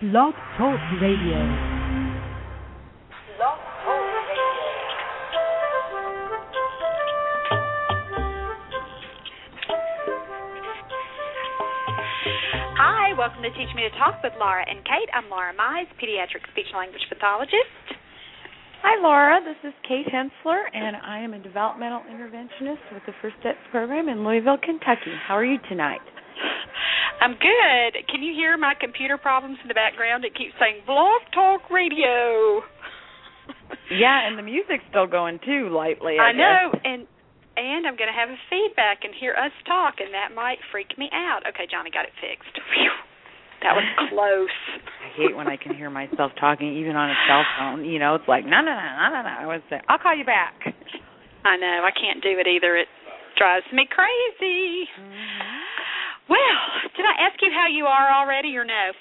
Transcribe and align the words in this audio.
Blog 0.00 0.32
Talk 0.56 0.80
Radio. 0.96 1.36
Blog 3.36 3.60
Talk 3.84 4.00
Hi, 12.80 13.12
welcome 13.18 13.42
to 13.42 13.50
Teach 13.50 13.68
Me 13.76 13.82
to 13.82 13.90
Talk 13.98 14.22
with 14.24 14.32
Laura 14.40 14.64
and 14.66 14.82
Kate. 14.86 15.10
I'm 15.12 15.28
Laura 15.28 15.52
Mize, 15.52 15.84
pediatric 16.00 16.48
speech 16.50 16.72
and 16.72 16.78
language 16.78 17.04
pathologist. 17.10 18.00
Hi, 18.80 18.96
Laura. 19.02 19.44
This 19.44 19.68
is 19.68 19.74
Kate 19.86 20.06
Hensler, 20.08 20.64
and 20.72 20.96
I 20.96 21.18
am 21.18 21.34
a 21.34 21.38
developmental 21.38 22.00
interventionist 22.10 22.80
with 22.94 23.02
the 23.04 23.12
First 23.20 23.36
Steps 23.40 23.60
program 23.70 24.08
in 24.08 24.24
Louisville, 24.24 24.56
Kentucky. 24.64 25.12
How 25.28 25.34
are 25.34 25.44
you 25.44 25.58
tonight? 25.68 26.00
I'm 27.20 27.36
good. 27.36 28.08
Can 28.08 28.22
you 28.22 28.32
hear 28.32 28.56
my 28.56 28.74
computer 28.78 29.18
problems 29.18 29.58
in 29.62 29.68
the 29.68 29.76
background? 29.76 30.24
It 30.24 30.34
keeps 30.34 30.56
saying 30.58 30.82
Blog 30.86 31.20
Talk 31.34 31.68
Radio. 31.70 32.64
Yeah, 33.92 34.26
and 34.26 34.38
the 34.38 34.42
music's 34.42 34.84
still 34.88 35.06
going 35.06 35.38
too 35.44 35.68
lightly. 35.68 36.16
I, 36.16 36.30
I 36.30 36.32
know, 36.32 36.72
and 36.84 37.06
and 37.56 37.84
I'm 37.84 37.98
going 37.98 38.08
to 38.08 38.16
have 38.16 38.30
a 38.30 38.40
feedback 38.48 39.04
and 39.04 39.12
hear 39.12 39.34
us 39.36 39.52
talk, 39.66 40.00
and 40.00 40.14
that 40.14 40.32
might 40.32 40.58
freak 40.72 40.96
me 40.96 41.10
out. 41.12 41.44
Okay, 41.44 41.68
Johnny 41.68 41.90
got 41.90 42.06
it 42.08 42.14
fixed. 42.22 42.56
Whew. 42.56 42.94
That 43.60 43.76
was 43.76 43.84
close. 44.08 44.56
I 44.80 45.08
hate 45.12 45.36
when 45.36 45.48
I 45.48 45.60
can 45.60 45.74
hear 45.76 45.90
myself 45.90 46.32
talking, 46.40 46.72
even 46.78 46.96
on 46.96 47.10
a 47.10 47.18
cell 47.28 47.44
phone. 47.58 47.84
You 47.84 47.98
know, 47.98 48.14
it's 48.14 48.28
like 48.28 48.44
no, 48.44 48.64
no, 48.64 48.72
no, 48.72 48.88
no, 48.96 49.06
no, 49.12 49.20
no. 49.26 49.34
I 49.34 49.46
would 49.46 49.62
say, 49.68 49.82
I'll 49.88 50.00
call 50.00 50.16
you 50.16 50.24
back. 50.24 50.56
I 51.44 51.56
know. 51.56 51.84
I 51.84 51.92
can't 51.92 52.22
do 52.22 52.32
it 52.38 52.46
either. 52.48 52.76
It 52.76 52.88
drives 53.36 53.66
me 53.72 53.84
crazy. 53.90 54.88
Mm-hmm. 54.88 55.39
Well, 56.30 56.62
did 56.96 57.04
I 57.04 57.26
ask 57.26 57.42
you 57.42 57.50
how 57.50 57.66
you 57.66 57.86
are 57.86 58.14
already, 58.14 58.56
or 58.56 58.64
no? 58.64 58.94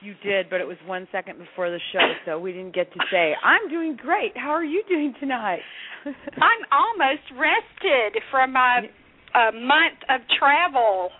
You 0.00 0.14
did, 0.22 0.48
but 0.48 0.60
it 0.60 0.66
was 0.66 0.76
one 0.86 1.08
second 1.10 1.38
before 1.38 1.70
the 1.70 1.80
show, 1.92 2.12
so 2.24 2.38
we 2.38 2.52
didn't 2.52 2.74
get 2.74 2.92
to 2.92 3.00
say, 3.10 3.34
I'm 3.42 3.68
doing 3.68 3.96
great. 3.96 4.36
How 4.36 4.50
are 4.50 4.64
you 4.64 4.84
doing 4.88 5.14
tonight? 5.18 5.60
I'm 6.06 6.62
almost 6.70 7.26
rested 7.34 8.22
from 8.30 8.52
my 8.52 8.86
uh, 9.34 9.50
month 9.52 9.98
of 10.08 10.20
travel. 10.38 11.10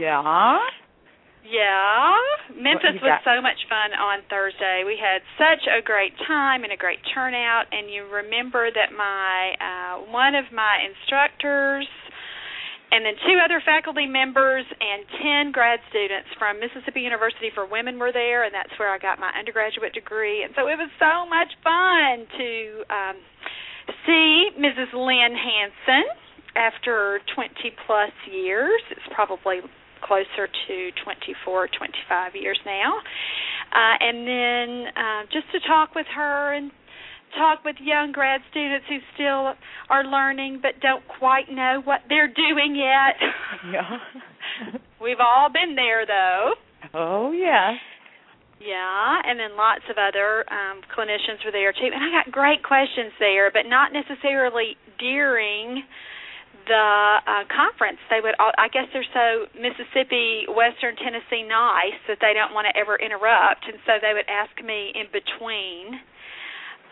yeah. 0.00 0.58
Yeah, 1.48 2.12
Memphis 2.60 3.00
was 3.00 3.24
so 3.24 3.40
much 3.40 3.56
fun 3.72 3.96
on 3.96 4.20
Thursday. 4.28 4.84
We 4.84 5.00
had 5.00 5.24
such 5.40 5.64
a 5.64 5.80
great 5.80 6.12
time 6.26 6.62
and 6.64 6.72
a 6.72 6.76
great 6.76 6.98
turnout. 7.14 7.72
And 7.72 7.88
you 7.88 8.04
remember 8.04 8.68
that 8.68 8.92
my 8.92 9.56
uh, 9.56 10.12
one 10.12 10.34
of 10.34 10.44
my 10.52 10.76
instructors, 10.84 11.88
and 12.90 13.04
then 13.04 13.14
two 13.26 13.36
other 13.42 13.60
faculty 13.64 14.06
members, 14.06 14.64
and 14.64 15.04
ten 15.20 15.52
grad 15.52 15.80
students 15.90 16.28
from 16.38 16.60
Mississippi 16.60 17.04
University 17.04 17.52
for 17.54 17.68
Women 17.68 17.98
were 17.98 18.12
there, 18.12 18.44
and 18.44 18.54
that's 18.54 18.72
where 18.78 18.88
I 18.88 18.98
got 18.98 19.18
my 19.20 19.30
undergraduate 19.36 19.92
degree. 19.92 20.42
And 20.42 20.52
so 20.56 20.68
it 20.68 20.80
was 20.80 20.88
so 20.96 21.28
much 21.28 21.52
fun 21.60 22.24
to 22.38 22.50
um, 22.88 23.16
see 24.06 24.50
Mrs. 24.56 24.92
Lynn 24.96 25.36
Hanson 25.36 26.08
after 26.56 27.20
20 27.34 27.52
plus 27.86 28.12
years. 28.30 28.80
It's 28.90 29.06
probably 29.14 29.60
closer 30.00 30.48
to 30.48 30.76
24, 31.04 31.68
25 31.76 32.36
years 32.36 32.58
now. 32.64 32.98
Uh, 33.68 33.96
and 34.00 34.26
then 34.26 34.86
uh, 34.96 35.22
just 35.32 35.50
to 35.52 35.60
talk 35.68 35.94
with 35.94 36.06
her 36.14 36.54
and 36.54 36.70
talk 37.36 37.64
with 37.64 37.76
young 37.80 38.12
grad 38.12 38.40
students 38.50 38.86
who 38.88 38.98
still 39.14 39.54
are 39.90 40.04
learning 40.04 40.60
but 40.62 40.80
don't 40.80 41.02
quite 41.18 41.50
know 41.50 41.80
what 41.84 42.00
they're 42.08 42.32
doing 42.32 42.76
yet. 42.76 43.16
Yeah. 43.72 43.98
We've 45.02 45.20
all 45.20 45.48
been 45.52 45.74
there 45.74 46.06
though. 46.06 46.54
oh, 46.94 47.32
yeah. 47.32 47.74
Yeah, 48.58 49.22
and 49.22 49.38
then 49.38 49.54
lots 49.56 49.86
of 49.90 49.98
other 49.98 50.42
um, 50.50 50.82
clinicians 50.90 51.42
were 51.46 51.54
there 51.54 51.72
too. 51.72 51.90
And 51.94 52.02
I 52.02 52.10
got 52.10 52.30
great 52.34 52.62
questions 52.66 53.14
there, 53.18 53.50
but 53.54 53.70
not 53.70 53.92
necessarily 53.94 54.74
during 54.98 55.86
the 56.66 57.18
uh, 57.22 57.46
conference. 57.46 57.98
They 58.10 58.18
would, 58.18 58.34
all, 58.42 58.50
I 58.58 58.66
guess, 58.68 58.90
they're 58.92 59.06
so 59.14 59.46
Mississippi, 59.54 60.50
Western 60.50 60.98
Tennessee 60.98 61.46
nice 61.46 61.98
that 62.10 62.18
they 62.20 62.34
don't 62.34 62.52
want 62.52 62.66
to 62.66 62.74
ever 62.74 62.98
interrupt, 62.98 63.64
and 63.70 63.78
so 63.86 64.02
they 64.02 64.12
would 64.12 64.26
ask 64.26 64.52
me 64.58 64.90
in 64.90 65.06
between 65.14 66.02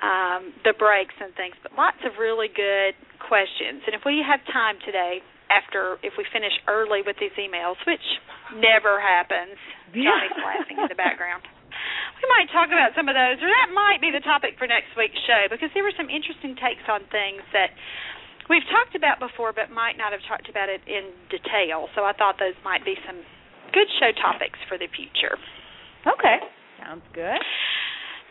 um, 0.03 0.53
the 0.65 0.75
breaks 0.77 1.15
and 1.21 1.33
things. 1.35 1.55
But 1.63 1.73
lots 1.77 2.01
of 2.05 2.19
really 2.21 2.49
good 2.53 2.95
questions. 3.23 3.83
And 3.89 3.95
if 3.97 4.03
we 4.05 4.21
have 4.25 4.41
time 4.53 4.77
today, 4.85 5.21
after 5.49 5.97
if 6.03 6.19
we 6.19 6.27
finish 6.35 6.53
early 6.67 7.01
with 7.07 7.17
these 7.23 7.35
emails, 7.39 7.79
which 7.87 8.03
never 8.59 8.99
happens, 8.99 9.57
Yeah. 9.95 10.11
Johnny's 10.11 10.39
laughing 10.43 10.77
in 10.83 10.89
the 10.91 10.99
background. 10.99 11.47
We 12.19 12.27
might 12.33 12.49
talk 12.51 12.73
about 12.73 12.97
some 12.97 13.07
of 13.07 13.15
those, 13.15 13.39
or 13.39 13.49
that 13.49 13.71
might 13.71 14.01
be 14.01 14.11
the 14.11 14.25
topic 14.25 14.57
for 14.59 14.67
next 14.67 14.91
week's 14.97 15.19
show 15.29 15.47
because 15.53 15.69
there 15.77 15.85
were 15.85 15.95
some 15.95 16.09
interesting 16.11 16.57
takes 16.57 16.83
on 16.89 17.05
things 17.13 17.45
that 17.53 17.77
we've 18.49 18.65
talked 18.73 18.97
about 18.97 19.21
before, 19.21 19.53
but 19.53 19.71
might 19.71 19.95
not 20.01 20.11
have 20.17 20.25
talked 20.27 20.49
about 20.49 20.67
it 20.73 20.81
in 20.89 21.13
detail. 21.31 21.87
So 21.95 22.03
I 22.09 22.11
thought 22.17 22.41
those 22.41 22.57
might 22.65 22.83
be 22.85 22.97
some 23.07 23.21
good 23.77 23.87
show 24.01 24.11
topics 24.19 24.59
for 24.67 24.79
the 24.81 24.89
future. 24.91 25.37
Okay. 26.09 26.41
Sounds 26.81 27.05
good. 27.13 27.39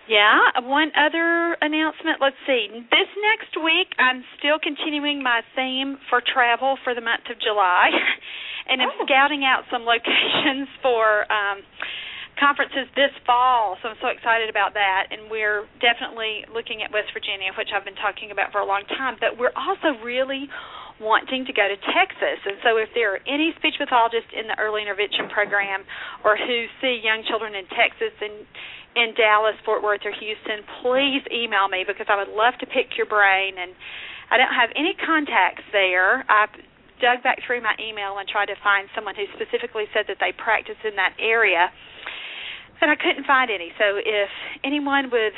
Yeah, 0.08 0.38
one 0.62 0.92
other 0.94 1.58
announcement. 1.62 2.22
Let's 2.22 2.38
see. 2.46 2.70
This 2.94 3.10
next 3.26 3.58
week, 3.58 3.90
I'm 3.98 4.22
still 4.38 4.62
continuing 4.62 5.24
my 5.24 5.42
theme 5.58 5.98
for 6.10 6.22
travel 6.22 6.78
for 6.84 6.94
the 6.94 7.02
month 7.02 7.26
of 7.30 7.42
July, 7.42 7.90
and 8.70 8.82
I'm 8.82 8.94
Oh. 8.94 9.06
scouting 9.06 9.42
out 9.44 9.66
some 9.74 9.82
locations 9.82 10.70
for 10.86 11.26
um, 11.34 11.66
conferences 12.38 12.86
this 12.94 13.10
fall. 13.26 13.78
So 13.82 13.90
I'm 13.90 13.98
so 14.02 14.14
excited 14.14 14.46
about 14.50 14.74
that. 14.78 15.10
And 15.10 15.26
we're 15.32 15.66
definitely 15.82 16.46
looking 16.54 16.84
at 16.86 16.94
West 16.94 17.10
Virginia, 17.10 17.50
which 17.58 17.74
I've 17.74 17.86
been 17.86 17.98
talking 17.98 18.30
about 18.30 18.52
for 18.54 18.62
a 18.62 18.68
long 18.68 18.86
time. 18.98 19.18
But 19.20 19.40
we're 19.42 19.56
also 19.58 19.98
really 20.06 20.46
wanting 21.02 21.44
to 21.50 21.54
go 21.54 21.66
to 21.68 21.76
Texas. 21.92 22.40
And 22.46 22.62
so 22.62 22.78
if 22.78 22.94
there 22.94 23.18
are 23.18 23.22
any 23.28 23.52
speech 23.58 23.76
pathologists 23.82 24.32
in 24.38 24.48
the 24.48 24.56
early 24.62 24.86
intervention 24.86 25.28
program 25.34 25.82
or 26.24 26.38
who 26.38 26.70
see 26.80 27.02
young 27.04 27.26
children 27.28 27.56
in 27.58 27.66
Texas 27.74 28.14
and 28.22 28.46
in 28.96 29.14
Dallas, 29.14 29.56
Fort 29.68 29.84
Worth, 29.84 30.08
or 30.08 30.16
Houston, 30.16 30.64
please 30.82 31.22
email 31.28 31.68
me 31.68 31.84
because 31.84 32.08
I 32.08 32.16
would 32.16 32.32
love 32.32 32.56
to 32.64 32.68
pick 32.68 32.96
your 32.96 33.06
brain. 33.06 33.60
And 33.60 33.76
I 34.32 34.40
don't 34.40 34.56
have 34.56 34.72
any 34.76 34.96
contacts 34.96 35.68
there. 35.76 36.24
I 36.32 36.48
dug 37.04 37.20
back 37.22 37.44
through 37.44 37.60
my 37.60 37.76
email 37.76 38.18
and 38.18 38.28
tried 38.28 38.48
to 38.48 38.58
find 38.64 38.88
someone 38.96 39.16
who 39.20 39.28
specifically 39.36 39.84
said 39.92 40.08
that 40.08 40.18
they 40.24 40.32
practice 40.32 40.80
in 40.88 40.96
that 40.96 41.12
area, 41.20 41.68
and 42.80 42.88
I 42.88 42.96
couldn't 42.96 43.28
find 43.28 43.52
any. 43.52 43.76
So 43.76 44.00
if 44.00 44.32
anyone 44.64 45.12
would 45.12 45.36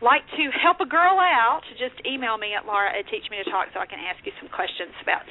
like 0.00 0.24
to 0.36 0.44
help 0.56 0.80
a 0.80 0.88
girl 0.88 1.20
out, 1.20 1.64
just 1.76 1.96
email 2.08 2.36
me 2.40 2.56
at 2.56 2.64
Laura 2.64 2.88
at 2.88 3.04
Teach 3.12 3.28
Me 3.28 3.36
to 3.40 3.46
Talk 3.52 3.68
so 3.72 3.80
I 3.80 3.86
can 3.86 4.00
ask 4.00 4.20
you 4.24 4.32
some 4.40 4.48
questions 4.48 4.96
about 5.04 5.24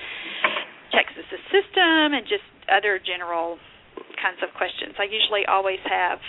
Texas' 0.93 1.25
system 1.49 2.13
and 2.13 2.25
just 2.29 2.45
other 2.69 3.01
general 3.01 3.57
kinds 4.21 4.41
of 4.45 4.53
questions. 4.53 4.93
I 5.01 5.09
usually 5.09 5.45
always 5.49 5.81
have 5.89 6.21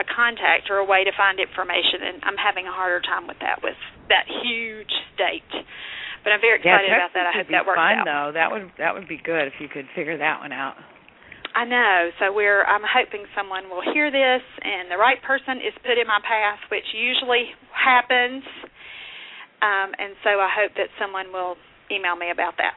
a 0.00 0.04
contact 0.04 0.70
or 0.72 0.80
a 0.80 0.86
way 0.86 1.04
to 1.04 1.12
find 1.16 1.40
information, 1.40 2.00
and 2.06 2.16
I'm 2.24 2.36
having 2.40 2.66
a 2.66 2.72
harder 2.72 3.00
time 3.04 3.26
with 3.28 3.38
that 3.44 3.60
with 3.62 3.76
that 4.08 4.24
huge 4.28 4.92
state. 5.14 5.46
But 6.24 6.30
I'm 6.32 6.40
very 6.40 6.62
Yeah, 6.62 6.78
excited 6.78 6.92
about 6.94 7.12
that. 7.18 7.26
I 7.26 7.32
hope 7.34 7.48
that 7.50 7.66
works 7.66 7.82
fun, 7.82 7.98
out. 8.00 8.06
though. 8.06 8.28
That 8.32 8.48
would 8.50 8.70
that 8.78 8.94
would 8.94 9.08
be 9.08 9.18
good 9.18 9.48
if 9.50 9.58
you 9.60 9.68
could 9.68 9.86
figure 9.94 10.16
that 10.18 10.40
one 10.40 10.52
out. 10.52 10.76
I 11.54 11.64
know. 11.68 12.08
So 12.18 12.32
we're 12.32 12.64
I'm 12.64 12.86
hoping 12.86 13.26
someone 13.36 13.68
will 13.68 13.84
hear 13.92 14.08
this 14.08 14.40
and 14.62 14.88
the 14.88 14.96
right 14.96 15.20
person 15.20 15.60
is 15.60 15.74
put 15.84 15.98
in 16.00 16.06
my 16.08 16.20
path, 16.24 16.60
which 16.70 16.86
usually 16.96 17.52
happens. 17.74 18.44
Um, 19.60 19.92
and 19.98 20.16
so 20.24 20.40
I 20.40 20.48
hope 20.50 20.72
that 20.80 20.88
someone 20.98 21.30
will 21.30 21.54
email 21.92 22.16
me 22.16 22.32
about 22.32 22.56
that. 22.56 22.74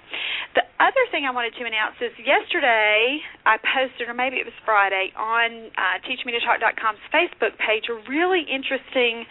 The 0.53 0.67
other 0.83 1.03
thing 1.09 1.23
I 1.23 1.31
wanted 1.31 1.55
to 1.55 1.63
announce 1.63 1.95
is 2.03 2.11
yesterday 2.19 3.23
I 3.47 3.55
posted, 3.63 4.11
or 4.11 4.13
maybe 4.13 4.37
it 4.37 4.45
was 4.45 4.55
Friday, 4.67 5.15
on 5.15 5.71
uh, 5.73 6.03
TeachMeToTalk.com's 6.03 7.03
Facebook 7.09 7.55
page 7.55 7.87
a 7.87 7.95
really 8.11 8.43
interesting 8.43 9.23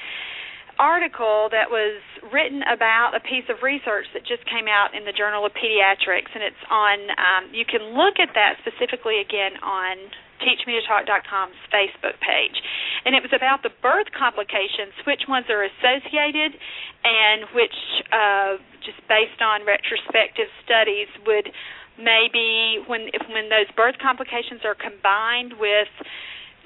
article 0.79 1.49
that 1.55 1.71
was 1.71 2.03
written 2.33 2.63
about 2.67 3.15
a 3.15 3.23
piece 3.23 3.47
of 3.47 3.63
research 3.63 4.07
that 4.11 4.27
just 4.27 4.43
came 4.51 4.67
out 4.67 4.91
in 4.91 5.07
the 5.07 5.15
Journal 5.15 5.47
of 5.47 5.53
Pediatrics, 5.55 6.33
and 6.35 6.43
it's 6.43 6.65
on. 6.67 6.99
Um, 7.15 7.43
you 7.55 7.65
can 7.65 7.95
look 7.95 8.19
at 8.19 8.35
that 8.35 8.59
specifically 8.65 9.21
again 9.23 9.55
on 9.63 9.97
TeachMeToTalk.com's 10.43 11.59
Facebook 11.71 12.17
page, 12.19 12.57
and 13.05 13.15
it 13.15 13.23
was 13.23 13.33
about 13.35 13.63
the 13.63 13.71
birth 13.83 14.11
complications, 14.17 14.95
which 15.07 15.29
ones 15.29 15.47
are 15.51 15.63
associated, 15.63 16.57
and 17.05 17.47
which, 17.55 17.79
uh, 18.11 18.57
just 18.83 18.99
based 19.07 19.41
on 19.43 19.67
retrospective 19.67 20.49
studies, 20.65 21.09
would 21.27 21.51
maybe 21.99 22.83
when 22.87 23.07
if, 23.15 23.23
when 23.31 23.47
those 23.49 23.71
birth 23.77 23.95
complications 24.03 24.67
are 24.67 24.75
combined 24.75 25.55
with 25.59 25.91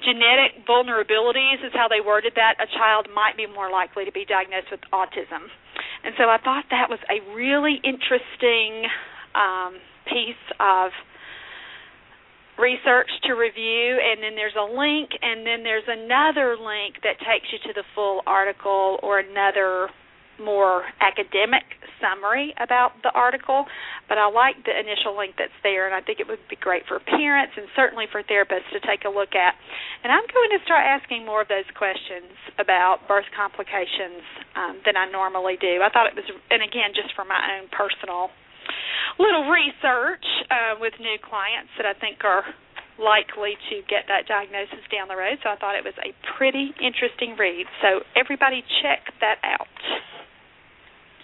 genetic 0.01 0.63
vulnerabilities 0.65 1.59
is 1.59 1.75
how 1.75 1.87
they 1.87 1.99
worded 1.99 2.33
that 2.35 2.55
a 2.57 2.67
child 2.77 3.07
might 3.13 3.35
be 3.35 3.45
more 3.45 3.69
likely 3.69 4.05
to 4.05 4.11
be 4.11 4.23
diagnosed 4.23 4.71
with 4.71 4.79
autism. 4.93 5.51
And 6.03 6.15
so 6.17 6.31
i 6.31 6.37
thought 6.39 6.65
that 6.71 6.89
was 6.89 6.99
a 7.11 7.19
really 7.35 7.79
interesting 7.83 8.87
um, 9.35 9.77
piece 10.07 10.39
of 10.59 10.91
research 12.59 13.09
to 13.23 13.33
review 13.33 13.97
and 14.03 14.21
then 14.21 14.35
there's 14.35 14.55
a 14.59 14.67
link 14.67 15.09
and 15.21 15.47
then 15.47 15.63
there's 15.63 15.87
another 15.87 16.59
link 16.59 16.99
that 17.03 17.15
takes 17.23 17.47
you 17.51 17.59
to 17.65 17.73
the 17.73 17.83
full 17.95 18.21
article 18.27 18.99
or 19.01 19.19
another 19.19 19.89
more 20.39 20.83
academic 21.03 21.63
summary 21.99 22.55
about 22.57 22.95
the 23.03 23.11
article, 23.11 23.67
but 24.07 24.17
I 24.17 24.31
like 24.31 24.55
the 24.63 24.71
initial 24.71 25.13
link 25.15 25.35
that's 25.35 25.55
there, 25.61 25.85
and 25.85 25.93
I 25.93 25.99
think 25.99 26.23
it 26.23 26.27
would 26.31 26.41
be 26.49 26.55
great 26.55 26.87
for 26.87 26.99
parents 26.99 27.53
and 27.59 27.67
certainly 27.75 28.07
for 28.07 28.23
therapists 28.23 28.71
to 28.71 28.79
take 28.79 29.03
a 29.03 29.11
look 29.11 29.35
at. 29.35 29.53
And 30.03 30.11
I'm 30.11 30.23
going 30.31 30.51
to 30.55 30.63
start 30.63 30.87
asking 30.87 31.27
more 31.27 31.43
of 31.43 31.51
those 31.51 31.67
questions 31.75 32.31
about 32.57 33.03
birth 33.07 33.27
complications 33.35 34.23
um, 34.55 34.79
than 34.87 34.95
I 34.95 35.11
normally 35.11 35.59
do. 35.59 35.83
I 35.83 35.91
thought 35.91 36.07
it 36.07 36.15
was, 36.15 36.25
and 36.49 36.63
again, 36.63 36.95
just 36.95 37.11
for 37.13 37.27
my 37.27 37.59
own 37.59 37.67
personal 37.69 38.31
little 39.19 39.49
research 39.49 40.25
uh, 40.49 40.79
with 40.79 40.93
new 40.99 41.17
clients 41.21 41.71
that 41.77 41.85
I 41.85 41.93
think 41.97 42.23
are 42.23 42.43
likely 42.99 43.55
to 43.71 43.79
get 43.87 44.05
that 44.11 44.27
diagnosis 44.27 44.83
down 44.91 45.07
the 45.07 45.15
road. 45.15 45.39
So 45.41 45.49
I 45.49 45.55
thought 45.55 45.79
it 45.79 45.87
was 45.87 45.95
a 46.03 46.11
pretty 46.35 46.75
interesting 46.83 47.39
read. 47.39 47.65
So 47.81 48.03
everybody 48.15 48.61
check 48.83 49.07
that 49.23 49.39
out. 49.43 49.71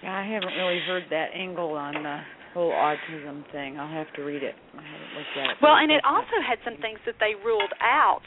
Yeah, 0.02 0.16
I 0.16 0.24
haven't 0.24 0.56
really 0.56 0.80
heard 0.88 1.04
that 1.12 1.36
angle 1.36 1.76
on 1.76 1.94
the 2.00 2.20
whole 2.54 2.72
autism 2.72 3.44
thing. 3.52 3.78
I'll 3.78 3.92
have 3.92 4.12
to 4.16 4.24
read 4.24 4.44
it. 4.44 4.56
I 4.74 4.84
haven't 4.84 5.12
looked 5.12 5.36
at 5.36 5.46
it. 5.52 5.58
Well, 5.62 5.76
and 5.76 5.92
it 5.92 6.04
also 6.08 6.40
had 6.40 6.58
some 6.64 6.80
things 6.80 7.00
that 7.06 7.16
they 7.20 7.36
ruled 7.44 7.74
out 7.84 8.24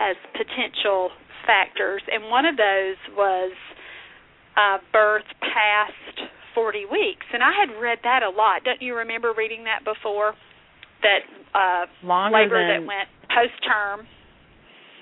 as 0.00 0.16
potential 0.34 1.10
factors, 1.46 2.02
and 2.10 2.30
one 2.30 2.46
of 2.46 2.56
those 2.56 2.98
was 3.14 3.52
uh, 4.56 4.78
birth 4.92 5.26
past 5.40 6.16
40 6.54 6.86
weeks. 6.90 7.26
And 7.32 7.42
I 7.42 7.52
had 7.52 7.74
read 7.80 7.98
that 8.04 8.22
a 8.22 8.30
lot. 8.30 8.64
Don't 8.64 8.80
you 8.82 8.94
remember 8.96 9.32
reading 9.36 9.64
that 9.64 9.84
before? 9.84 10.34
That 11.02 11.26
uh 11.54 11.86
Longer 12.06 12.38
labor 12.38 12.60
than 12.62 12.86
that 12.86 12.88
went 12.88 13.08
post 13.28 13.58
term. 13.66 14.06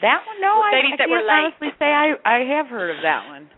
that 0.00 0.25
one. 0.25 0.41
No, 0.41 0.58
I, 0.64 0.73
I 0.73 0.97
can't 0.97 1.29
honestly 1.29 1.69
say 1.79 1.87
I 1.93 2.17
I 2.25 2.38
have 2.56 2.67
heard 2.67 2.97
of 2.97 3.02
that 3.02 3.29
one. 3.29 3.50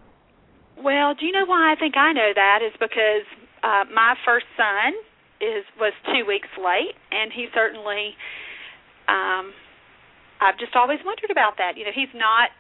Well, 0.83 1.15
do 1.15 1.27
you 1.27 1.33
know 1.33 1.47
why 1.47 1.71
I 1.71 1.77
think 1.79 1.97
I 1.97 2.13
know 2.13 2.33
that 2.35 2.61
is 2.67 2.73
because 2.81 3.27
uh 3.63 3.85
my 3.95 4.15
first 4.27 4.47
son 4.57 4.93
is 5.41 5.63
was 5.79 5.93
2 6.15 6.27
weeks 6.27 6.51
late 6.59 6.95
and 7.11 7.31
he 7.33 7.47
certainly 7.55 8.15
um 9.09 9.55
I've 10.43 10.59
just 10.59 10.75
always 10.75 10.99
wondered 11.07 11.31
about 11.31 11.59
that. 11.63 11.79
You 11.79 11.85
know, 11.87 11.95
he's 11.95 12.11
not 12.15 12.51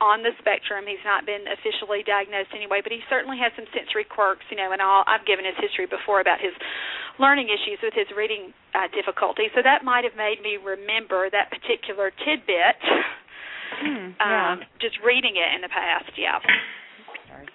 on 0.00 0.20
the 0.20 0.32
spectrum. 0.38 0.84
He's 0.84 1.02
not 1.04 1.24
been 1.24 1.44
officially 1.48 2.04
diagnosed 2.04 2.52
anyway, 2.52 2.84
but 2.84 2.92
he 2.92 3.00
certainly 3.08 3.40
has 3.40 3.52
some 3.56 3.64
sensory 3.72 4.04
quirks, 4.04 4.44
you 4.52 4.56
know, 4.56 4.72
and 4.72 4.80
all 4.80 5.04
I've 5.08 5.24
given 5.24 5.44
his 5.44 5.56
history 5.56 5.88
before 5.88 6.20
about 6.20 6.40
his 6.40 6.52
learning 7.16 7.48
issues 7.48 7.80
with 7.80 7.96
his 7.96 8.08
reading 8.12 8.52
uh, 8.76 8.92
difficulty. 8.92 9.48
So 9.56 9.64
that 9.64 9.84
might 9.84 10.04
have 10.04 10.16
made 10.16 10.44
me 10.44 10.60
remember 10.60 11.32
that 11.32 11.48
particular 11.48 12.12
tidbit. 12.24 12.76
Hmm, 13.76 14.14
yeah. 14.20 14.52
Um 14.52 14.58
just 14.80 14.96
reading 15.02 15.36
it 15.36 15.50
in 15.56 15.60
the 15.60 15.72
past, 15.72 16.12
yeah. 16.14 16.38
Sorry. 17.26 17.48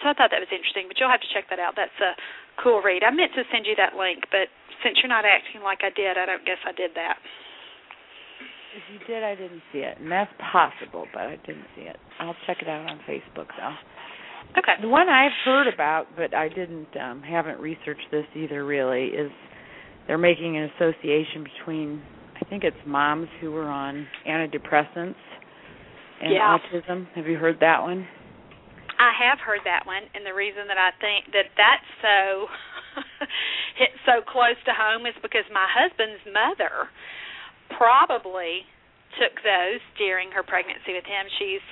So 0.00 0.08
I 0.08 0.14
thought 0.14 0.30
that 0.30 0.40
was 0.40 0.52
interesting, 0.52 0.86
but 0.86 1.00
you'll 1.00 1.10
have 1.10 1.24
to 1.24 1.32
check 1.34 1.50
that 1.50 1.58
out. 1.58 1.74
That's 1.74 1.96
a 1.98 2.14
cool 2.62 2.84
read. 2.84 3.02
I 3.02 3.10
meant 3.10 3.34
to 3.34 3.42
send 3.50 3.66
you 3.66 3.74
that 3.80 3.98
link, 3.98 4.28
but 4.30 4.46
since 4.84 5.00
you're 5.02 5.10
not 5.10 5.24
acting 5.26 5.64
like 5.64 5.82
I 5.82 5.90
did, 5.90 6.20
I 6.20 6.28
don't 6.28 6.44
guess 6.46 6.60
I 6.62 6.72
did 6.76 6.94
that. 6.94 7.18
If 8.74 8.82
you 8.92 8.98
did, 9.06 9.22
I 9.22 9.34
didn't 9.36 9.62
see 9.72 9.78
it, 9.80 9.98
and 10.00 10.10
that's 10.10 10.32
possible, 10.52 11.06
but 11.12 11.22
I 11.22 11.36
didn't 11.46 11.66
see 11.76 11.82
it. 11.82 11.96
I'll 12.18 12.36
check 12.46 12.58
it 12.60 12.68
out 12.68 12.90
on 12.90 12.98
Facebook 13.08 13.46
though. 13.56 13.74
Okay. 14.58 14.74
The 14.82 14.88
one 14.88 15.08
I've 15.08 15.32
heard 15.44 15.72
about, 15.72 16.06
but 16.16 16.34
I 16.34 16.48
didn't 16.48 16.88
um 17.00 17.22
haven't 17.22 17.60
researched 17.60 18.06
this 18.10 18.26
either 18.34 18.64
really, 18.64 19.06
is 19.08 19.30
they're 20.06 20.18
making 20.18 20.56
an 20.56 20.70
association 20.76 21.44
between 21.44 22.02
I 22.40 22.44
think 22.50 22.64
it's 22.64 22.76
moms 22.86 23.28
who 23.40 23.52
were 23.52 23.68
on 23.68 24.06
antidepressants 24.26 25.14
and 26.20 26.32
Yeah. 26.32 26.58
autism. 26.58 27.06
Have 27.14 27.26
you 27.26 27.36
heard 27.36 27.58
that 27.60 27.80
one? 27.82 28.06
I 28.98 29.10
have 29.26 29.38
heard 29.40 29.60
that 29.64 29.86
one, 29.86 30.02
and 30.14 30.24
the 30.26 30.34
reason 30.34 30.66
that 30.68 30.78
I 30.78 30.90
think 31.00 31.26
that 31.32 31.50
that's 31.58 31.90
so 32.02 32.46
hit 33.78 33.90
so 34.06 34.22
close 34.22 34.58
to 34.66 34.72
home 34.74 35.06
is 35.06 35.14
because 35.22 35.44
my 35.52 35.66
husband's 35.66 36.22
mother 36.30 36.90
probably 37.72 38.66
took 39.18 39.38
those 39.46 39.80
during 39.96 40.30
her 40.34 40.42
pregnancy 40.42 40.92
with 40.94 41.06
him. 41.06 41.26
She's 41.38 41.64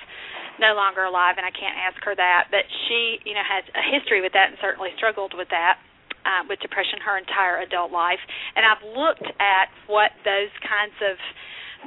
no 0.61 0.77
longer 0.77 1.03
alive, 1.03 1.35
and 1.37 1.45
I 1.45 1.51
can't 1.51 1.75
ask 1.75 1.97
her 2.05 2.15
that, 2.15 2.47
but 2.53 2.63
she, 2.87 3.19
you 3.25 3.33
know, 3.33 3.43
has 3.43 3.65
a 3.73 3.83
history 3.83 4.21
with 4.21 4.33
that 4.37 4.53
and 4.53 4.57
certainly 4.61 4.93
struggled 4.97 5.33
with 5.35 5.49
that. 5.49 5.79
Uh, 6.23 6.47
with 6.47 6.55
depression 6.63 7.03
her 7.03 7.19
entire 7.19 7.59
adult 7.67 7.91
life, 7.91 8.23
and 8.55 8.63
I've 8.63 8.79
looked 8.95 9.27
at 9.43 9.67
what 9.91 10.15
those 10.23 10.55
kinds 10.63 10.95
of 11.03 11.19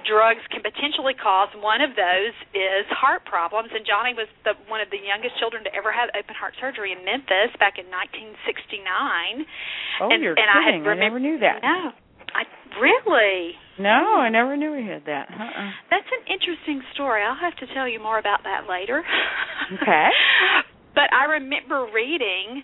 drugs 0.05 0.45
can 0.53 0.61
potentially 0.61 1.17
cause. 1.17 1.49
One 1.57 1.81
of 1.81 1.97
those 1.97 2.37
is 2.53 2.85
heart 2.93 3.25
problems, 3.25 3.73
and 3.73 3.89
Johnny 3.89 4.13
was 4.13 4.29
the 4.45 4.53
one 4.69 4.85
of 4.85 4.93
the 4.93 5.01
youngest 5.01 5.41
children 5.41 5.65
to 5.65 5.73
ever 5.73 5.89
have 5.89 6.13
open 6.13 6.37
heart 6.37 6.53
surgery 6.61 6.93
in 6.93 7.01
Memphis 7.01 7.57
back 7.57 7.81
in 7.81 7.89
1969. 7.89 9.49
Oh, 10.05 10.13
and, 10.13 10.21
you're 10.21 10.37
and 10.37 10.49
I 10.53 10.61
had 10.61 10.85
kidding. 10.85 10.85
I, 10.85 11.01
never 11.01 11.17
knew 11.17 11.41
that. 11.41 11.65
No, 11.65 11.97
I 12.37 12.45
really. 12.79 13.53
No, 13.79 14.21
I 14.21 14.29
never 14.29 14.57
knew 14.57 14.73
we 14.73 14.85
had 14.87 15.05
that. 15.07 15.29
Uh-uh. 15.33 15.71
That's 15.91 16.09
an 16.13 16.29
interesting 16.33 16.83
story. 16.93 17.23
I'll 17.25 17.37
have 17.41 17.57
to 17.65 17.67
tell 17.75 17.89
you 17.89 18.01
more 18.01 18.19
about 18.19 18.45
that 18.45 18.69
later. 18.69 19.03
Okay. 19.67 20.07
but 20.95 21.11
I 21.13 21.25
remember 21.43 21.89
reading 21.93 22.63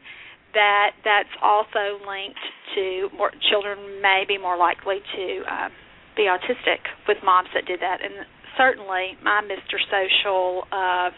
that 0.55 0.91
that's 1.03 1.35
also 1.43 1.99
linked 2.07 2.39
to 2.77 3.09
more 3.17 3.33
children 3.51 4.01
may 4.01 4.23
be 4.29 4.39
more 4.39 4.57
likely 4.57 5.03
to 5.17 5.25
um, 5.51 5.73
be 6.15 6.31
autistic 6.31 6.79
with 7.09 7.17
moms 7.25 7.49
that 7.55 7.67
did 7.67 7.81
that, 7.81 7.99
and 8.05 8.25
certainly 8.57 9.19
my 9.25 9.43
Mr. 9.43 9.83
Social, 9.91 10.63
uh, 10.71 11.11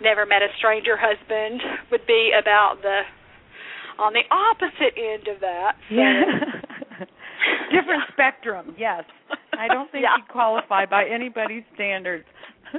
never 0.00 0.24
met 0.24 0.40
a 0.40 0.48
stranger 0.56 0.96
husband 0.96 1.60
would 1.90 2.06
be 2.06 2.30
about 2.32 2.80
the 2.80 3.02
on 3.98 4.14
the 4.14 4.22
opposite 4.30 4.94
end 4.96 5.26
of 5.28 5.40
that. 5.40 5.72
So, 5.90 5.94
Yeah. 5.94 6.22
Different 7.72 8.02
Yeah. 8.06 8.12
spectrum, 8.12 8.74
yes. 8.78 9.04
I 9.58 9.68
don't 9.68 9.90
think 9.90 10.02
Yeah. 10.04 10.16
you 10.16 10.22
qualify 10.30 10.86
by 10.86 11.04
anybody's 11.06 11.64
standards. 11.74 12.26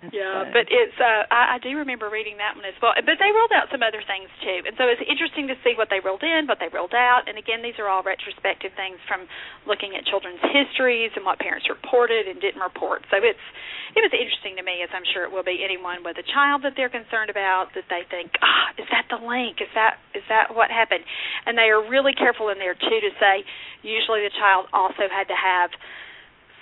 That's 0.00 0.16
Yeah, 0.16 0.48
but 0.48 0.64
it's 0.72 0.96
uh 0.96 1.28
I, 1.28 1.56
I 1.56 1.58
do 1.60 1.76
remember 1.76 2.08
reading 2.08 2.40
that 2.40 2.56
one 2.56 2.64
as 2.64 2.76
well. 2.80 2.96
But 2.96 3.20
they 3.20 3.30
rolled 3.36 3.52
out 3.52 3.68
some 3.68 3.84
other 3.84 4.00
things 4.00 4.32
too. 4.40 4.64
And 4.64 4.72
so 4.80 4.88
it's 4.88 5.04
interesting 5.04 5.44
to 5.52 5.56
see 5.60 5.76
what 5.76 5.92
they 5.92 6.00
rolled 6.00 6.24
in, 6.24 6.48
what 6.48 6.56
they 6.56 6.72
rolled 6.72 6.96
out. 6.96 7.28
And 7.28 7.36
again, 7.36 7.60
these 7.60 7.76
are 7.76 7.88
all 7.88 8.00
retrospective 8.00 8.72
things 8.80 8.96
from 9.04 9.28
looking 9.68 9.92
at 9.96 10.08
children's 10.08 10.40
histories 10.40 11.12
and 11.16 11.24
what 11.28 11.36
parents 11.36 11.68
reported 11.68 12.24
and 12.28 12.40
didn't 12.40 12.64
report. 12.64 13.04
So 13.12 13.20
it's 13.20 13.44
it 13.92 14.00
was 14.00 14.12
interesting 14.16 14.56
to 14.56 14.64
me 14.64 14.80
as 14.80 14.90
I'm 14.96 15.04
sure 15.12 15.28
it 15.28 15.32
will 15.32 15.44
be 15.44 15.60
anyone 15.60 16.00
with 16.00 16.16
a 16.16 16.26
child 16.32 16.64
that 16.64 16.74
they're 16.80 16.92
concerned 16.92 17.28
about 17.28 17.74
that 17.76 17.84
they 17.92 18.08
think, 18.08 18.32
"Ah, 18.40 18.72
is 18.80 18.88
that 18.88 19.04
the 19.12 19.20
link? 19.20 19.60
Is 19.60 19.68
that 19.76 20.00
is 20.16 20.24
that 20.32 20.54
what 20.56 20.72
happened?" 20.72 21.04
And 21.44 21.58
they 21.60 21.68
are 21.68 21.82
really 21.82 22.16
careful 22.16 22.48
in 22.48 22.56
there 22.56 22.74
too 22.74 23.00
to 23.04 23.12
say 23.20 23.44
usually 23.84 24.24
the 24.24 24.32
child 24.32 24.66
also 24.72 25.12
had 25.12 25.28
to 25.28 25.36
have 25.36 25.70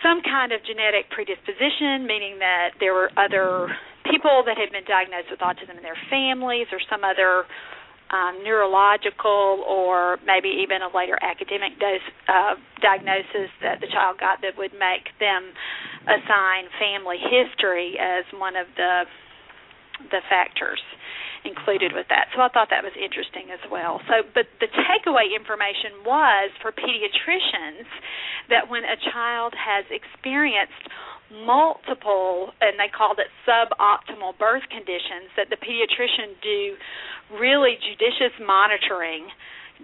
some 0.03 0.23
kind 0.23 0.53
of 0.53 0.63
genetic 0.65 1.11
predisposition, 1.11 2.07
meaning 2.07 2.39
that 2.39 2.79
there 2.79 2.95
were 2.95 3.11
other 3.19 3.73
people 4.11 4.43
that 4.47 4.57
had 4.57 4.71
been 4.73 4.87
diagnosed 4.87 5.29
with 5.31 5.41
autism 5.41 5.77
in 5.77 5.83
their 5.83 5.99
families 6.09 6.67
or 6.73 6.79
some 6.89 7.05
other 7.05 7.45
um, 8.11 8.41
neurological 8.41 9.65
or 9.69 10.17
maybe 10.25 10.49
even 10.65 10.81
a 10.81 10.89
later 10.97 11.19
academic 11.21 11.77
dose, 11.79 12.05
uh, 12.29 12.57
diagnosis 12.81 13.53
that 13.61 13.81
the 13.81 13.87
child 13.93 14.17
got 14.19 14.41
that 14.41 14.57
would 14.57 14.73
make 14.73 15.13
them 15.21 15.53
assign 16.09 16.73
family 16.81 17.21
history 17.21 18.01
as 18.01 18.25
one 18.33 18.57
of 18.57 18.67
the 18.77 19.05
the 20.11 20.23
factors 20.29 20.81
included 21.45 21.93
with 21.95 22.07
that. 22.11 22.29
So 22.35 22.43
I 22.43 22.49
thought 22.49 22.69
that 22.71 22.83
was 22.83 22.95
interesting 22.99 23.51
as 23.55 23.63
well. 23.71 24.01
So 24.11 24.27
but 24.35 24.47
the 24.59 24.69
takeaway 24.69 25.35
information 25.35 26.03
was 26.03 26.51
for 26.63 26.73
pediatricians 26.73 27.87
that 28.51 28.67
when 28.69 28.83
a 28.83 28.99
child 29.13 29.55
has 29.55 29.85
experienced 29.91 30.83
multiple 31.45 32.57
and 32.61 32.81
they 32.81 32.89
called 32.89 33.21
it 33.21 33.29
suboptimal 33.45 34.39
birth 34.41 34.65
conditions 34.73 35.29
that 35.37 35.53
the 35.53 35.61
pediatrician 35.61 36.35
do 36.41 36.75
really 37.37 37.77
judicious 37.85 38.33
monitoring 38.41 39.29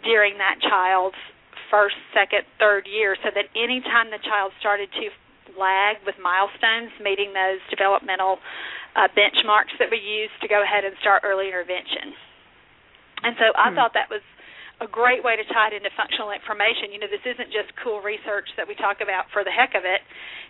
during 0.02 0.38
that 0.40 0.56
child's 0.64 1.20
first, 1.70 1.96
second, 2.16 2.48
third 2.58 2.88
year 2.88 3.16
so 3.22 3.28
that 3.34 3.44
anytime 3.52 4.08
the 4.10 4.22
child 4.24 4.52
started 4.58 4.88
to 4.96 5.12
lag 5.58 6.00
with 6.06 6.16
milestones 6.22 6.92
meeting 7.00 7.32
those 7.32 7.60
developmental 7.70 8.38
uh, 8.96 9.08
benchmarks 9.12 9.74
that 9.78 9.90
we 9.90 9.98
use 9.98 10.30
to 10.40 10.48
go 10.48 10.62
ahead 10.62 10.84
and 10.84 10.94
start 11.00 11.22
early 11.24 11.48
intervention. 11.48 12.14
And 13.22 13.34
so 13.38 13.52
I 13.56 13.70
Hmm. 13.70 13.76
thought 13.76 13.92
that 13.94 14.10
was 14.10 14.22
a 14.82 14.88
great 14.90 15.22
way 15.22 15.38
to 15.38 15.44
tie 15.54 15.70
it 15.70 15.74
into 15.74 15.88
functional 15.94 16.34
information. 16.34 16.90
You 16.90 16.98
know, 16.98 17.06
this 17.06 17.22
isn't 17.22 17.50
just 17.54 17.70
cool 17.78 18.02
research 18.02 18.50
that 18.58 18.66
we 18.66 18.74
talk 18.74 18.98
about 19.00 19.30
for 19.30 19.46
the 19.46 19.54
heck 19.54 19.74
of 19.78 19.86
it. 19.86 20.02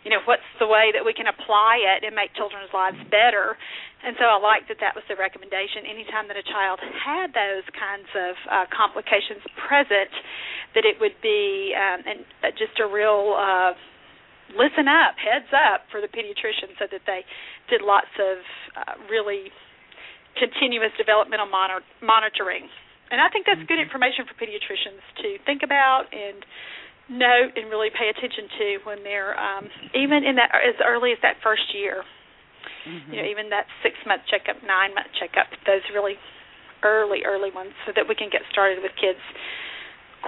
You 0.02 0.10
know, 0.10 0.24
what's 0.24 0.48
the 0.58 0.66
way 0.66 0.92
that 0.96 1.04
we 1.04 1.12
can 1.12 1.28
apply 1.28 1.76
it 1.96 2.04
and 2.08 2.16
make 2.16 2.32
children's 2.32 2.72
lives 2.72 2.96
better? 3.12 3.56
And 4.02 4.16
so 4.16 4.24
I 4.24 4.40
like 4.40 4.68
that 4.68 4.80
that 4.80 4.96
was 4.96 5.04
the 5.12 5.16
recommendation. 5.16 5.84
Anytime 5.84 6.28
that 6.28 6.40
a 6.40 6.42
child 6.44 6.80
had 6.80 7.36
those 7.36 7.64
kinds 7.76 8.08
of 8.16 8.34
uh, 8.48 8.64
complications 8.72 9.44
present, 9.68 10.12
that 10.74 10.84
it 10.88 10.96
would 11.00 11.16
be 11.20 11.76
um, 11.76 12.00
and 12.08 12.18
just 12.56 12.80
a 12.80 12.88
real 12.88 13.36
uh, 13.36 13.72
listen 14.56 14.88
up, 14.88 15.18
heads 15.18 15.50
up 15.52 15.86
for 15.90 16.00
the 16.00 16.08
pediatrician, 16.08 16.74
so 16.78 16.86
that 16.90 17.02
they 17.06 17.22
did 17.68 17.82
lots 17.82 18.10
of 18.18 18.38
uh, 18.74 18.94
really 19.10 19.50
continuous 20.38 20.90
developmental 20.98 21.46
monitor- 21.46 21.86
monitoring 22.02 22.66
and 23.10 23.20
I 23.20 23.28
think 23.28 23.44
that's 23.44 23.60
good 23.68 23.76
mm-hmm. 23.76 23.86
information 23.86 24.24
for 24.24 24.34
pediatricians 24.34 25.02
to 25.22 25.38
think 25.44 25.62
about 25.62 26.08
and 26.10 26.40
note 27.06 27.52
and 27.54 27.68
really 27.68 27.92
pay 27.92 28.08
attention 28.08 28.48
to 28.58 28.66
when 28.88 29.04
they're 29.04 29.36
um, 29.36 29.68
even 29.92 30.24
in 30.24 30.34
that 30.40 30.50
as 30.56 30.74
early 30.80 31.12
as 31.12 31.20
that 31.20 31.36
first 31.44 31.68
year. 31.76 32.02
Mm-hmm. 32.88 33.12
You 33.12 33.16
know, 33.20 33.28
even 33.28 33.52
that 33.52 33.68
six 33.84 33.94
month 34.02 34.26
checkup, 34.26 34.60
nine 34.64 34.96
month 34.96 35.12
checkup, 35.20 35.52
those 35.62 35.84
really 35.92 36.16
early, 36.82 37.24
early 37.24 37.52
ones, 37.52 37.76
so 37.84 37.92
that 37.94 38.08
we 38.08 38.18
can 38.18 38.32
get 38.32 38.42
started 38.48 38.80
with 38.80 38.92
kids 38.96 39.20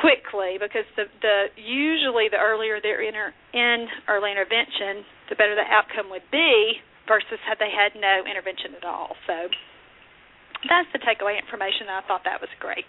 quickly. 0.01 0.61
Because 0.61 0.87
the 0.97 1.09
the 1.23 1.51
usually 1.57 2.29
the 2.29 2.41
earlier 2.41 2.79
they're 2.81 3.03
in, 3.03 3.17
in 3.53 3.89
early 4.09 4.31
intervention, 4.31 5.05
the 5.29 5.37
better 5.37 5.57
the 5.57 5.67
outcome 5.67 6.13
would 6.13 6.27
be 6.31 6.81
versus 7.09 7.41
had 7.47 7.59
they 7.59 7.73
had 7.73 7.95
no 7.99 8.27
intervention 8.27 8.75
at 8.77 8.85
all. 8.85 9.17
So 9.27 9.49
that's 10.69 10.91
the 10.93 11.01
takeaway 11.01 11.39
information. 11.39 11.89
I 11.89 12.03
thought 12.07 12.27
that 12.27 12.41
was 12.41 12.51
great. 12.59 12.85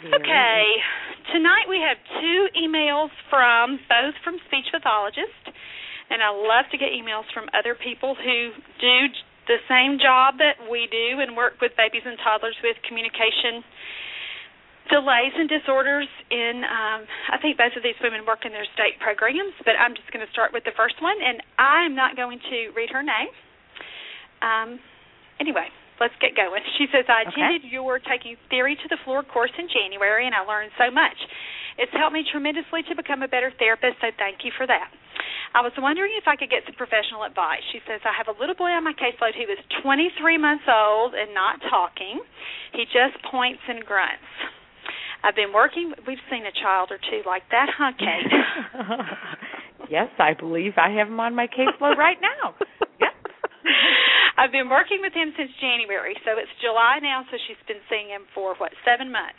Okay, 0.00 0.64
tonight 1.28 1.68
we 1.68 1.76
have 1.76 2.00
two 2.24 2.48
emails 2.56 3.12
from 3.28 3.76
both 3.84 4.16
from 4.24 4.40
speech 4.48 4.64
pathologists, 4.72 5.44
and 6.08 6.24
I 6.24 6.32
love 6.32 6.72
to 6.72 6.80
get 6.80 6.88
emails 6.96 7.28
from 7.36 7.52
other 7.52 7.76
people 7.76 8.16
who 8.16 8.56
do 8.80 8.96
the 9.44 9.60
same 9.68 10.00
job 10.00 10.40
that 10.40 10.56
we 10.72 10.88
do 10.88 11.20
and 11.20 11.36
work 11.36 11.60
with 11.60 11.76
babies 11.76 12.00
and 12.08 12.16
toddlers 12.24 12.56
with 12.64 12.80
communication 12.88 13.60
delays 14.90 15.32
and 15.38 15.48
disorders 15.48 16.10
in 16.30 16.66
um 16.66 17.06
I 17.32 17.38
think 17.38 17.56
both 17.56 17.72
of 17.78 17.82
these 17.82 17.98
women 18.02 18.26
work 18.26 18.44
in 18.44 18.52
their 18.52 18.66
state 18.74 18.98
programs, 18.98 19.54
but 19.64 19.78
I'm 19.78 19.94
just 19.94 20.10
going 20.10 20.26
to 20.26 20.32
start 20.34 20.52
with 20.52 20.66
the 20.66 20.74
first 20.76 20.98
one 21.00 21.16
and 21.22 21.38
I 21.58 21.86
am 21.86 21.94
not 21.94 22.18
going 22.18 22.42
to 22.50 22.58
read 22.74 22.90
her 22.90 23.02
name. 23.02 23.30
Um 24.42 24.82
anyway, 25.38 25.70
let's 26.00 26.16
get 26.18 26.34
going. 26.34 26.64
She 26.80 26.88
says, 26.88 27.04
I 27.06 27.28
attended 27.28 27.68
okay. 27.68 27.72
your 27.72 28.00
Taking 28.00 28.40
Theory 28.48 28.74
to 28.74 28.88
the 28.88 28.96
Floor 29.04 29.22
course 29.22 29.52
in 29.60 29.68
January, 29.68 30.24
and 30.24 30.34
I 30.34 30.42
learned 30.42 30.72
so 30.80 30.88
much. 30.90 31.16
It's 31.76 31.92
helped 31.92 32.16
me 32.16 32.24
tremendously 32.24 32.82
to 32.88 32.96
become 32.96 33.22
a 33.22 33.28
better 33.28 33.52
therapist, 33.60 34.00
so 34.00 34.08
thank 34.16 34.42
you 34.42 34.50
for 34.56 34.66
that. 34.66 34.90
I 35.52 35.60
was 35.60 35.72
wondering 35.76 36.14
if 36.16 36.24
I 36.30 36.36
could 36.36 36.48
get 36.48 36.62
some 36.64 36.74
professional 36.74 37.26
advice. 37.26 37.62
She 37.72 37.82
says, 37.84 38.00
I 38.06 38.14
have 38.16 38.30
a 38.30 38.36
little 38.38 38.54
boy 38.54 38.70
on 38.70 38.84
my 38.84 38.94
caseload 38.94 39.36
who 39.36 39.50
is 39.50 39.60
23 39.82 40.38
months 40.38 40.64
old 40.70 41.12
and 41.12 41.34
not 41.34 41.60
talking. 41.68 42.22
He 42.72 42.86
just 42.86 43.18
points 43.28 43.60
and 43.68 43.84
grunts. 43.84 44.24
I've 45.22 45.36
been 45.36 45.52
working, 45.52 45.92
we've 46.06 46.22
seen 46.30 46.46
a 46.46 46.54
child 46.62 46.90
or 46.90 46.98
two 46.98 47.20
like 47.26 47.44
that, 47.50 47.68
huh, 47.68 47.92
Kate? 47.98 48.32
yes, 49.90 50.08
I 50.18 50.32
believe 50.34 50.80
I 50.80 50.90
have 50.96 51.08
him 51.08 51.20
on 51.20 51.34
my 51.36 51.46
caseload 51.46 51.96
right 51.96 52.18
now. 52.20 52.56
Yep. 53.00 53.14
I've 54.40 54.52
been 54.52 54.72
working 54.72 55.04
with 55.04 55.12
him 55.12 55.36
since 55.36 55.52
January, 55.60 56.16
so 56.24 56.40
it's 56.40 56.52
July 56.64 56.96
now, 57.04 57.28
so 57.28 57.36
she's 57.44 57.60
been 57.68 57.84
seeing 57.92 58.08
him 58.08 58.24
for 58.32 58.56
what, 58.56 58.72
seven 58.88 59.12
months. 59.12 59.36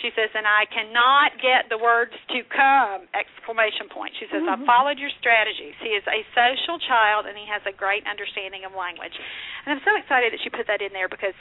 She 0.00 0.08
says, 0.16 0.32
and 0.32 0.48
I 0.48 0.64
cannot 0.72 1.36
get 1.42 1.68
the 1.68 1.76
words 1.76 2.16
to 2.32 2.38
come! 2.48 3.04
Exclamation 3.12 3.92
point. 3.92 4.16
She 4.16 4.30
says, 4.32 4.40
mm-hmm. 4.40 4.64
I 4.64 4.68
followed 4.68 4.96
your 4.96 5.12
strategies. 5.20 5.76
He 5.84 5.92
is 5.92 6.06
a 6.08 6.24
social 6.32 6.80
child 6.80 7.28
and 7.28 7.36
he 7.36 7.44
has 7.50 7.60
a 7.68 7.74
great 7.74 8.06
understanding 8.08 8.64
of 8.64 8.72
language. 8.72 9.12
And 9.66 9.76
I'm 9.76 9.82
so 9.84 9.92
excited 9.98 10.32
that 10.32 10.40
she 10.40 10.48
put 10.48 10.70
that 10.70 10.80
in 10.80 10.94
there 10.96 11.10
because 11.10 11.36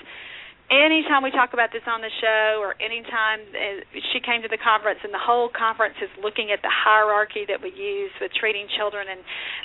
anytime 0.68 1.24
we 1.24 1.32
talk 1.32 1.56
about 1.56 1.72
this 1.72 1.84
on 1.88 2.04
the 2.04 2.12
show 2.20 2.60
or 2.60 2.76
anytime 2.84 3.40
uh, 3.56 3.84
she 4.12 4.20
came 4.20 4.44
to 4.44 4.52
the 4.52 4.60
conference 4.60 5.00
and 5.04 5.16
the 5.16 5.22
whole 5.22 5.48
conference 5.48 5.96
is 6.04 6.12
looking 6.20 6.52
at 6.52 6.60
the 6.60 6.72
hierarchy 6.72 7.48
that 7.48 7.64
we 7.64 7.72
use 7.72 8.12
with 8.20 8.32
treating 8.36 8.68
children. 8.76 9.08
And 9.08 9.22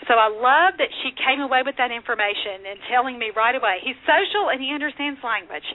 so 0.06 0.14
I 0.14 0.30
love 0.30 0.78
that 0.78 0.90
she 1.02 1.10
came 1.18 1.42
away 1.42 1.66
with 1.66 1.74
that 1.78 1.90
information 1.90 2.66
and 2.66 2.78
telling 2.86 3.18
me 3.18 3.34
right 3.34 3.54
away. 3.54 3.82
He's 3.82 3.98
social 4.06 4.50
and 4.50 4.62
he 4.62 4.70
understands 4.70 5.18
language 5.26 5.66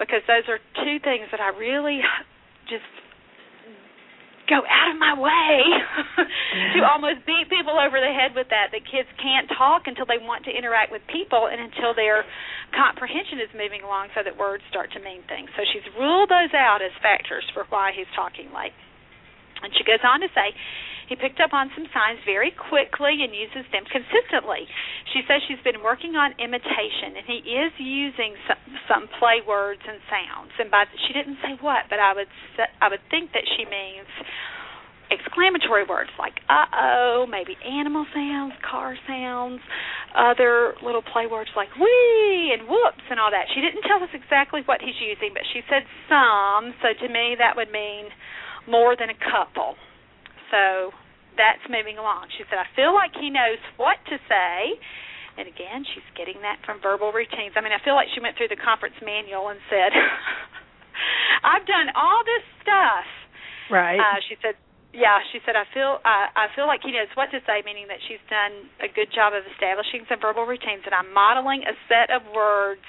because 0.00 0.24
those 0.24 0.48
are 0.48 0.60
two 0.80 0.98
things 1.04 1.28
that 1.30 1.40
I 1.40 1.52
really 1.52 2.00
just 2.72 2.88
go 4.52 4.60
out 4.68 4.92
of 4.92 5.00
my 5.00 5.16
way 5.16 5.56
to 6.76 6.84
almost 6.84 7.24
beat 7.24 7.48
people 7.48 7.80
over 7.80 7.96
the 7.96 8.12
head 8.12 8.36
with 8.36 8.52
that. 8.52 8.68
That 8.76 8.84
kids 8.84 9.08
can't 9.16 9.48
talk 9.56 9.88
until 9.88 10.04
they 10.04 10.20
want 10.20 10.44
to 10.44 10.52
interact 10.52 10.92
with 10.92 11.00
people 11.08 11.48
and 11.48 11.56
until 11.56 11.96
their 11.96 12.28
comprehension 12.76 13.40
is 13.40 13.48
moving 13.56 13.80
along 13.80 14.12
so 14.12 14.20
that 14.20 14.36
words 14.36 14.60
start 14.68 14.92
to 14.92 15.00
mean 15.00 15.24
things. 15.24 15.48
So 15.56 15.64
she's 15.72 15.86
ruled 15.96 16.28
those 16.28 16.52
out 16.52 16.84
as 16.84 16.92
factors 17.00 17.48
for 17.56 17.64
why 17.72 17.96
he's 17.96 18.10
talking 18.12 18.52
late. 18.52 18.76
And 19.62 19.72
she 19.78 19.84
goes 19.84 20.02
on 20.02 20.20
to 20.20 20.28
say, 20.34 20.54
he 21.12 21.16
picked 21.20 21.44
up 21.44 21.52
on 21.52 21.68
some 21.76 21.84
signs 21.92 22.24
very 22.24 22.54
quickly 22.54 23.20
and 23.20 23.34
uses 23.36 23.68
them 23.68 23.84
consistently. 23.84 24.64
She 25.12 25.20
says 25.28 25.44
she's 25.44 25.60
been 25.60 25.84
working 25.84 26.16
on 26.16 26.32
imitation, 26.40 27.18
and 27.20 27.24
he 27.28 27.44
is 27.52 27.72
using 27.76 28.32
some, 28.48 28.62
some 28.88 29.04
play 29.20 29.44
words 29.44 29.84
and 29.84 30.00
sounds. 30.08 30.56
And 30.56 30.70
by 30.70 30.88
she 31.06 31.12
didn't 31.12 31.36
say 31.44 31.58
what, 31.60 31.90
but 31.92 31.98
I 32.00 32.16
would 32.16 32.30
I 32.80 32.88
would 32.88 33.04
think 33.10 33.36
that 33.36 33.44
she 33.44 33.68
means 33.68 34.08
exclamatory 35.12 35.84
words 35.84 36.08
like 36.16 36.40
uh 36.48 36.64
oh, 36.72 37.26
maybe 37.28 37.60
animal 37.60 38.06
sounds, 38.16 38.56
car 38.64 38.96
sounds, 39.04 39.60
other 40.16 40.72
little 40.80 41.04
play 41.04 41.28
words 41.28 41.50
like 41.52 41.68
wee 41.76 42.56
and 42.56 42.64
whoops 42.64 43.04
and 43.12 43.20
all 43.20 43.30
that. 43.30 43.52
She 43.52 43.60
didn't 43.60 43.84
tell 43.84 44.00
us 44.00 44.08
exactly 44.16 44.62
what 44.64 44.80
he's 44.80 44.96
using, 44.96 45.36
but 45.36 45.44
she 45.52 45.60
said 45.68 45.84
some, 46.08 46.72
so 46.80 46.96
to 47.04 47.08
me 47.12 47.36
that 47.36 47.52
would 47.52 47.68
mean 47.68 48.08
more 48.68 48.96
than 48.96 49.10
a 49.10 49.18
couple. 49.18 49.74
So 50.50 50.92
that's 51.36 51.62
moving 51.68 51.96
along. 51.96 52.28
She 52.36 52.44
said, 52.48 52.60
I 52.60 52.68
feel 52.76 52.92
like 52.92 53.16
he 53.16 53.30
knows 53.30 53.60
what 53.80 53.96
to 54.12 54.16
say. 54.28 54.76
And 55.40 55.48
again, 55.48 55.88
she's 55.88 56.04
getting 56.12 56.44
that 56.44 56.60
from 56.68 56.80
verbal 56.84 57.08
routines. 57.08 57.56
I 57.56 57.64
mean, 57.64 57.72
I 57.72 57.80
feel 57.80 57.96
like 57.96 58.12
she 58.12 58.20
went 58.20 58.36
through 58.36 58.52
the 58.52 58.60
conference 58.60 58.96
manual 59.00 59.48
and 59.48 59.58
said, 59.72 59.96
I've 61.52 61.64
done 61.64 61.88
all 61.96 62.20
this 62.20 62.44
stuff. 62.60 63.08
Right. 63.72 63.96
Uh, 63.96 64.20
she 64.28 64.36
said, 64.44 64.60
yeah, 64.92 65.24
she 65.32 65.40
said 65.48 65.56
I 65.56 65.64
feel 65.72 66.04
uh, 66.04 66.28
I 66.36 66.52
feel 66.52 66.68
like 66.68 66.84
he 66.84 66.92
knows 66.92 67.08
what 67.16 67.32
to 67.32 67.40
say, 67.48 67.64
meaning 67.64 67.88
that 67.88 67.96
she's 68.04 68.20
done 68.28 68.68
a 68.84 68.92
good 68.92 69.08
job 69.08 69.32
of 69.32 69.40
establishing 69.48 70.04
some 70.04 70.20
verbal 70.20 70.44
routines, 70.44 70.84
and 70.84 70.92
I'm 70.92 71.08
modeling 71.16 71.64
a 71.64 71.72
set 71.88 72.12
of 72.12 72.20
words 72.28 72.84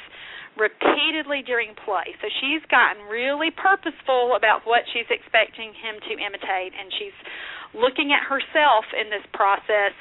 repeatedly 0.58 1.42
during 1.42 1.74
play. 1.86 2.14
So 2.22 2.30
she's 2.42 2.62
gotten 2.70 3.04
really 3.10 3.50
purposeful 3.52 4.38
about 4.38 4.66
what 4.66 4.86
she's 4.94 5.10
expecting 5.10 5.74
him 5.74 5.98
to 6.10 6.14
imitate, 6.18 6.74
and 6.78 6.92
she's 6.98 7.18
looking 7.74 8.14
at 8.14 8.24
herself 8.26 8.86
in 8.94 9.10
this 9.10 9.26
process 9.34 9.94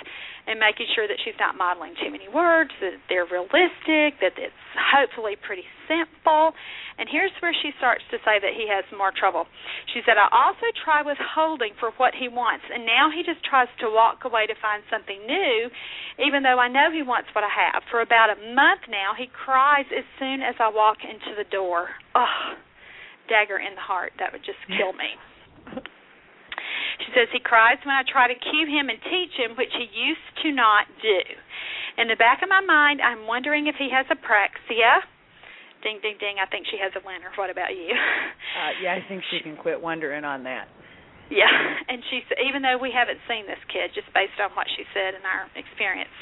and 0.46 0.58
making 0.58 0.90
sure 0.94 1.06
that 1.06 1.22
she's 1.22 1.38
not 1.38 1.54
modeling 1.54 1.94
too 2.02 2.10
many 2.10 2.26
words, 2.26 2.74
that 2.82 2.98
they're 3.06 3.28
realistic, 3.30 4.18
that 4.18 4.34
it's 4.34 4.64
hopefully 4.74 5.38
pretty 5.38 5.62
simple. 5.86 6.50
And 6.98 7.06
here's 7.06 7.30
where 7.38 7.54
she 7.54 7.70
starts 7.78 8.02
to 8.10 8.18
say 8.26 8.42
that 8.42 8.50
he 8.50 8.66
has 8.66 8.82
more 8.90 9.14
trouble. 9.14 9.46
She 9.94 10.02
said, 10.02 10.18
I 10.18 10.26
also 10.34 10.66
try 10.82 11.06
withholding 11.06 11.78
for 11.78 11.94
what 11.94 12.18
he 12.18 12.26
wants, 12.26 12.66
and 12.66 12.82
now 12.82 13.06
he 13.14 13.22
just 13.22 13.38
tries 13.46 13.70
to 13.80 13.86
walk 13.86 14.26
away 14.26 14.50
to 14.50 14.56
find 14.58 14.82
something 14.90 15.22
new, 15.22 15.70
even 16.18 16.42
though 16.42 16.58
I 16.58 16.66
know 16.66 16.90
he 16.90 17.06
wants 17.06 17.30
what 17.38 17.46
I 17.46 17.52
have. 17.54 17.86
For 17.86 18.02
about 18.02 18.34
a 18.34 18.38
month 18.50 18.90
now, 18.90 19.14
he 19.14 19.30
cries 19.30 19.86
as 19.94 20.04
soon 20.18 20.42
as 20.42 20.58
I 20.58 20.74
walk 20.74 21.06
into 21.06 21.38
the 21.38 21.46
door. 21.46 21.94
Ugh, 22.18 22.58
dagger 23.30 23.62
in 23.62 23.78
the 23.78 23.84
heart. 23.86 24.10
That 24.18 24.34
would 24.34 24.42
just 24.42 24.58
kill 24.66 24.90
me. 24.92 25.14
She 27.04 27.12
says 27.14 27.28
he 27.32 27.40
cries 27.40 27.78
when 27.84 27.94
I 27.94 28.02
try 28.06 28.28
to 28.28 28.34
cue 28.34 28.66
him 28.66 28.88
and 28.88 28.98
teach 29.02 29.34
him, 29.36 29.56
which 29.56 29.72
he 29.72 29.86
used 29.90 30.30
to 30.42 30.52
not 30.52 30.86
do. 31.00 31.20
In 31.98 32.08
the 32.08 32.16
back 32.16 32.42
of 32.42 32.48
my 32.48 32.60
mind, 32.60 33.00
I'm 33.00 33.26
wondering 33.26 33.66
if 33.66 33.76
he 33.76 33.90
has 33.92 34.06
apraxia. 34.06 35.04
Ding, 35.82 35.98
ding, 36.00 36.16
ding. 36.20 36.36
I 36.40 36.46
think 36.46 36.66
she 36.70 36.78
has 36.78 36.92
a 36.94 37.04
winner. 37.04 37.30
What 37.34 37.50
about 37.50 37.74
you? 37.74 37.90
Uh, 37.92 38.72
yeah, 38.82 38.94
I 38.94 39.02
think 39.08 39.22
she 39.30 39.40
can 39.40 39.56
quit 39.56 39.80
wondering 39.80 40.24
on 40.24 40.44
that. 40.44 40.68
Yeah, 41.32 41.48
and 41.90 42.04
she 42.12 42.20
said, 42.28 42.36
even 42.44 42.60
though 42.60 42.76
we 42.76 42.92
haven't 42.92 43.24
seen 43.24 43.48
this 43.48 43.60
kid, 43.72 43.96
just 43.96 44.12
based 44.12 44.36
on 44.36 44.52
what 44.52 44.68
she 44.68 44.84
said 44.92 45.16
in 45.16 45.24
our 45.24 45.48
experience, 45.56 46.12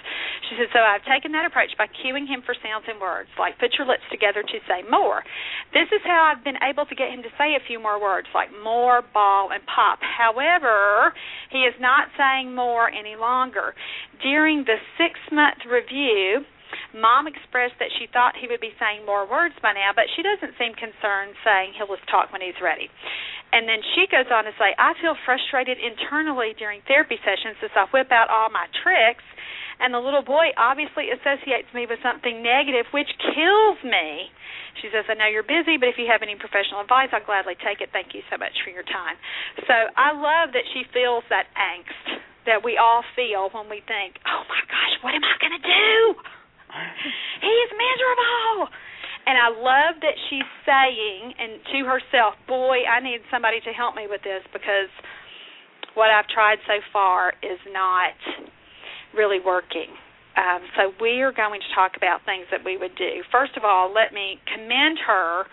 she 0.47 0.55
said, 0.55 0.71
so 0.71 0.79
I've 0.79 1.03
taken 1.03 1.35
that 1.35 1.43
approach 1.43 1.75
by 1.75 1.91
cueing 1.91 2.31
him 2.31 2.47
for 2.47 2.55
sounds 2.63 2.87
and 2.87 3.03
words, 3.03 3.29
like 3.35 3.59
put 3.59 3.75
your 3.75 3.91
lips 3.91 4.07
together 4.15 4.47
to 4.47 4.57
say 4.71 4.87
more. 4.87 5.27
This 5.75 5.91
is 5.91 6.01
how 6.07 6.31
I've 6.31 6.47
been 6.47 6.63
able 6.63 6.87
to 6.87 6.95
get 6.95 7.11
him 7.11 7.27
to 7.27 7.33
say 7.35 7.59
a 7.59 7.63
few 7.67 7.83
more 7.83 7.99
words, 7.99 8.31
like 8.31 8.55
more, 8.63 9.03
ball, 9.03 9.51
and 9.51 9.63
pop. 9.67 9.99
However, 9.99 11.11
he 11.51 11.67
is 11.67 11.75
not 11.83 12.15
saying 12.15 12.55
more 12.55 12.87
any 12.87 13.19
longer. 13.19 13.75
During 14.23 14.63
the 14.63 14.79
six 14.95 15.19
month 15.35 15.67
review, 15.67 16.47
Mom 16.95 17.27
expressed 17.27 17.79
that 17.79 17.93
she 17.99 18.07
thought 18.11 18.39
he 18.39 18.51
would 18.51 18.61
be 18.61 18.75
saying 18.79 19.07
more 19.07 19.29
words 19.29 19.55
by 19.63 19.73
now, 19.73 19.91
but 19.95 20.11
she 20.17 20.23
doesn't 20.23 20.55
seem 20.59 20.75
concerned, 20.75 21.35
saying 21.43 21.75
he'll 21.77 21.91
just 21.91 22.07
talk 22.11 22.31
when 22.33 22.43
he's 22.43 22.59
ready. 22.63 22.91
And 23.51 23.67
then 23.67 23.83
she 23.95 24.07
goes 24.07 24.31
on 24.31 24.47
to 24.47 24.55
say, 24.59 24.75
I 24.79 24.95
feel 25.03 25.19
frustrated 25.27 25.79
internally 25.79 26.55
during 26.55 26.83
therapy 26.87 27.19
sessions 27.27 27.59
as 27.63 27.75
I 27.75 27.91
whip 27.91 28.15
out 28.15 28.31
all 28.31 28.51
my 28.51 28.71
tricks, 28.83 29.27
and 29.81 29.97
the 29.97 29.99
little 29.99 30.23
boy 30.23 30.53
obviously 30.61 31.09
associates 31.09 31.73
me 31.73 31.89
with 31.89 31.99
something 32.05 32.45
negative, 32.45 32.85
which 32.93 33.09
kills 33.33 33.81
me. 33.83 34.29
She 34.85 34.93
says, 34.93 35.09
I 35.09 35.17
know 35.17 35.27
you're 35.27 35.43
busy, 35.43 35.81
but 35.81 35.89
if 35.89 35.97
you 35.99 36.07
have 36.07 36.23
any 36.23 36.37
professional 36.37 36.85
advice, 36.85 37.11
I'll 37.11 37.25
gladly 37.25 37.57
take 37.59 37.81
it. 37.81 37.89
Thank 37.91 38.15
you 38.15 38.23
so 38.31 38.37
much 38.37 38.55
for 38.63 38.71
your 38.71 38.85
time. 38.85 39.17
So 39.67 39.75
I 39.97 40.13
love 40.13 40.53
that 40.53 40.69
she 40.77 40.85
feels 40.93 41.25
that 41.33 41.51
angst 41.57 42.23
that 42.47 42.65
we 42.65 42.77
all 42.77 43.03
feel 43.17 43.51
when 43.53 43.69
we 43.69 43.83
think, 43.85 44.21
oh 44.25 44.45
my 44.49 44.63
gosh, 44.69 44.95
what 45.03 45.17
am 45.17 45.25
I 45.25 45.35
going 45.41 45.57
to 45.59 45.65
do? 45.65 46.40
He's 47.41 47.71
miserable. 47.73 48.69
And 49.27 49.37
I 49.37 49.49
love 49.53 50.01
that 50.01 50.17
she's 50.29 50.49
saying 50.65 51.35
and 51.39 51.61
to 51.73 51.85
herself, 51.85 52.35
"Boy, 52.47 52.85
I 52.87 53.01
need 53.01 53.23
somebody 53.31 53.61
to 53.61 53.73
help 53.73 53.95
me 53.95 54.07
with 54.07 54.23
this 54.23 54.43
because 54.53 54.89
what 55.95 56.11
I've 56.11 56.27
tried 56.29 56.59
so 56.67 56.81
far 56.93 57.35
is 57.43 57.61
not 57.71 58.15
really 59.13 59.41
working." 59.41 59.91
Um, 60.37 60.63
so 60.77 60.95
we 61.01 61.21
are 61.21 61.33
going 61.33 61.61
to 61.61 61.75
talk 61.75 61.97
about 61.97 62.23
things 62.25 62.47
that 62.51 62.65
we 62.65 62.77
would 62.77 62.95
do. 62.95 63.23
First 63.31 63.57
of 63.57 63.65
all, 63.65 63.93
let 63.93 64.15
me 64.15 64.41
commend 64.47 64.99
her 65.07 65.47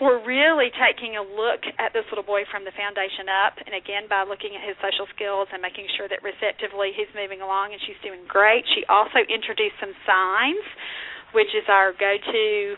for 0.00 0.16
really 0.24 0.72
taking 0.80 1.20
a 1.20 1.24
look 1.24 1.60
at 1.76 1.92
this 1.92 2.08
little 2.08 2.24
boy 2.24 2.48
from 2.48 2.64
the 2.64 2.72
foundation 2.72 3.28
up, 3.28 3.60
and 3.60 3.76
again 3.76 4.08
by 4.08 4.24
looking 4.24 4.56
at 4.56 4.64
his 4.64 4.72
social 4.80 5.04
skills 5.12 5.44
and 5.52 5.60
making 5.60 5.84
sure 6.00 6.08
that 6.08 6.24
receptively 6.24 6.96
he's 6.96 7.12
moving 7.12 7.44
along 7.44 7.76
and 7.76 7.80
she's 7.84 8.00
doing 8.00 8.24
great. 8.24 8.64
She 8.72 8.88
also 8.88 9.20
introduced 9.28 9.76
some 9.76 9.92
signs 10.08 10.64
which 11.36 11.52
is 11.54 11.62
our 11.70 11.94
go-to 11.94 12.74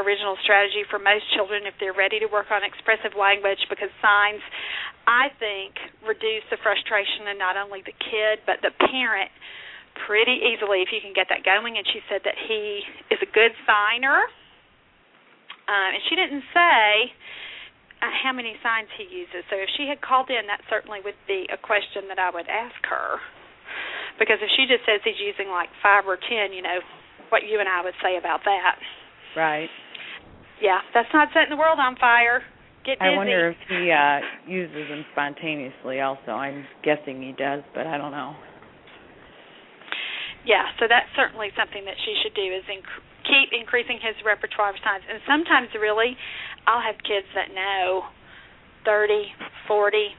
original 0.00 0.38
strategy 0.40 0.80
for 0.88 0.96
most 0.96 1.26
children 1.36 1.68
if 1.68 1.76
they're 1.76 1.92
ready 1.92 2.16
to 2.16 2.30
work 2.30 2.48
on 2.48 2.64
expressive 2.64 3.12
language 3.12 3.60
because 3.68 3.92
signs 4.00 4.40
I 5.04 5.28
think 5.36 5.76
reduce 6.00 6.46
the 6.48 6.56
frustration 6.62 7.28
in 7.28 7.36
not 7.36 7.60
only 7.60 7.84
the 7.84 7.92
kid 7.92 8.40
but 8.48 8.64
the 8.64 8.72
parent 8.88 9.28
pretty 10.08 10.40
easily 10.40 10.80
if 10.80 10.88
you 10.94 11.04
can 11.04 11.12
get 11.12 11.28
that 11.28 11.44
going 11.44 11.76
and 11.76 11.84
she 11.90 12.00
said 12.08 12.24
that 12.24 12.38
he 12.48 12.86
is 13.12 13.20
a 13.20 13.28
good 13.28 13.52
signer 13.68 14.24
um, 15.68 15.88
and 15.94 16.02
she 16.08 16.14
didn't 16.16 16.44
say 16.54 17.12
uh, 18.02 18.10
how 18.22 18.32
many 18.32 18.56
signs 18.62 18.88
he 18.98 19.06
uses 19.06 19.46
so 19.50 19.56
if 19.58 19.68
she 19.76 19.86
had 19.86 20.02
called 20.02 20.30
in 20.30 20.46
that 20.46 20.62
certainly 20.70 20.98
would 21.04 21.18
be 21.26 21.46
a 21.52 21.58
question 21.58 22.06
that 22.08 22.18
I 22.18 22.30
would 22.30 22.48
ask 22.50 22.78
her 22.90 23.22
because 24.18 24.38
if 24.42 24.50
she 24.56 24.66
just 24.66 24.82
says 24.84 25.00
he's 25.04 25.20
using 25.20 25.48
like 25.48 25.70
five 25.82 26.06
or 26.06 26.18
ten 26.18 26.50
you 26.52 26.62
know 26.62 26.82
what 27.32 27.48
you 27.48 27.58
and 27.58 27.68
I 27.68 27.80
would 27.80 27.96
say 28.04 28.20
about 28.20 28.44
that. 28.44 28.76
Right. 29.32 29.72
Yeah, 30.60 30.84
that's 30.92 31.08
not 31.16 31.32
setting 31.32 31.48
the 31.48 31.56
world 31.56 31.80
on 31.80 31.96
fire. 31.96 32.44
Get 32.84 33.00
busy. 33.00 33.08
I 33.08 33.16
wonder 33.16 33.56
if 33.56 33.60
he 33.66 33.88
uh 33.88 34.20
uses 34.44 34.86
them 34.92 35.02
spontaneously 35.16 36.04
also. 36.04 36.36
I'm 36.36 36.68
guessing 36.84 37.24
he 37.24 37.32
does, 37.32 37.64
but 37.74 37.88
I 37.88 37.96
don't 37.96 38.12
know. 38.12 38.36
Yeah, 40.44 40.66
so 40.78 40.90
that's 40.90 41.08
certainly 41.16 41.54
something 41.56 41.86
that 41.86 41.96
she 42.04 42.18
should 42.20 42.34
do 42.34 42.42
is 42.42 42.66
inc- 42.66 43.02
keep 43.24 43.54
increasing 43.54 43.98
his 44.02 44.16
repertoire 44.24 44.70
of 44.70 44.78
signs. 44.82 45.04
And 45.08 45.20
sometimes 45.26 45.68
really 45.74 46.16
I'll 46.66 46.82
have 46.82 46.98
kids 47.02 47.26
that 47.34 47.54
know 47.54 48.06
30, 48.84 49.30
40, 49.66 50.14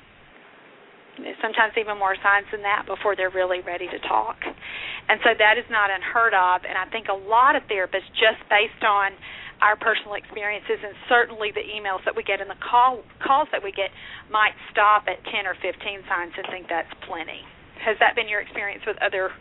sometimes 1.42 1.74
even 1.78 2.00
more 2.00 2.16
signs 2.24 2.48
than 2.52 2.64
that 2.64 2.88
before 2.88 3.16
they're 3.16 3.34
really 3.34 3.62
ready 3.62 3.88
to 3.88 4.00
talk. 4.08 4.40
And 4.44 5.20
so 5.24 5.36
that 5.38 5.60
is 5.60 5.68
not 5.70 5.92
unheard 5.92 6.34
of. 6.34 6.64
And 6.66 6.80
I 6.80 6.88
think 6.90 7.08
a 7.12 7.16
lot 7.16 7.56
of 7.56 7.64
therapists, 7.70 8.08
just 8.18 8.42
based 8.50 8.84
on 8.84 9.14
our 9.62 9.78
personal 9.80 10.20
experiences 10.20 10.82
and 10.84 10.92
certainly 11.08 11.52
the 11.56 11.64
emails 11.64 12.04
that 12.04 12.16
we 12.16 12.24
get 12.24 12.42
and 12.42 12.50
the 12.50 12.60
call 12.60 13.04
calls 13.24 13.48
that 13.52 13.64
we 13.64 13.72
get, 13.72 13.92
might 14.32 14.56
stop 14.72 15.08
at 15.08 15.24
10 15.32 15.48
or 15.48 15.56
15 15.62 15.72
signs 16.10 16.34
and 16.36 16.46
think 16.52 16.68
that's 16.68 16.92
plenty. 17.08 17.46
Has 17.80 17.96
that 18.00 18.16
been 18.16 18.28
your 18.28 18.42
experience 18.42 18.84
with 18.88 18.98
other 19.04 19.32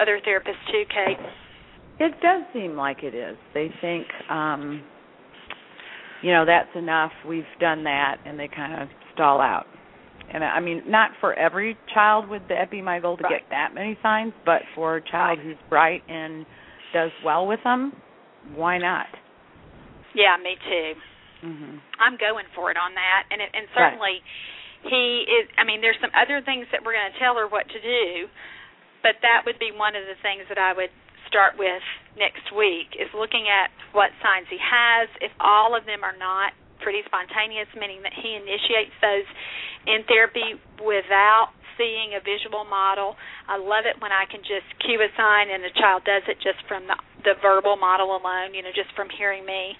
other 0.00 0.20
therapists 0.24 0.60
too, 0.70 0.84
Kate? 0.88 1.20
It 2.00 2.12
does 2.22 2.42
seem 2.52 2.76
like 2.76 3.02
it 3.02 3.14
is. 3.14 3.36
They 3.54 3.70
think 3.80 4.06
um 4.30 4.82
you 6.22 6.32
know 6.32 6.44
that's 6.44 6.74
enough. 6.74 7.12
We've 7.26 7.44
done 7.60 7.84
that 7.84 8.18
and 8.24 8.38
they 8.38 8.48
kind 8.48 8.82
of 8.82 8.88
stall 9.14 9.40
out 9.40 9.66
and 10.32 10.44
I 10.44 10.60
mean 10.60 10.82
not 10.86 11.12
for 11.20 11.34
every 11.34 11.76
child 11.92 12.28
with 12.28 12.42
the 12.48 12.54
epimygal 12.54 13.18
to 13.18 13.24
right. 13.24 13.40
get 13.40 13.50
that 13.50 13.74
many 13.74 13.98
signs, 14.02 14.32
but 14.44 14.62
for 14.74 14.96
a 14.96 15.02
child 15.02 15.38
right. 15.38 15.46
who's 15.46 15.56
bright 15.68 16.02
and 16.08 16.44
does 16.92 17.10
well 17.24 17.46
with 17.46 17.60
them, 17.64 17.92
why 18.54 18.78
not? 18.78 19.06
Yeah, 20.14 20.36
me 20.42 20.56
too. 20.56 20.88
Mm-hmm. 21.46 21.76
I'm 22.00 22.16
going 22.18 22.48
for 22.54 22.70
it 22.70 22.76
on 22.76 22.96
that, 22.98 23.30
and 23.30 23.38
it, 23.38 23.50
and 23.54 23.68
certainly 23.70 24.18
right. 24.18 24.90
he 24.90 25.28
is. 25.28 25.46
I 25.54 25.62
mean, 25.62 25.80
there's 25.80 26.00
some 26.00 26.10
other 26.16 26.42
things 26.42 26.66
that 26.72 26.82
we're 26.82 26.96
going 26.96 27.12
to 27.12 27.18
tell 27.20 27.38
her 27.38 27.46
what 27.46 27.68
to 27.68 27.78
do, 27.78 28.26
but 29.04 29.20
that 29.22 29.46
would 29.46 29.60
be 29.62 29.70
one 29.70 29.94
of 29.94 30.02
the 30.08 30.18
things 30.18 30.48
that 30.50 30.58
I 30.58 30.74
would 30.74 30.90
start 31.28 31.54
with 31.60 31.84
next 32.16 32.50
week 32.56 32.96
is 32.98 33.08
looking 33.14 33.46
at 33.46 33.70
what 33.92 34.10
signs 34.24 34.48
he 34.50 34.58
has. 34.58 35.08
If 35.20 35.30
all 35.38 35.76
of 35.76 35.86
them 35.86 36.02
are 36.02 36.16
not 36.16 36.56
pretty 36.82 37.04
spontaneous, 37.06 37.68
meaning 37.76 38.02
that 38.02 38.16
he 38.16 38.34
initiates 38.34 38.94
those 38.98 39.28
in 39.86 40.02
therapy 40.08 40.58
without 40.82 41.54
seeing 41.78 42.18
a 42.18 42.20
visual 42.20 42.66
model. 42.66 43.14
I 43.46 43.54
love 43.54 43.86
it 43.86 44.02
when 44.02 44.10
I 44.10 44.26
can 44.26 44.42
just 44.42 44.66
cue 44.82 44.98
a 44.98 45.06
sign 45.14 45.46
and 45.46 45.62
the 45.62 45.70
child 45.78 46.02
does 46.02 46.26
it 46.26 46.42
just 46.42 46.58
from 46.66 46.90
the, 46.90 46.98
the 47.22 47.38
verbal 47.38 47.78
model 47.78 48.18
alone, 48.18 48.52
you 48.52 48.66
know, 48.66 48.74
just 48.74 48.90
from 48.98 49.06
hearing 49.14 49.46
me 49.46 49.78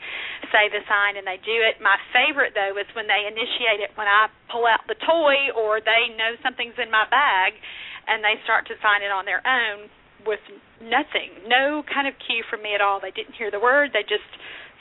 say 0.55 0.71
the 0.71 0.81
sign 0.87 1.19
and 1.19 1.27
they 1.27 1.43
do 1.43 1.59
it. 1.59 1.83
My 1.83 1.99
favorite 2.15 2.55
though 2.55 2.79
is 2.79 2.87
when 2.95 3.11
they 3.11 3.27
initiate 3.27 3.83
it 3.83 3.91
when 3.99 4.07
I 4.07 4.31
pull 4.47 4.65
out 4.65 4.87
the 4.87 4.97
toy 5.03 5.51
or 5.59 5.83
they 5.83 6.15
know 6.15 6.39
something's 6.41 6.79
in 6.79 6.89
my 6.89 7.05
bag 7.11 7.59
and 8.07 8.23
they 8.23 8.39
start 8.47 8.71
to 8.71 8.79
sign 8.79 9.03
it 9.03 9.11
on 9.11 9.27
their 9.27 9.43
own 9.43 9.91
with 10.27 10.43
nothing, 10.83 11.47
no 11.47 11.83
kind 11.87 12.07
of 12.07 12.15
cue 12.23 12.43
from 12.51 12.63
me 12.63 12.75
at 12.75 12.81
all. 12.81 12.99
They 12.99 13.15
didn't 13.15 13.35
hear 13.35 13.51
the 13.51 13.61
word, 13.61 13.91
they 13.93 14.03
just 14.03 14.27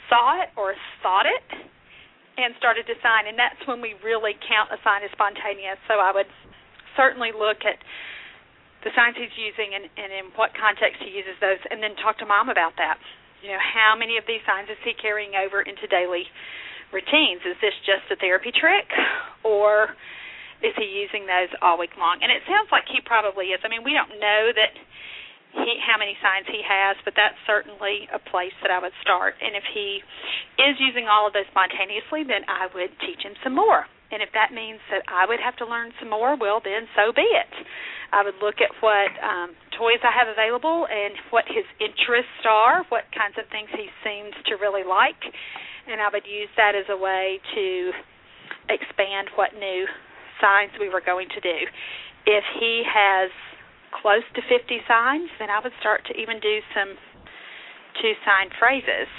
saw 0.09 0.41
it 0.41 0.49
or 0.55 0.73
thought 1.03 1.27
it 1.27 1.47
and 2.37 2.53
started 2.61 2.85
to 2.85 2.95
sign, 3.01 3.25
and 3.25 3.33
that's 3.33 3.57
when 3.65 3.81
we 3.81 3.97
really 4.05 4.37
count 4.45 4.69
a 4.69 4.77
sign 4.85 5.01
as 5.01 5.09
spontaneous. 5.11 5.81
So 5.89 5.97
I 5.97 6.13
would 6.13 6.29
certainly 6.93 7.33
look 7.33 7.65
at 7.65 7.81
the 8.85 8.93
signs 8.93 9.17
he's 9.17 9.33
using 9.33 9.73
and, 9.73 9.89
and 9.97 10.09
in 10.13 10.25
what 10.37 10.53
context 10.53 11.01
he 11.01 11.09
uses 11.09 11.33
those, 11.41 11.57
and 11.73 11.81
then 11.81 11.97
talk 11.97 12.21
to 12.21 12.29
mom 12.29 12.53
about 12.53 12.77
that. 12.77 13.01
You 13.41 13.57
know, 13.57 13.61
how 13.61 13.97
many 13.97 14.21
of 14.21 14.25
these 14.29 14.41
signs 14.45 14.69
is 14.69 14.77
he 14.85 14.93
carrying 14.93 15.33
over 15.33 15.65
into 15.65 15.89
daily 15.89 16.29
routines? 16.93 17.41
Is 17.41 17.57
this 17.57 17.73
just 17.85 18.05
a 18.13 18.17
therapy 18.21 18.53
trick, 18.53 18.85
or 19.41 19.97
is 20.61 20.77
he 20.77 20.85
using 20.85 21.25
those 21.25 21.49
all 21.61 21.81
week 21.81 21.97
long? 21.97 22.21
And 22.21 22.29
it 22.29 22.45
sounds 22.45 22.69
like 22.69 22.85
he 22.85 23.01
probably 23.01 23.53
is. 23.53 23.61
I 23.65 23.69
mean, 23.69 23.81
we 23.81 23.97
don't 23.97 24.13
know 24.21 24.53
that 24.53 24.73
he 25.63 25.79
how 25.81 25.97
many 25.97 26.17
signs 26.21 26.45
he 26.47 26.61
has, 26.61 26.97
but 27.03 27.13
that's 27.15 27.37
certainly 27.47 28.09
a 28.13 28.19
place 28.19 28.55
that 28.61 28.71
I 28.71 28.79
would 28.79 28.95
start. 29.01 29.35
And 29.41 29.55
if 29.55 29.63
he 29.73 30.03
is 30.61 30.75
using 30.77 31.07
all 31.07 31.25
of 31.25 31.33
those 31.33 31.47
spontaneously, 31.49 32.23
then 32.27 32.45
I 32.45 32.67
would 32.73 32.91
teach 33.01 33.21
him 33.23 33.33
some 33.43 33.55
more. 33.55 33.85
And 34.11 34.23
if 34.23 34.31
that 34.31 34.55
means 34.55 34.79
that 34.87 35.03
I 35.11 35.27
would 35.27 35.43
have 35.43 35.59
to 35.59 35.67
learn 35.67 35.91
some 35.99 36.09
more, 36.09 36.39
well, 36.39 36.63
then 36.63 36.87
so 36.95 37.11
be 37.11 37.27
it. 37.27 37.53
I 38.11 38.23
would 38.23 38.39
look 38.39 38.63
at 38.63 38.71
what 38.79 39.11
um, 39.19 39.51
toys 39.75 39.99
I 39.99 40.15
have 40.15 40.31
available 40.31 40.87
and 40.87 41.11
what 41.29 41.43
his 41.47 41.67
interests 41.83 42.47
are, 42.47 42.87
what 42.87 43.03
kinds 43.11 43.35
of 43.35 43.51
things 43.51 43.67
he 43.75 43.91
seems 43.99 44.31
to 44.47 44.55
really 44.55 44.87
like, 44.87 45.19
and 45.91 45.99
I 45.99 46.07
would 46.07 46.23
use 46.23 46.47
that 46.55 46.71
as 46.71 46.87
a 46.87 46.95
way 46.95 47.39
to 47.55 47.67
expand 48.71 49.27
what 49.35 49.55
new 49.59 49.83
signs 50.39 50.71
we 50.79 50.87
were 50.87 51.03
going 51.03 51.27
to 51.35 51.41
do. 51.43 51.59
If 52.27 52.43
he 52.59 52.83
has 52.87 53.31
close 53.91 54.25
to 54.35 54.41
50 54.45 54.81
signs, 54.87 55.29
then 55.39 55.49
I 55.49 55.59
would 55.59 55.73
start 55.79 56.05
to 56.11 56.13
even 56.15 56.39
do 56.39 56.59
some 56.75 56.95
two 58.01 58.13
sign 58.25 58.53
phrases 58.59 59.09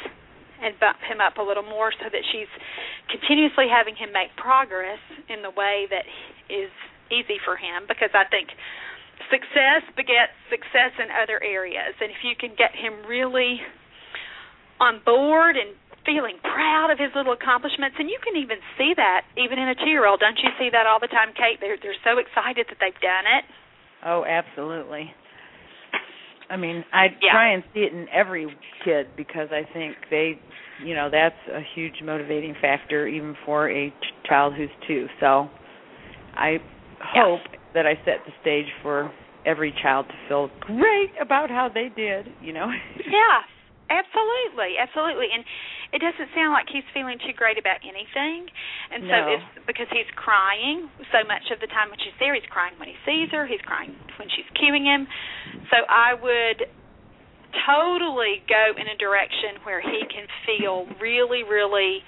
and 0.62 0.74
bump 0.78 0.98
him 1.06 1.22
up 1.22 1.38
a 1.38 1.44
little 1.44 1.66
more 1.66 1.94
so 1.94 2.10
that 2.10 2.24
she's 2.34 2.50
continuously 3.10 3.70
having 3.70 3.94
him 3.94 4.10
make 4.10 4.34
progress 4.34 4.98
in 5.30 5.42
the 5.42 5.54
way 5.54 5.86
that 5.90 6.06
is 6.50 6.70
easy 7.14 7.38
for 7.46 7.56
him 7.56 7.86
because 7.86 8.10
I 8.12 8.26
think 8.26 8.50
success 9.30 9.86
begets 9.94 10.34
success 10.50 10.94
in 10.98 11.10
other 11.14 11.42
areas. 11.42 11.94
And 12.02 12.10
if 12.10 12.22
you 12.26 12.34
can 12.34 12.54
get 12.58 12.74
him 12.74 13.06
really 13.06 13.62
on 14.82 15.02
board 15.02 15.58
and 15.58 15.74
feeling 16.06 16.38
proud 16.42 16.90
of 16.90 16.98
his 16.98 17.10
little 17.12 17.34
accomplishments 17.34 17.98
and 17.98 18.08
you 18.08 18.16
can 18.22 18.38
even 18.38 18.56
see 18.78 18.94
that 18.96 19.28
even 19.36 19.58
in 19.58 19.68
a 19.68 19.76
2-year-old 19.76 20.16
don't 20.22 20.38
you 20.40 20.48
see 20.56 20.70
that 20.72 20.86
all 20.86 21.02
the 21.02 21.10
time 21.10 21.34
Kate? 21.36 21.60
They're 21.60 21.76
they're 21.76 21.98
so 22.06 22.16
excited 22.16 22.64
that 22.70 22.78
they've 22.80 23.02
done 23.02 23.26
it 23.28 23.44
Oh, 24.04 24.24
absolutely. 24.24 25.10
I 26.50 26.56
mean, 26.56 26.84
I 26.92 27.06
yeah. 27.20 27.32
try 27.32 27.52
and 27.52 27.62
see 27.74 27.80
it 27.80 27.92
in 27.92 28.06
every 28.12 28.46
kid 28.84 29.08
because 29.16 29.48
I 29.50 29.70
think 29.72 29.96
they, 30.10 30.40
you 30.84 30.94
know, 30.94 31.08
that's 31.10 31.34
a 31.52 31.60
huge 31.74 31.94
motivating 32.02 32.54
factor 32.60 33.06
even 33.06 33.34
for 33.44 33.70
a 33.70 33.90
ch- 33.90 34.28
child 34.28 34.54
who's 34.56 34.70
2. 34.86 35.06
So, 35.20 35.48
I 36.34 36.58
hope 37.02 37.40
yeah. 37.52 37.58
that 37.74 37.86
I 37.86 37.94
set 38.04 38.24
the 38.24 38.32
stage 38.40 38.66
for 38.82 39.12
every 39.44 39.74
child 39.82 40.06
to 40.08 40.14
feel 40.28 40.50
great 40.60 41.10
about 41.20 41.50
how 41.50 41.68
they 41.72 41.88
did, 41.94 42.28
you 42.40 42.52
know. 42.52 42.66
yeah, 43.06 43.40
absolutely, 43.90 44.76
absolutely. 44.78 45.28
And 45.32 45.44
it 45.92 46.00
doesn't 46.00 46.30
sound 46.36 46.52
like 46.52 46.68
he's 46.68 46.86
feeling 46.92 47.18
too 47.20 47.32
great 47.36 47.56
about 47.56 47.80
anything. 47.84 48.48
And 48.92 49.04
no. 49.04 49.10
so 49.10 49.16
it's 49.34 49.48
because 49.66 49.88
he's 49.90 50.08
crying 50.16 50.88
so 51.12 51.24
much 51.26 51.48
of 51.52 51.60
the 51.60 51.68
time 51.68 51.90
when 51.92 51.98
she's 52.00 52.16
there. 52.20 52.36
He's 52.36 52.48
crying 52.48 52.76
when 52.76 52.88
he 52.88 52.98
sees 53.04 53.32
her. 53.32 53.48
He's 53.48 53.62
crying 53.64 53.96
when 54.20 54.28
she's 54.32 54.48
cueing 54.56 54.84
him. 54.84 55.08
So 55.72 55.84
I 55.88 56.14
would 56.16 56.68
totally 57.64 58.44
go 58.44 58.76
in 58.76 58.86
a 58.88 58.96
direction 58.96 59.60
where 59.64 59.80
he 59.80 60.04
can 60.08 60.28
feel 60.44 60.84
really, 61.00 61.42
really 61.44 62.04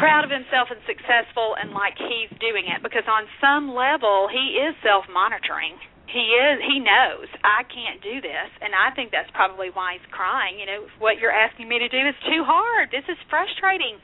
proud 0.00 0.24
of 0.24 0.32
himself 0.32 0.72
and 0.72 0.80
successful 0.88 1.52
and 1.60 1.76
like 1.76 1.92
he's 2.00 2.32
doing 2.40 2.64
it 2.64 2.80
because 2.80 3.04
on 3.04 3.28
some 3.36 3.68
level 3.76 4.32
he 4.32 4.56
is 4.56 4.72
self 4.80 5.04
monitoring 5.12 5.76
he 6.10 6.34
is 6.34 6.58
he 6.66 6.82
knows 6.82 7.30
i 7.46 7.62
can't 7.70 8.02
do 8.02 8.18
this 8.20 8.50
and 8.60 8.74
i 8.74 8.90
think 8.94 9.14
that's 9.14 9.30
probably 9.30 9.70
why 9.70 9.94
he's 9.94 10.08
crying. 10.10 10.58
You 10.58 10.66
know 10.66 10.80
what 10.98 11.18
you're 11.22 11.34
asking 11.34 11.68
me 11.70 11.78
to 11.78 11.88
do 11.88 12.02
is 12.02 12.18
too 12.26 12.42
hard. 12.42 12.90
This 12.90 13.06
is 13.06 13.16
frustrating. 13.30 13.98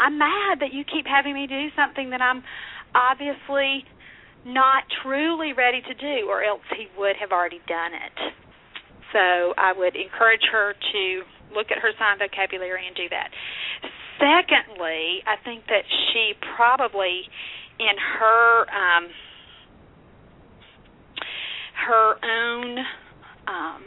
I'm 0.00 0.16
mad 0.16 0.64
that 0.64 0.72
you 0.72 0.84
keep 0.88 1.04
having 1.04 1.34
me 1.36 1.46
do 1.46 1.68
something 1.76 2.10
that 2.10 2.20
i'm 2.24 2.42
obviously 2.96 3.84
not 4.44 4.88
truly 5.04 5.52
ready 5.52 5.84
to 5.84 5.94
do 5.94 6.26
or 6.26 6.42
else 6.42 6.64
he 6.72 6.88
would 6.96 7.14
have 7.20 7.30
already 7.30 7.60
done 7.68 7.92
it. 7.92 8.16
So 9.12 9.52
i 9.60 9.72
would 9.76 9.94
encourage 9.96 10.44
her 10.50 10.72
to 10.72 11.04
look 11.52 11.68
at 11.70 11.78
her 11.82 11.92
sign 11.98 12.18
vocabulary 12.18 12.86
and 12.86 12.96
do 12.96 13.08
that. 13.10 13.28
Secondly, 14.16 15.24
I 15.24 15.36
think 15.44 15.66
that 15.68 15.84
she 16.12 16.32
probably 16.56 17.28
in 17.80 17.96
her 17.96 18.64
um 18.68 19.08
her 21.86 22.16
own 22.20 22.78
um 23.48 23.82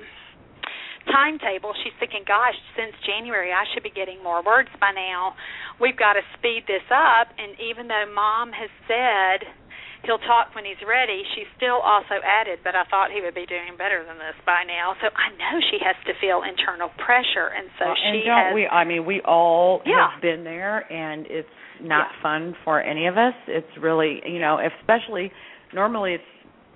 timetable 1.12 1.74
she's 1.84 1.94
thinking 2.00 2.24
gosh 2.26 2.56
since 2.76 2.96
january 3.06 3.52
i 3.52 3.64
should 3.74 3.84
be 3.84 3.92
getting 3.92 4.24
more 4.24 4.42
words 4.44 4.70
by 4.80 4.92
now 4.96 5.36
we've 5.80 5.98
got 5.98 6.14
to 6.14 6.24
speed 6.38 6.64
this 6.66 6.86
up 6.90 7.28
and 7.38 7.60
even 7.60 7.88
though 7.88 8.08
mom 8.16 8.52
has 8.52 8.72
said 8.88 9.46
he'll 10.06 10.22
talk 10.28 10.54
when 10.56 10.64
he's 10.64 10.80
ready. 10.84 11.24
She 11.36 11.44
still 11.58 11.80
also 11.80 12.20
added, 12.24 12.60
but 12.64 12.76
I 12.76 12.84
thought 12.92 13.12
he 13.12 13.24
would 13.24 13.36
be 13.36 13.48
doing 13.48 13.76
better 13.80 14.04
than 14.04 14.20
this 14.20 14.36
by 14.46 14.64
now. 14.68 14.96
So 15.02 15.08
I 15.08 15.32
know 15.36 15.60
she 15.72 15.80
has 15.84 15.96
to 16.08 16.14
feel 16.20 16.44
internal 16.44 16.92
pressure, 17.00 17.52
and 17.56 17.68
so 17.80 17.92
well, 17.92 18.00
she 18.00 18.20
and 18.20 18.28
don't 18.28 18.48
has. 18.52 18.56
we? 18.56 18.68
I 18.68 18.84
mean, 18.84 19.06
we 19.08 19.22
all 19.24 19.82
yeah. 19.86 20.12
have 20.12 20.22
been 20.22 20.44
there, 20.44 20.84
and 20.92 21.26
it's 21.28 21.50
not 21.82 22.12
yeah. 22.12 22.22
fun 22.22 22.56
for 22.64 22.80
any 22.80 23.08
of 23.08 23.18
us. 23.18 23.34
It's 23.48 23.74
really, 23.80 24.22
you 24.28 24.40
know, 24.40 24.60
especially 24.60 25.32
normally 25.74 26.14
it's 26.14 26.32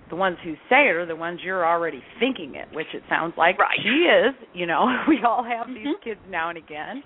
the 0.09 0.15
ones 0.15 0.37
who 0.43 0.53
say 0.69 0.87
it 0.87 0.95
are 0.95 1.05
the 1.05 1.15
ones 1.15 1.39
you're 1.43 1.65
already 1.65 2.01
thinking 2.19 2.55
it, 2.55 2.67
which 2.73 2.87
it 2.93 3.03
sounds 3.09 3.33
like 3.37 3.57
right. 3.59 3.77
she 3.81 3.89
is. 3.89 4.35
You 4.53 4.65
know, 4.65 4.87
we 5.07 5.19
all 5.25 5.43
have 5.43 5.67
mm-hmm. 5.67 5.75
these 5.75 5.95
kids 6.03 6.19
now 6.29 6.49
and 6.49 6.57
again, 6.57 7.03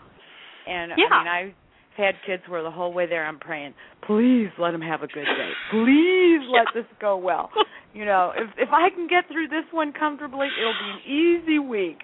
and 0.67 0.91
yeah. 0.97 1.05
I 1.11 1.23
mean, 1.23 1.27
I've 1.27 1.55
had 1.97 2.15
kids 2.25 2.43
where 2.47 2.63
the 2.63 2.71
whole 2.71 2.93
way 2.93 3.07
there 3.07 3.25
I'm 3.25 3.39
praying, 3.39 3.73
please 4.05 4.49
let 4.57 4.71
them 4.71 4.81
have 4.81 5.01
a 5.01 5.07
good 5.07 5.25
day. 5.25 5.51
Please 5.71 6.41
let 6.51 6.67
this 6.73 6.89
go 6.99 7.17
well. 7.17 7.49
You 7.93 8.05
know, 8.05 8.31
if 8.33 8.47
if 8.57 8.69
I 8.71 8.89
can 8.89 9.07
get 9.09 9.27
through 9.27 9.49
this 9.49 9.67
one 9.71 9.91
comfortably, 9.91 10.47
it'll 10.47 10.71
be 10.71 10.91
an 10.95 11.43
easy 11.43 11.59
week. 11.59 11.97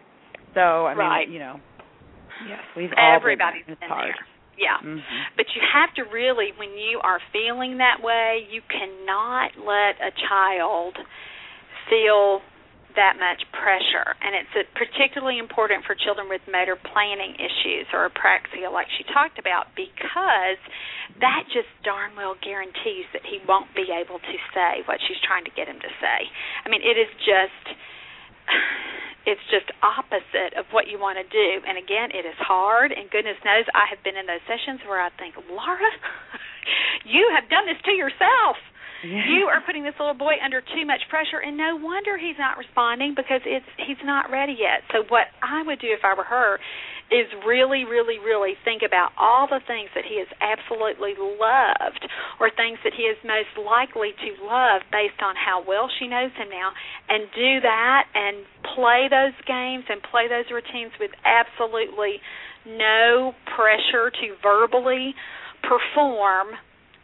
So 0.54 0.60
I 0.60 0.90
mean, 0.90 0.98
right. 1.00 1.30
you 1.30 1.40
know, 1.40 1.62
yes, 2.46 2.60
we've 2.76 2.90
all 2.92 3.16
everybody's 3.16 3.66
been, 3.66 3.78
been 3.80 3.88
hard. 3.88 4.10
there. 4.10 4.37
Yeah. 4.58 4.82
Mm-hmm. 4.82 5.38
But 5.38 5.46
you 5.54 5.62
have 5.62 5.94
to 6.02 6.04
really 6.10 6.52
when 6.58 6.74
you 6.74 7.00
are 7.06 7.22
feeling 7.32 7.78
that 7.78 8.02
way, 8.02 8.50
you 8.50 8.66
cannot 8.66 9.54
let 9.62 10.02
a 10.02 10.12
child 10.28 10.98
feel 11.90 12.42
that 12.98 13.22
much 13.22 13.46
pressure. 13.54 14.18
And 14.26 14.34
it's 14.34 14.50
particularly 14.74 15.38
important 15.38 15.86
for 15.86 15.94
children 15.94 16.26
with 16.26 16.42
motor 16.50 16.74
planning 16.74 17.38
issues 17.38 17.86
or 17.94 18.10
apraxia, 18.10 18.74
like 18.74 18.90
she 18.98 19.06
talked 19.14 19.38
about, 19.38 19.70
because 19.78 20.58
that 21.22 21.46
just 21.54 21.70
darn 21.86 22.18
well 22.18 22.34
guarantees 22.42 23.06
that 23.14 23.22
he 23.22 23.38
won't 23.46 23.70
be 23.78 23.94
able 23.94 24.18
to 24.18 24.36
say 24.58 24.82
what 24.90 24.98
she's 25.06 25.22
trying 25.22 25.46
to 25.46 25.54
get 25.54 25.70
him 25.70 25.78
to 25.78 25.92
say. 26.02 26.20
I 26.66 26.74
mean, 26.74 26.82
it 26.82 26.98
is 26.98 27.10
just. 27.22 27.78
It's 29.28 29.44
just 29.52 29.68
opposite 29.84 30.56
of 30.56 30.72
what 30.72 30.88
you 30.88 30.96
want 30.96 31.20
to 31.20 31.28
do. 31.28 31.50
And 31.68 31.76
again, 31.76 32.16
it 32.16 32.24
is 32.24 32.40
hard. 32.40 32.96
And 32.96 33.12
goodness 33.12 33.36
knows 33.44 33.68
I 33.76 33.84
have 33.92 34.00
been 34.00 34.16
in 34.16 34.24
those 34.24 34.40
sessions 34.48 34.80
where 34.88 35.04
I 35.04 35.12
think, 35.20 35.36
Laura, 35.52 35.92
you 37.04 37.28
have 37.36 37.52
done 37.52 37.68
this 37.68 37.76
to 37.84 37.92
yourself 37.92 38.56
you 39.04 39.46
are 39.46 39.62
putting 39.62 39.84
this 39.84 39.94
little 40.00 40.18
boy 40.18 40.42
under 40.44 40.62
too 40.62 40.86
much 40.86 41.02
pressure 41.10 41.38
and 41.38 41.58
no 41.58 41.78
wonder 41.78 42.18
he's 42.18 42.38
not 42.40 42.58
responding 42.58 43.14
because 43.16 43.42
it's 43.46 43.66
he's 43.78 44.02
not 44.04 44.32
ready 44.32 44.58
yet. 44.58 44.82
So 44.94 45.04
what 45.10 45.30
i 45.42 45.62
would 45.62 45.80
do 45.80 45.88
if 45.94 46.02
i 46.04 46.14
were 46.14 46.26
her 46.26 46.58
is 47.12 47.28
really 47.46 47.86
really 47.86 48.20
really 48.20 48.54
think 48.66 48.82
about 48.82 49.12
all 49.18 49.48
the 49.48 49.62
things 49.68 49.90
that 49.96 50.04
he 50.04 50.20
has 50.20 50.28
absolutely 50.42 51.14
loved 51.16 52.04
or 52.40 52.50
things 52.52 52.78
that 52.84 52.94
he 52.96 53.08
is 53.08 53.18
most 53.24 53.54
likely 53.56 54.12
to 54.18 54.30
love 54.44 54.82
based 54.92 55.22
on 55.24 55.36
how 55.38 55.64
well 55.64 55.90
she 56.00 56.08
knows 56.08 56.32
him 56.36 56.50
now 56.50 56.74
and 57.08 57.30
do 57.32 57.62
that 57.62 58.10
and 58.14 58.44
play 58.76 59.08
those 59.10 59.38
games 59.46 59.86
and 59.88 60.02
play 60.10 60.28
those 60.28 60.50
routines 60.52 60.92
with 61.00 61.12
absolutely 61.24 62.20
no 62.66 63.32
pressure 63.56 64.12
to 64.12 64.36
verbally 64.44 65.16
perform 65.64 66.52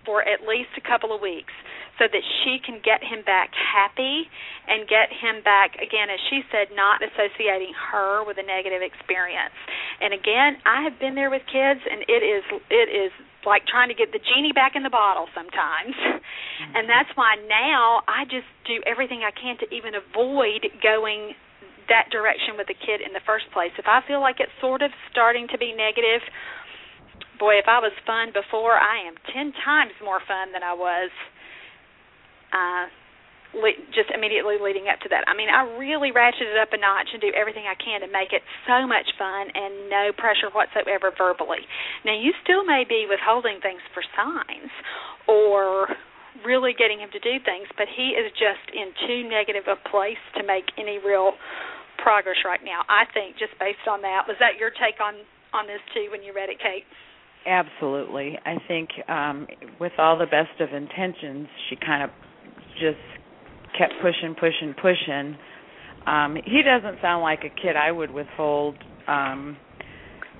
for 0.06 0.22
at 0.22 0.44
least 0.44 0.70
a 0.76 0.84
couple 0.84 1.16
of 1.16 1.22
weeks 1.22 1.54
so 2.02 2.10
that 2.10 2.24
she 2.42 2.58
can 2.58 2.82
get 2.82 3.06
him 3.06 3.22
back 3.22 3.54
happy 3.54 4.26
and 4.66 4.90
get 4.90 5.14
him 5.14 5.46
back 5.46 5.78
again 5.78 6.10
as 6.10 6.18
she 6.30 6.42
said 6.50 6.74
not 6.74 7.06
associating 7.06 7.74
her 7.76 8.26
with 8.26 8.38
a 8.42 8.46
negative 8.46 8.82
experience. 8.82 9.56
And 10.02 10.14
again 10.14 10.58
i 10.66 10.82
have 10.82 10.98
been 10.98 11.14
there 11.14 11.30
with 11.30 11.46
kids 11.46 11.82
and 11.86 12.02
it 12.10 12.24
is 12.26 12.44
it 12.70 12.90
is 12.90 13.12
like 13.46 13.68
trying 13.68 13.92
to 13.92 13.98
get 13.98 14.16
the 14.16 14.24
genie 14.24 14.56
back 14.56 14.74
in 14.76 14.84
the 14.84 14.94
bottle 14.94 15.28
sometimes. 15.36 15.94
Mm-hmm. 15.94 16.76
and 16.76 16.90
that's 16.90 17.10
why 17.16 17.38
now 17.50 18.02
i 18.08 18.26
just 18.26 18.50
do 18.66 18.82
everything 18.86 19.22
i 19.22 19.34
can 19.34 19.58
to 19.62 19.68
even 19.74 19.94
avoid 19.94 20.66
going 20.82 21.34
that 21.92 22.08
direction 22.16 22.56
with 22.56 22.72
the 22.72 22.80
kid 22.80 23.04
in 23.04 23.12
the 23.12 23.20
first 23.28 23.46
place. 23.52 23.76
If 23.78 23.86
i 23.86 24.02
feel 24.08 24.22
like 24.22 24.40
it's 24.40 24.54
sort 24.62 24.82
of 24.82 24.90
starting 25.12 25.48
to 25.52 25.58
be 25.58 25.74
negative 25.74 26.26
boy 27.40 27.58
if 27.58 27.68
i 27.68 27.80
was 27.82 27.92
fun 28.06 28.30
before 28.32 28.78
i 28.78 29.02
am 29.04 29.16
ten 29.34 29.52
times 29.66 29.92
more 30.04 30.22
fun 30.28 30.54
than 30.54 30.62
i 30.62 30.74
was 30.74 31.10
uh, 32.54 32.86
le- 33.58 33.82
just 33.94 34.10
immediately 34.14 34.58
leading 34.62 34.90
up 34.90 35.02
to 35.02 35.10
that. 35.10 35.26
I 35.30 35.34
mean, 35.38 35.50
I 35.50 35.66
really 35.78 36.14
ratcheted 36.14 36.58
up 36.58 36.74
a 36.74 36.80
notch 36.80 37.10
and 37.14 37.22
do 37.22 37.34
everything 37.34 37.66
I 37.66 37.78
can 37.78 38.02
to 38.02 38.10
make 38.10 38.34
it 38.34 38.42
so 38.66 38.86
much 38.86 39.10
fun 39.18 39.50
and 39.54 39.90
no 39.90 40.14
pressure 40.14 40.50
whatsoever 40.54 41.14
verbally. 41.14 41.66
Now, 42.06 42.18
you 42.18 42.34
still 42.46 42.66
may 42.66 42.86
be 42.88 43.06
withholding 43.10 43.62
things 43.62 43.82
for 43.94 44.02
signs 44.14 44.74
or 45.30 45.90
really 46.42 46.74
getting 46.74 46.98
him 46.98 47.14
to 47.14 47.22
do 47.22 47.38
things, 47.46 47.70
but 47.78 47.86
he 47.86 48.18
is 48.18 48.34
just 48.34 48.66
in 48.74 48.90
too 49.06 49.30
negative 49.30 49.70
a 49.70 49.78
place 49.90 50.22
to 50.34 50.42
make 50.42 50.66
any 50.82 50.98
real 50.98 51.38
progress 52.02 52.42
right 52.44 52.62
now. 52.66 52.82
I 52.90 53.06
think 53.14 53.38
just 53.38 53.54
based 53.62 53.86
on 53.86 54.02
that. 54.02 54.26
Was 54.28 54.38
that 54.42 54.58
your 54.58 54.74
take 54.74 54.98
on 54.98 55.22
on 55.54 55.70
this 55.70 55.80
too 55.94 56.10
when 56.10 56.26
you 56.26 56.34
read 56.34 56.50
it, 56.50 56.58
Kate? 56.58 56.84
Absolutely. 57.46 58.40
I 58.46 58.58
think 58.68 58.90
um 59.08 59.48
with 59.80 59.94
all 59.98 60.18
the 60.18 60.26
best 60.26 60.58
of 60.60 60.74
intentions, 60.74 61.48
she 61.70 61.78
kind 61.78 62.04
of 62.04 62.10
just 62.80 63.02
kept 63.78 63.94
pushing, 64.02 64.36
pushing, 64.36 64.74
pushing. 64.74 65.38
Um, 66.06 66.36
he 66.46 66.62
doesn't 66.64 67.02
sound 67.02 67.24
like 67.24 67.40
a 67.40 67.50
kid 67.50 67.76
I 67.76 67.92
would 67.92 68.12
withhold 68.12 68.76
um 69.08 69.58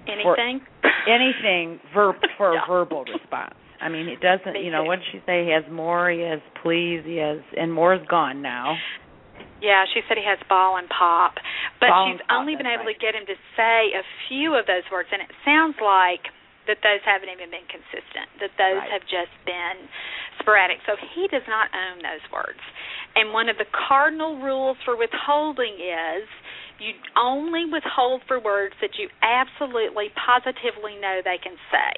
anything 0.08 0.62
for 0.82 0.92
anything 1.08 1.80
verb 1.94 2.16
for 2.38 2.54
yeah. 2.54 2.62
a 2.64 2.68
verbal 2.68 3.06
response. 3.06 3.56
I 3.82 3.90
mean, 3.90 4.08
it 4.08 4.22
doesn't. 4.22 4.54
Me 4.54 4.64
you 4.64 4.72
know, 4.72 4.84
what 4.84 5.00
did 5.00 5.08
she 5.12 5.20
say? 5.26 5.46
He 5.46 5.52
has 5.52 5.64
more. 5.72 6.10
He 6.10 6.22
has 6.22 6.40
please. 6.64 7.02
He 7.04 7.18
has, 7.18 7.40
and 7.58 7.72
more 7.74 7.94
is 7.94 8.02
gone 8.10 8.42
now. 8.42 8.76
Yeah, 9.62 9.86
she 9.94 10.02
said 10.08 10.18
he 10.18 10.28
has 10.28 10.40
ball 10.48 10.78
and 10.78 10.88
pop, 10.88 11.36
but 11.80 11.88
Ball 11.88 12.12
she's 12.12 12.20
and 12.20 12.28
pop, 12.28 12.40
only 12.40 12.56
been 12.56 12.68
able 12.68 12.84
right. 12.84 12.96
to 12.96 13.00
get 13.00 13.16
him 13.16 13.24
to 13.28 13.36
say 13.56 13.96
a 13.96 14.04
few 14.28 14.56
of 14.56 14.68
those 14.68 14.84
words, 14.92 15.08
and 15.12 15.22
it 15.24 15.32
sounds 15.44 15.76
like 15.80 16.32
that 16.68 16.80
those 16.84 17.02
haven't 17.04 17.30
even 17.30 17.50
been 17.52 17.68
consistent. 17.68 18.28
That 18.40 18.52
those 18.58 18.80
Right. 18.80 18.92
have 18.92 19.06
just 19.08 19.34
been 19.46 19.88
sporadic. 20.40 20.80
So 20.86 20.96
he 21.14 21.28
does 21.28 21.46
not 21.48 21.70
own 21.76 22.00
those 22.02 22.24
words. 22.32 22.60
And 23.16 23.34
one 23.34 23.50
of 23.50 23.58
the 23.58 23.66
cardinal 23.66 24.38
rules 24.38 24.78
for 24.86 24.96
withholding 24.96 25.76
is 25.80 26.28
you 26.80 26.94
only 27.16 27.66
withhold 27.66 28.24
for 28.28 28.40
words 28.40 28.74
that 28.82 28.98
you 28.98 29.08
absolutely 29.22 30.10
positively 30.18 30.98
know 30.98 31.22
they 31.24 31.38
can 31.38 31.56
say. 31.72 31.92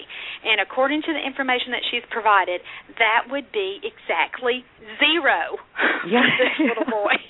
And 0.44 0.60
according 0.60 1.02
to 1.04 1.14
the 1.14 1.22
information 1.26 1.72
that 1.72 1.82
she's 1.90 2.04
provided, 2.12 2.62
that 3.00 3.26
would 3.32 3.52
be 3.52 3.80
exactly 3.82 4.66
zero 5.00 5.58
Yeah. 6.06 6.22
for 6.22 6.38
this 6.44 6.60
little 6.60 6.86
boy. 6.92 7.16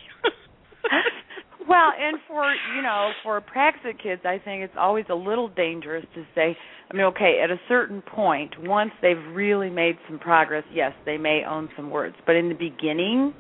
well, 1.68 1.92
and 1.98 2.18
for 2.28 2.44
you 2.76 2.82
know, 2.82 3.12
for 3.24 3.40
praxic 3.42 4.02
kids, 4.02 4.22
I 4.26 4.40
think 4.44 4.64
it's 4.64 4.76
always 4.78 5.06
a 5.10 5.16
little 5.16 5.50
dangerous 5.50 6.06
to 6.16 6.24
say. 6.36 6.58
I 6.90 6.94
mean, 6.94 7.06
okay, 7.06 7.40
at 7.44 7.50
a 7.50 7.60
certain 7.68 8.02
point, 8.02 8.54
once 8.60 8.92
they've 9.02 9.18
really 9.34 9.70
made 9.70 9.98
some 10.08 10.20
progress, 10.20 10.64
yes, 10.72 10.94
they 11.06 11.18
may 11.18 11.42
own 11.48 11.70
some 11.76 11.90
words. 11.90 12.16
But 12.26 12.36
in 12.36 12.50
the 12.50 12.56
beginning, 12.56 13.34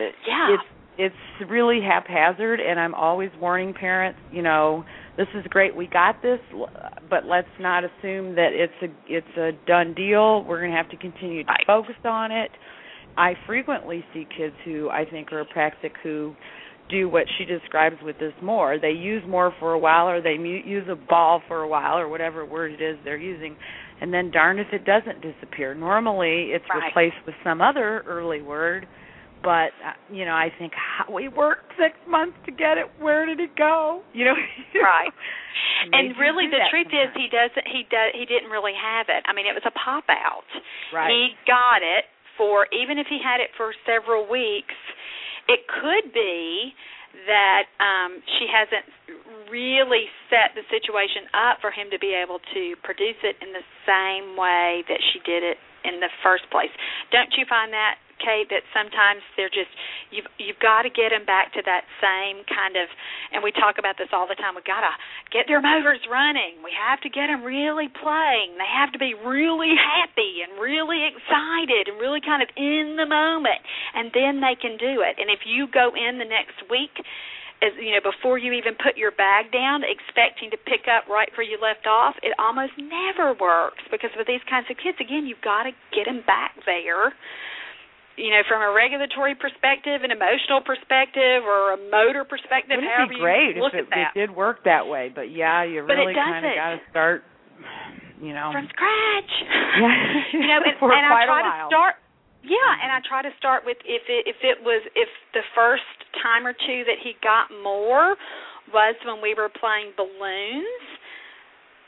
Yeah. 0.00 0.54
it's 0.54 0.62
it's 0.98 1.50
really 1.50 1.80
haphazard 1.80 2.60
and 2.60 2.80
I'm 2.80 2.94
always 2.94 3.30
warning 3.40 3.74
parents, 3.74 4.18
you 4.32 4.42
know, 4.42 4.84
this 5.16 5.26
is 5.34 5.44
great, 5.48 5.74
we 5.74 5.86
got 5.86 6.22
this, 6.22 6.40
but 7.10 7.24
let's 7.26 7.48
not 7.60 7.84
assume 7.84 8.34
that 8.36 8.50
it's 8.52 8.72
a 8.82 8.86
it's 9.06 9.36
a 9.36 9.52
done 9.66 9.94
deal. 9.94 10.44
We're 10.44 10.60
going 10.60 10.70
to 10.70 10.76
have 10.76 10.90
to 10.90 10.96
continue 10.96 11.42
to 11.42 11.48
right. 11.48 11.64
focus 11.66 11.96
on 12.04 12.32
it. 12.32 12.50
I 13.16 13.34
frequently 13.46 14.04
see 14.12 14.26
kids 14.36 14.54
who 14.64 14.90
I 14.90 15.04
think 15.04 15.32
are 15.32 15.44
praxic 15.44 15.92
who 16.02 16.34
do 16.88 17.08
what 17.08 17.24
she 17.38 17.44
describes 17.44 17.96
with 18.02 18.18
this 18.18 18.32
more. 18.42 18.78
They 18.80 18.90
use 18.90 19.22
more 19.26 19.52
for 19.58 19.72
a 19.72 19.78
while, 19.78 20.08
or 20.08 20.20
they 20.20 20.34
use 20.34 20.86
a 20.90 20.96
ball 20.96 21.42
for 21.48 21.62
a 21.62 21.68
while, 21.68 21.98
or 21.98 22.08
whatever 22.08 22.44
word 22.44 22.72
it 22.72 22.82
is 22.82 22.96
they're 23.04 23.16
using, 23.16 23.56
and 24.00 24.12
then 24.12 24.30
darn 24.30 24.58
if 24.58 24.68
it 24.72 24.84
doesn't 24.84 25.22
disappear. 25.22 25.74
Normally, 25.74 26.50
it's 26.52 26.64
right. 26.70 26.86
replaced 26.86 27.24
with 27.26 27.34
some 27.42 27.60
other 27.60 28.04
early 28.06 28.42
word, 28.42 28.86
but 29.42 29.74
uh, 29.84 29.94
you 30.10 30.24
know, 30.24 30.32
I 30.32 30.48
think 30.58 30.72
how, 30.74 31.12
we 31.12 31.28
worked 31.28 31.72
six 31.78 31.94
months 32.08 32.36
to 32.46 32.52
get 32.52 32.78
it. 32.78 32.86
Where 33.00 33.26
did 33.26 33.40
it 33.40 33.56
go? 33.56 34.02
You 34.12 34.26
know, 34.26 34.34
right. 34.80 35.12
and, 35.92 36.10
and 36.10 36.18
really, 36.18 36.46
the 36.46 36.62
truth 36.70 36.88
sometimes. 36.90 37.14
is, 37.14 37.22
he 37.22 37.26
doesn't. 37.30 37.66
He 37.66 37.82
does. 37.90 38.10
He 38.14 38.26
didn't 38.26 38.50
really 38.50 38.74
have 38.74 39.06
it. 39.08 39.24
I 39.26 39.34
mean, 39.34 39.46
it 39.46 39.54
was 39.54 39.66
a 39.66 39.74
pop 39.74 40.04
out. 40.10 40.46
right. 40.92 41.10
He 41.10 41.34
got 41.46 41.82
it 41.82 42.06
for 42.36 42.68
even 42.68 42.98
if 42.98 43.06
he 43.08 43.18
had 43.22 43.40
it 43.40 43.48
for 43.56 43.72
several 43.88 44.28
weeks 44.28 44.76
it 45.48 45.66
could 45.68 46.12
be 46.12 46.74
that 47.26 47.64
um 47.80 48.20
she 48.38 48.46
hasn't 48.50 48.84
really 49.50 50.10
set 50.28 50.52
the 50.54 50.66
situation 50.68 51.24
up 51.32 51.58
for 51.60 51.70
him 51.70 51.88
to 51.90 51.98
be 51.98 52.12
able 52.12 52.40
to 52.52 52.74
produce 52.82 53.16
it 53.22 53.36
in 53.40 53.54
the 53.54 53.64
same 53.86 54.36
way 54.36 54.84
that 54.90 55.00
she 55.12 55.18
did 55.24 55.42
it 55.42 55.56
in 55.86 56.00
the 56.02 56.10
first 56.22 56.44
place. 56.50 56.72
Don't 57.14 57.30
you 57.38 57.46
find 57.48 57.72
that 57.72 57.96
Kate 58.18 58.48
that 58.50 58.64
sometimes 58.72 59.20
they're 59.36 59.52
just 59.52 59.70
you've 60.10 60.28
you've 60.40 60.60
got 60.60 60.82
to 60.82 60.90
get 60.90 61.10
them 61.12 61.24
back 61.24 61.52
to 61.54 61.62
that 61.64 61.84
same 62.00 62.44
kind 62.48 62.76
of 62.76 62.88
and 63.32 63.44
we 63.44 63.52
talk 63.52 63.76
about 63.78 64.00
this 64.00 64.10
all 64.12 64.26
the 64.26 64.38
time 64.38 64.56
we 64.56 64.64
got 64.64 64.82
to 64.82 64.92
get 65.30 65.46
their 65.48 65.60
motors 65.60 66.00
running. 66.08 66.60
We 66.64 66.72
have 66.72 67.00
to 67.04 67.10
get 67.10 67.28
them 67.28 67.44
really 67.44 67.88
playing. 67.88 68.56
They 68.56 68.68
have 68.68 68.92
to 68.92 69.00
be 69.00 69.14
really 69.14 69.74
happy 69.76 70.40
and 70.44 70.56
really 70.60 71.04
excited 71.04 71.92
and 71.92 72.00
really 72.00 72.20
kind 72.24 72.40
of 72.42 72.48
in 72.56 72.96
the 72.96 73.06
moment 73.06 73.60
and 73.94 74.10
then 74.12 74.40
they 74.40 74.56
can 74.56 74.76
do 74.76 75.04
it. 75.04 75.20
And 75.20 75.28
if 75.30 75.44
you 75.44 75.68
go 75.68 75.92
in 75.92 76.18
the 76.18 76.28
next 76.28 76.60
week 76.70 77.04
as 77.62 77.72
you 77.80 77.92
know 77.92 78.04
before 78.04 78.36
you 78.36 78.52
even 78.52 78.76
put 78.76 78.96
your 78.96 79.12
bag 79.12 79.48
down 79.52 79.80
expecting 79.80 80.50
to 80.50 80.60
pick 80.68 80.84
up 80.88 81.08
right 81.08 81.32
where 81.36 81.46
you 81.46 81.56
left 81.60 81.86
off 81.86 82.14
it 82.22 82.36
almost 82.38 82.72
never 82.76 83.32
works 83.40 83.80
because 83.90 84.10
with 84.16 84.26
these 84.26 84.44
kinds 84.48 84.66
of 84.68 84.76
kids 84.76 84.98
again 85.00 85.24
you've 85.24 85.40
got 85.40 85.64
to 85.64 85.72
get 85.94 86.04
them 86.04 86.20
back 86.26 86.52
there 86.66 87.16
you 88.16 88.32
know, 88.32 88.42
from 88.48 88.64
a 88.64 88.72
regulatory 88.72 89.36
perspective, 89.36 90.00
an 90.00 90.10
emotional 90.10 90.64
perspective, 90.64 91.44
or 91.44 91.76
a 91.76 91.80
motor 91.92 92.24
perspective, 92.24 92.80
Wouldn't 92.80 92.88
however 92.88 93.12
it 93.12 93.16
be 93.16 93.20
great 93.20 93.52
you 93.56 93.62
look 93.62 93.76
if 93.76 93.86
at 93.86 93.92
it, 93.92 93.92
that. 93.92 94.10
it 94.16 94.26
did 94.26 94.30
work 94.32 94.64
that 94.64 94.88
way? 94.88 95.12
But 95.12 95.28
yeah, 95.32 95.64
you 95.64 95.84
But 95.84 96.00
really 96.00 96.16
kind 96.16 96.44
of 96.44 96.52
got 96.56 96.70
to 96.76 96.80
start. 96.90 97.24
You 98.16 98.32
know, 98.32 98.48
from 98.48 98.64
scratch. 98.72 99.32
Yeah. 99.76 100.32
you 100.32 100.48
know, 100.48 100.64
and, 100.64 100.72
and 100.80 101.04
I 101.04 101.28
try 101.28 101.44
to 101.44 101.68
start. 101.68 101.94
Yeah, 102.40 102.56
and 102.80 102.88
I 102.88 103.02
mm-hmm. 103.02 103.12
try 103.12 103.20
to 103.20 103.32
start 103.36 103.68
with 103.68 103.76
if 103.84 104.08
it 104.08 104.24
if 104.24 104.40
it 104.40 104.64
was 104.64 104.80
if 104.96 105.08
the 105.36 105.44
first 105.52 105.84
time 106.24 106.46
or 106.48 106.54
two 106.54 106.80
that 106.88 106.96
he 107.04 107.12
got 107.20 107.52
more 107.60 108.16
was 108.72 108.96
when 109.04 109.20
we 109.20 109.34
were 109.36 109.52
playing 109.52 109.92
balloons. 110.00 110.95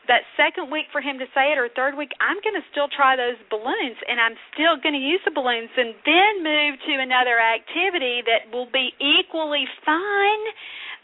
That 0.09 0.25
second 0.40 0.73
week 0.73 0.88
for 0.88 1.05
him 1.05 1.21
to 1.21 1.29
say 1.37 1.53
it, 1.53 1.61
or 1.61 1.68
third 1.68 1.92
week, 1.92 2.16
I'm 2.16 2.40
going 2.40 2.57
to 2.57 2.64
still 2.73 2.88
try 2.88 3.12
those 3.12 3.37
balloons, 3.53 4.01
and 4.09 4.16
I'm 4.16 4.40
still 4.57 4.81
going 4.81 4.97
to 4.97 5.05
use 5.05 5.21
the 5.29 5.37
balloons, 5.37 5.68
and 5.77 5.92
then 6.09 6.33
move 6.40 6.81
to 6.88 6.92
another 6.97 7.37
activity 7.37 8.25
that 8.25 8.49
will 8.49 8.73
be 8.73 8.97
equally 8.97 9.68
fun, 9.85 10.37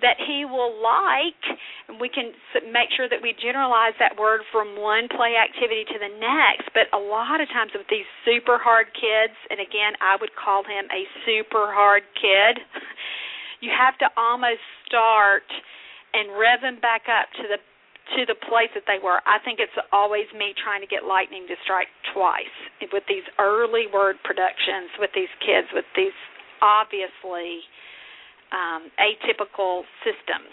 that 0.01 0.17
he 0.17 0.49
will 0.49 0.73
like, 0.81 1.37
and 1.87 2.01
we 2.01 2.09
can 2.09 2.33
make 2.73 2.88
sure 2.97 3.05
that 3.05 3.21
we 3.21 3.37
generalize 3.37 3.93
that 4.01 4.17
word 4.17 4.40
from 4.49 4.81
one 4.81 5.12
play 5.12 5.37
activity 5.37 5.85
to 5.85 6.01
the 6.01 6.09
next. 6.17 6.73
But 6.73 6.88
a 6.97 6.99
lot 6.99 7.45
of 7.45 7.53
times 7.53 7.77
with 7.77 7.87
these 7.93 8.09
super 8.25 8.57
hard 8.57 8.88
kids, 8.97 9.37
and 9.53 9.61
again, 9.61 10.01
I 10.01 10.17
would 10.17 10.33
call 10.33 10.64
him 10.64 10.88
a 10.88 11.05
super 11.29 11.77
hard 11.77 12.09
kid, 12.17 12.64
you 13.61 13.69
have 13.69 14.01
to 14.01 14.09
almost 14.17 14.64
start 14.88 15.45
and 16.17 16.33
rev 16.40 16.64
them 16.64 16.81
back 16.81 17.05
up 17.11 17.29
to 17.37 17.45
the 17.53 17.61
to 18.12 18.29
the 18.29 18.37
place 18.37 18.69
that 18.77 18.85
they 18.85 19.01
were. 19.01 19.25
I 19.25 19.40
think 19.40 19.59
it's 19.59 19.75
always 19.88 20.29
me 20.37 20.53
trying 20.61 20.85
to 20.85 20.90
get 20.90 21.09
lightning 21.09 21.49
to 21.49 21.57
strike 21.64 21.88
twice 22.12 22.53
with 22.93 23.05
these 23.09 23.25
early 23.40 23.88
word 23.88 24.21
productions 24.25 24.93
with 25.01 25.11
these 25.17 25.33
kids 25.40 25.69
with 25.73 25.88
these 25.97 26.14
obviously 26.61 27.64
um, 28.53 28.93
atypical 29.01 29.88
systems. 30.05 30.53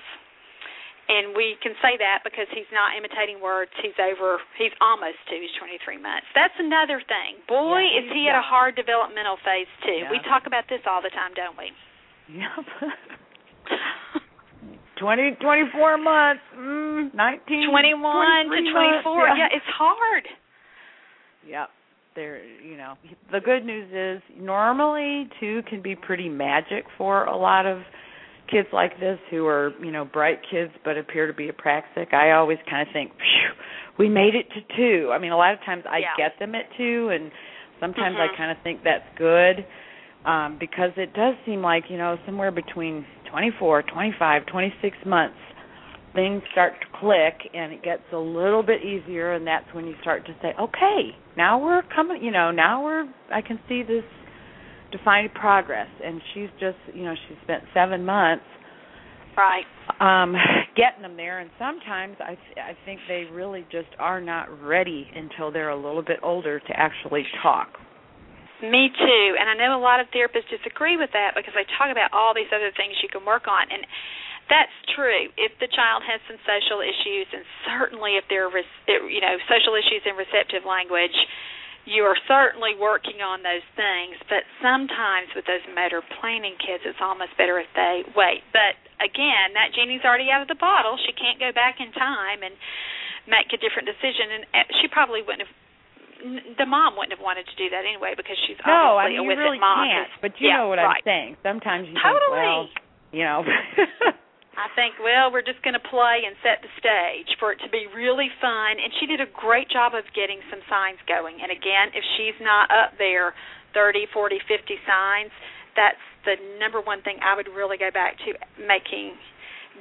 And 1.12 1.36
we 1.36 1.60
can 1.60 1.76
say 1.84 2.00
that 2.00 2.24
because 2.24 2.48
he's 2.56 2.70
not 2.72 2.96
imitating 2.96 3.44
words. 3.44 3.72
He's 3.84 3.98
over. 4.00 4.40
He's 4.56 4.72
almost 4.80 5.20
two. 5.28 5.44
He's 5.44 5.52
23 5.60 6.00
months. 6.00 6.28
That's 6.32 6.56
another 6.56 7.04
thing. 7.04 7.44
Boy, 7.52 7.84
Yeah, 7.84 8.00
is 8.00 8.06
he 8.16 8.32
at 8.32 8.38
a 8.40 8.46
hard 8.46 8.80
developmental 8.80 9.36
phase 9.44 9.68
too. 9.84 10.08
We 10.08 10.24
talk 10.24 10.48
about 10.48 10.72
this 10.72 10.80
all 10.88 11.04
the 11.04 11.12
time, 11.12 11.36
don't 11.36 11.58
we? 11.60 11.68
Yep. 12.32 12.64
Twenty, 15.02 15.32
twenty-four 15.42 15.98
months, 15.98 16.42
mm, 16.56 17.14
nineteen, 17.16 17.68
21 17.72 18.46
to 18.46 18.72
24. 18.72 19.18
months, 19.18 19.40
yeah, 19.40 19.48
it's 19.52 19.66
hard. 19.76 20.24
Yep. 21.48 21.70
There, 22.14 22.44
you 22.46 22.78
know, 22.78 22.94
the 23.32 23.40
good 23.40 23.66
news 23.66 23.90
is 23.92 24.22
normally 24.38 25.28
two 25.40 25.62
can 25.68 25.82
be 25.82 25.96
pretty 25.96 26.30
magic 26.30 26.84
for 26.98 27.26
a 27.26 27.36
lot 27.36 27.66
of 27.66 27.80
kids 28.52 28.68
like 28.74 29.00
this 29.00 29.18
who 29.32 29.48
are, 29.48 29.72
you 29.84 29.92
know, 29.92 30.06
bright 30.06 30.40
kids 30.52 30.72
but 30.84 30.98
appear 30.98 31.26
to 31.26 31.34
be 31.34 31.50
apraxic. 31.50 32.14
I 32.14 32.32
always 32.32 32.58
kind 32.70 32.88
of 32.88 32.94
think, 32.94 33.12
Phew, 33.14 33.50
we 33.98 34.10
made 34.10 34.36
it 34.36 34.46
to 34.54 34.76
two. 34.76 35.10
I 35.12 35.18
mean, 35.20 35.32
a 35.32 35.38
lot 35.38 35.54
of 35.54 35.60
times 35.66 35.84
I 35.90 36.00
Yeah. 36.00 36.16
get 36.18 36.38
them 36.38 36.54
at 36.54 36.66
two, 36.78 37.10
and 37.10 37.32
sometimes 37.80 38.18
Mhm. 38.18 38.30
I 38.30 38.36
kind 38.36 38.52
of 38.52 38.58
think 38.60 38.84
that's 38.84 39.08
good 39.16 39.66
um, 40.26 40.58
because 40.60 40.92
it 40.98 41.14
does 41.14 41.36
seem 41.46 41.62
like, 41.62 41.86
you 41.90 41.98
know, 41.98 42.18
somewhere 42.26 42.52
between 42.52 43.06
24, 43.32 43.84
25, 43.84 44.46
26 44.46 44.98
months 45.06 45.38
things 46.14 46.42
start 46.52 46.74
to 46.82 47.00
click 47.00 47.36
and 47.54 47.72
it 47.72 47.82
gets 47.84 48.02
a 48.12 48.18
little 48.18 48.62
bit 48.62 48.82
easier 48.84 49.32
and 49.32 49.48
that's 49.48 49.64
when 49.74 49.88
you 49.88 49.94
start 50.02 50.26
to 50.26 50.34
say 50.42 50.50
okay 50.60 51.16
now 51.38 51.58
we're 51.58 51.82
coming 51.96 52.22
you 52.22 52.32
know 52.32 52.52
now 52.52 52.84
we're 52.84 53.06
i 53.34 53.40
can 53.42 53.58
see 53.70 53.82
this 53.82 54.04
defined 54.92 55.34
progress. 55.34 55.88
And 56.04 56.22
she's 56.34 56.50
just 56.60 56.78
you 56.94 57.04
know 57.04 57.16
she 57.28 57.36
spent 57.44 57.64
seven 57.74 58.06
months 58.06 58.44
Right. 59.38 59.64
um 60.00 60.36
getting 60.76 61.02
them 61.02 61.16
there. 61.18 61.40
And 61.40 61.50
sometimes 61.58 62.18
i 62.20 62.36
th- 62.36 62.58
i 62.58 62.76
think 62.86 63.00
they 63.08 63.26
really 63.32 63.66
just 63.72 63.90
are 64.00 64.22
not 64.22 64.48
ready 64.62 65.08
until 65.16 65.52
they're 65.52 65.70
a 65.70 65.76
little 65.76 66.04
bit 66.04 66.20
older 66.22 66.60
to 66.60 66.74
actually 66.80 67.24
talk 67.42 67.70
Me 68.62 68.94
too. 68.94 69.26
And 69.42 69.50
I 69.50 69.58
know 69.58 69.74
a 69.74 69.82
lot 69.82 70.00
of 70.00 70.08
therapists 70.14 70.50
disagree 70.54 70.96
with 70.98 71.10
that 71.18 71.34
because 71.34 71.54
they 71.58 71.66
talk 71.78 71.90
about 71.90 72.14
all 72.14 72.38
these 72.38 72.50
other 72.54 72.70
things 72.74 72.94
you 73.02 73.10
can 73.10 73.26
work 73.26 73.50
on. 73.50 73.66
And 73.74 73.82
that's 74.50 74.74
true. 74.94 75.34
If 75.38 75.58
the 75.58 75.70
child 75.72 76.06
has 76.06 76.22
some 76.30 76.38
social 76.46 76.84
issues, 76.84 77.26
and 77.34 77.42
certainly 77.66 78.22
if 78.22 78.26
there 78.30 78.46
are, 78.46 78.54
you 79.10 79.22
know, 79.22 79.36
social 79.50 79.74
issues 79.74 80.06
in 80.06 80.14
receptive 80.14 80.62
language, 80.62 81.16
you 81.90 82.06
are 82.06 82.18
certainly 82.30 82.78
working 82.78 83.26
on 83.26 83.42
those 83.42 83.66
things. 83.74 84.20
But 84.30 84.46
sometimes 84.62 85.34
with 85.34 85.50
those 85.50 85.66
motor 85.74 86.06
planning 86.22 86.54
kids, 86.62 86.86
it's 86.86 87.02
almost 87.02 87.34
better 87.42 87.58
if 87.58 87.70
they 87.74 88.06
wait. 88.14 88.46
But 88.54 88.78
again, 89.02 89.58
that 89.58 89.74
genie's 89.74 90.06
already 90.06 90.30
out 90.30 90.46
of 90.46 90.50
the 90.52 90.60
bottle. 90.60 91.02
She 91.02 91.14
can't 91.18 91.42
go 91.42 91.50
back 91.50 91.82
in 91.82 91.90
time 91.98 92.46
and 92.46 92.54
make 93.26 93.50
a 93.50 93.58
different 93.58 93.90
decision. 93.90 94.30
And 94.30 94.44
uh, 94.54 94.70
she 94.78 94.86
probably 94.94 95.26
wouldn't 95.26 95.50
have 95.50 95.54
the 96.58 96.68
mom 96.68 96.96
wouldn't 96.98 97.14
have 97.14 97.24
wanted 97.24 97.46
to 97.50 97.56
do 97.58 97.70
that 97.70 97.84
anyway 97.84 98.14
because 98.16 98.38
she's 98.48 98.58
no 98.66 98.98
i 98.98 99.10
obviously 99.10 99.18
mean 99.18 99.26
a 99.26 99.30
with 99.30 99.40
really 99.42 99.58
it 99.58 99.66
mom. 99.66 99.88
can't 99.88 100.12
but 100.22 100.32
you 100.40 100.50
yeah, 100.50 100.58
know 100.62 100.68
what 100.70 100.78
right. 100.78 101.02
i'm 101.02 101.06
saying 101.06 101.32
sometimes 101.44 101.88
you 101.90 101.96
Totally. 101.98 102.22
think 102.22 102.46
well 102.46 102.62
you 103.12 103.24
know 103.26 103.42
I 104.52 104.68
think, 104.76 105.00
well, 105.00 105.32
we're 105.32 105.48
just 105.48 105.64
going 105.64 105.80
to 105.80 105.82
play 105.90 106.28
and 106.28 106.36
set 106.44 106.60
the 106.60 106.70
stage 106.76 107.34
for 107.40 107.56
it 107.56 107.60
to 107.64 107.70
be 107.72 107.88
really 107.96 108.28
fun. 108.44 108.78
And 108.78 108.92
she 109.00 109.08
did 109.08 109.24
a 109.24 109.26
great 109.32 109.72
job 109.72 109.96
of 109.96 110.04
getting 110.12 110.44
some 110.52 110.60
signs 110.68 111.00
going. 111.08 111.40
And 111.40 111.50
again, 111.50 111.96
if 111.96 112.04
she's 112.20 112.36
not 112.44 112.68
up 112.70 112.94
there 113.00 113.34
30, 113.74 114.12
40, 114.12 114.38
50 114.46 114.76
signs, 114.86 115.32
that's 115.74 116.04
the 116.28 116.36
number 116.60 116.84
one 116.84 117.02
thing 117.02 117.18
I 117.24 117.34
would 117.34 117.48
really 117.50 117.80
go 117.80 117.90
back 117.90 118.20
to 118.28 118.36
making 118.60 119.16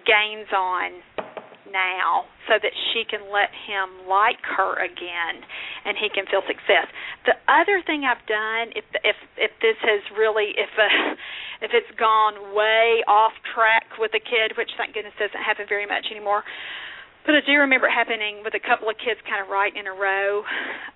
gains 0.07 0.49
on 0.55 1.03
now 1.73 2.27
so 2.47 2.59
that 2.61 2.75
she 2.93 3.07
can 3.07 3.31
let 3.31 3.51
him 3.67 4.07
like 4.11 4.43
her 4.45 4.75
again 4.83 5.43
and 5.87 5.97
he 5.97 6.11
can 6.11 6.27
feel 6.27 6.43
success. 6.47 6.91
The 7.27 7.39
other 7.49 7.83
thing 7.87 8.05
I've 8.05 8.23
done 8.27 8.75
if 8.77 8.85
if 9.03 9.17
if 9.39 9.53
this 9.63 9.79
has 9.83 10.03
really 10.19 10.53
if 10.59 10.71
uh, 10.77 11.15
if 11.65 11.71
it's 11.73 11.91
gone 11.99 12.55
way 12.55 13.05
off 13.07 13.33
track 13.55 13.87
with 13.99 14.13
a 14.17 14.23
kid, 14.23 14.57
which 14.57 14.71
thank 14.77 14.95
goodness 14.95 15.15
doesn't 15.19 15.41
happen 15.41 15.67
very 15.69 15.87
much 15.87 16.09
anymore. 16.11 16.43
but 17.27 17.37
I 17.37 17.45
do 17.45 17.53
remember 17.61 17.87
it 17.87 17.93
happening 17.93 18.41
with 18.41 18.57
a 18.57 18.63
couple 18.65 18.89
of 18.89 18.97
kids 18.97 19.21
kind 19.29 19.45
of 19.45 19.53
right 19.53 19.73
in 19.77 19.85
a 19.85 19.93
row. 19.93 20.41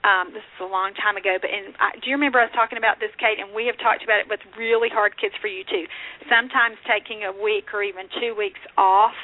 Um, 0.09 0.33
this 0.33 0.41
is 0.41 0.59
a 0.65 0.69
long 0.69 0.97
time 0.97 1.21
ago, 1.21 1.37
but 1.37 1.53
and 1.53 1.77
I, 1.77 2.01
do 2.01 2.09
you 2.09 2.17
remember 2.17 2.41
us 2.41 2.49
talking 2.57 2.81
about 2.81 2.97
this, 2.99 3.13
Kate? 3.21 3.37
And 3.37 3.53
we 3.53 3.69
have 3.69 3.77
talked 3.77 4.03
about 4.03 4.25
it 4.25 4.29
with 4.29 4.41
really 4.57 4.89
hard 4.89 5.21
kids 5.21 5.37
for 5.41 5.49
you 5.53 5.65
too. 5.69 5.85
Sometimes 6.33 6.81
taking 6.89 7.29
a 7.29 7.33
week 7.33 7.73
or 7.77 7.85
even 7.85 8.09
two 8.21 8.33
weeks 8.33 8.61
off 8.81 9.17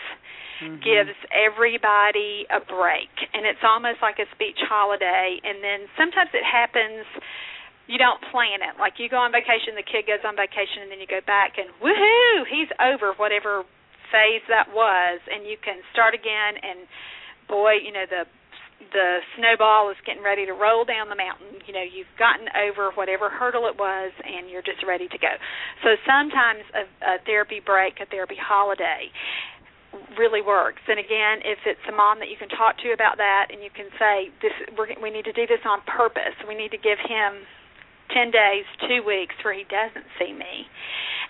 mm-hmm. 0.61 0.85
gives 0.85 1.16
everybody 1.33 2.46
a 2.53 2.61
break, 2.61 3.11
and 3.33 3.49
it's 3.49 3.64
almost 3.64 4.05
like 4.05 4.20
a 4.20 4.29
speech 4.37 4.61
holiday. 4.62 5.40
And 5.42 5.64
then 5.64 5.88
sometimes 5.96 6.31
it 6.37 6.44
happens 6.44 7.09
you 7.90 7.99
don't 7.99 8.23
plan 8.31 8.62
it. 8.62 8.79
Like 8.79 9.03
you 9.03 9.11
go 9.11 9.18
on 9.18 9.35
vacation, 9.35 9.75
the 9.75 9.83
kid 9.83 10.07
goes 10.07 10.23
on 10.23 10.38
vacation, 10.38 10.87
and 10.87 10.94
then 10.94 11.03
you 11.03 11.11
go 11.11 11.18
back 11.27 11.59
and 11.59 11.66
woohoo, 11.83 12.46
he's 12.46 12.70
over 12.79 13.18
whatever 13.18 13.66
phase 14.11 14.44
that 14.51 14.70
was 14.75 15.23
and 15.31 15.46
you 15.46 15.57
can 15.57 15.81
start 15.94 16.14
again 16.14 16.59
and 16.61 16.87
boy 17.46 17.79
you 17.79 17.94
know 17.94 18.05
the 18.11 18.27
the 18.81 19.20
snowball 19.37 19.92
is 19.92 19.99
getting 20.09 20.25
ready 20.25 20.46
to 20.46 20.53
roll 20.53 20.85
down 20.85 21.09
the 21.09 21.18
mountain 21.18 21.62
you 21.66 21.73
know 21.73 21.83
you've 21.83 22.11
gotten 22.18 22.51
over 22.59 22.90
whatever 22.99 23.31
hurdle 23.31 23.70
it 23.70 23.79
was 23.79 24.11
and 24.27 24.51
you're 24.51 24.66
just 24.66 24.83
ready 24.83 25.07
to 25.07 25.18
go 25.18 25.31
so 25.83 25.94
sometimes 26.03 26.66
a, 26.75 26.85
a 27.07 27.14
therapy 27.25 27.62
break 27.62 28.03
a 28.03 28.07
therapy 28.07 28.37
holiday 28.37 29.09
really 30.18 30.42
works 30.42 30.83
and 30.87 30.98
again 30.98 31.42
if 31.42 31.59
it's 31.66 31.83
a 31.88 31.94
mom 31.94 32.18
that 32.22 32.31
you 32.31 32.38
can 32.38 32.48
talk 32.50 32.79
to 32.79 32.94
about 32.94 33.18
that 33.18 33.50
and 33.50 33.59
you 33.62 33.70
can 33.74 33.90
say 33.98 34.31
this 34.38 34.55
we're, 34.79 34.87
we 35.03 35.11
need 35.11 35.26
to 35.26 35.35
do 35.35 35.46
this 35.46 35.62
on 35.66 35.83
purpose 35.87 36.37
we 36.46 36.55
need 36.55 36.70
to 36.70 36.79
give 36.79 36.98
him 37.03 37.42
10 38.14 38.31
days 38.31 38.66
2 38.87 39.03
weeks 39.03 39.35
where 39.42 39.55
he 39.55 39.66
doesn't 39.66 40.07
see 40.18 40.31
me 40.31 40.66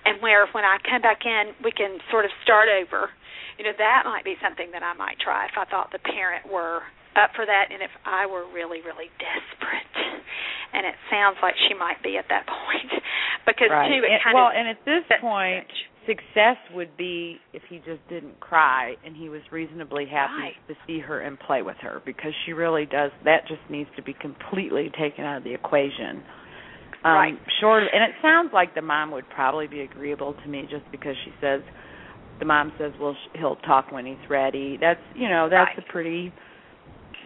and 0.04 0.20
where 0.22 0.46
when 0.52 0.64
I 0.64 0.78
come 0.80 1.02
back 1.02 1.24
in, 1.24 1.52
we 1.64 1.72
can 1.72 1.98
sort 2.10 2.24
of 2.24 2.32
start 2.44 2.68
over. 2.68 3.10
You 3.58 3.68
know, 3.68 3.76
that 3.76 4.08
might 4.08 4.24
be 4.24 4.36
something 4.40 4.72
that 4.72 4.82
I 4.82 4.96
might 4.96 5.20
try 5.20 5.44
if 5.44 5.56
I 5.60 5.68
thought 5.68 5.92
the 5.92 6.00
parent 6.00 6.48
were 6.48 6.80
up 7.18 7.36
for 7.36 7.44
that 7.44 7.68
and 7.68 7.82
if 7.82 7.92
I 8.06 8.24
were 8.24 8.48
really, 8.48 8.80
really 8.80 9.12
desperate. 9.20 9.96
And 10.72 10.86
it 10.86 10.94
sounds 11.10 11.36
like 11.42 11.58
she 11.68 11.74
might 11.74 12.00
be 12.00 12.16
at 12.16 12.30
that 12.30 12.46
point. 12.64 12.90
because 13.44 13.68
right. 13.68 13.90
too 13.90 14.06
it 14.06 14.08
and, 14.08 14.22
kind 14.24 14.34
well, 14.38 14.48
of 14.48 14.56
and 14.56 14.66
at 14.70 14.80
this 14.86 15.04
point 15.20 15.68
success 16.10 16.56
would 16.74 16.96
be 16.96 17.36
if 17.52 17.62
he 17.70 17.76
just 17.78 18.02
didn't 18.08 18.40
cry 18.40 18.94
and 19.04 19.16
he 19.16 19.28
was 19.28 19.42
reasonably 19.52 20.04
happy 20.04 20.32
right. 20.42 20.54
to 20.66 20.74
see 20.86 20.98
her 20.98 21.20
and 21.20 21.38
play 21.38 21.62
with 21.62 21.76
her 21.80 22.02
because 22.04 22.32
she 22.44 22.52
really 22.52 22.84
does 22.84 23.12
that 23.24 23.46
just 23.46 23.60
needs 23.70 23.88
to 23.94 24.02
be 24.02 24.14
completely 24.20 24.90
taken 24.98 25.24
out 25.24 25.38
of 25.38 25.44
the 25.44 25.54
equation 25.54 26.22
um, 27.04 27.12
right. 27.12 27.34
Short, 27.60 27.84
and 27.92 28.02
it 28.04 28.10
sounds 28.20 28.50
like 28.52 28.74
the 28.74 28.82
mom 28.82 29.10
would 29.12 29.24
probably 29.34 29.66
be 29.66 29.80
agreeable 29.80 30.34
to 30.34 30.48
me 30.48 30.62
just 30.70 30.84
because 30.92 31.14
she 31.24 31.32
says 31.40 31.62
the 32.38 32.44
mom 32.44 32.72
says, 32.78 32.92
"Well, 33.00 33.16
he'll 33.34 33.56
talk 33.56 33.90
when 33.90 34.04
he's 34.04 34.28
ready." 34.28 34.76
That's 34.78 35.00
you 35.14 35.28
know 35.28 35.48
that's 35.48 35.70
right. 35.76 35.86
a 35.88 35.92
pretty 35.92 36.32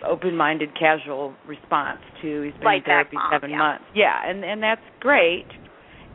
open-minded, 0.07 0.71
casual 0.79 1.35
response 1.49 2.01
to 2.23 2.43
he's 2.43 2.53
been 2.55 2.67
Laid 2.67 2.77
in 2.79 2.83
therapy 2.85 3.17
mom, 3.17 3.31
seven 3.33 3.51
yeah. 3.51 3.59
months. 3.59 3.85
Yeah, 3.95 4.15
and 4.25 4.45
and 4.45 4.63
that's 4.63 4.83
great, 5.01 5.47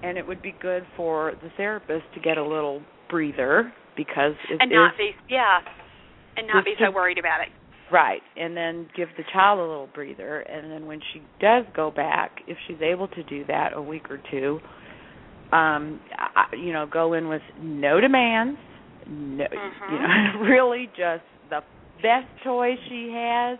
and 0.03 0.17
it 0.17 0.25
would 0.27 0.41
be 0.41 0.55
good 0.61 0.83
for 0.95 1.33
the 1.41 1.49
therapist 1.57 2.03
to 2.13 2.19
get 2.19 2.37
a 2.37 2.43
little 2.43 2.81
breather 3.09 3.71
because 3.97 4.33
it 4.49 4.57
and 4.61 4.71
not 4.71 4.93
is- 4.93 4.97
be 4.97 5.11
yeah, 5.29 5.59
and 6.37 6.47
not 6.47 6.63
be 6.65 6.73
so 6.79 6.91
worried 6.91 7.17
about 7.17 7.41
it. 7.41 7.47
Right, 7.91 8.21
and 8.37 8.55
then 8.55 8.87
give 8.95 9.09
the 9.17 9.23
child 9.33 9.57
a 9.57 9.63
little 9.63 9.89
breather, 9.95 10.41
and 10.41 10.71
then 10.71 10.85
when 10.85 11.01
she 11.11 11.23
does 11.41 11.65
go 11.75 11.89
back, 11.89 12.31
if 12.47 12.55
she's 12.67 12.81
able 12.81 13.07
to 13.09 13.23
do 13.23 13.43
that 13.47 13.71
a 13.73 13.81
week 13.81 14.11
or 14.11 14.21
two, 14.29 14.59
um, 15.51 15.99
I, 16.15 16.45
you 16.55 16.71
know, 16.71 16.85
go 16.85 17.13
in 17.13 17.27
with 17.29 17.41
no 17.59 17.99
demands, 17.99 18.59
no, 19.07 19.45
Mhm. 19.45 19.91
you 19.91 19.99
know, 19.99 20.39
really 20.47 20.87
just 20.95 21.23
the 21.49 21.63
best 22.03 22.27
toy 22.43 22.75
she 22.87 23.11
has. 23.11 23.57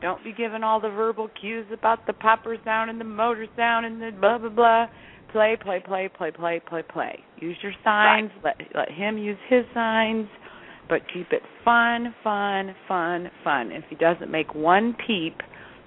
Don't 0.00 0.22
be 0.24 0.32
giving 0.32 0.62
all 0.62 0.80
the 0.80 0.88
verbal 0.88 1.28
cues 1.40 1.66
about 1.70 2.06
the 2.06 2.14
popper 2.14 2.56
sound 2.64 2.88
and 2.88 2.98
the 2.98 3.04
motor 3.04 3.46
sound 3.54 3.84
and 3.84 4.00
the 4.00 4.12
blah 4.18 4.38
blah 4.38 4.48
blah. 4.48 4.86
Play, 5.32 5.56
play, 5.60 5.82
play, 5.84 6.08
play, 6.08 6.30
play, 6.30 6.60
play, 6.66 6.82
play. 6.82 7.18
Use 7.40 7.56
your 7.62 7.72
signs. 7.84 8.30
Let 8.42 8.56
let 8.74 8.90
him 8.90 9.18
use 9.18 9.38
his 9.48 9.64
signs 9.74 10.28
but 10.88 11.02
keep 11.12 11.32
it 11.32 11.42
fun, 11.64 12.14
fun, 12.24 12.74
fun, 12.86 13.30
fun. 13.44 13.70
If 13.72 13.84
he 13.88 13.96
doesn't 13.96 14.30
make 14.30 14.54
one 14.54 14.96
peep, 15.06 15.36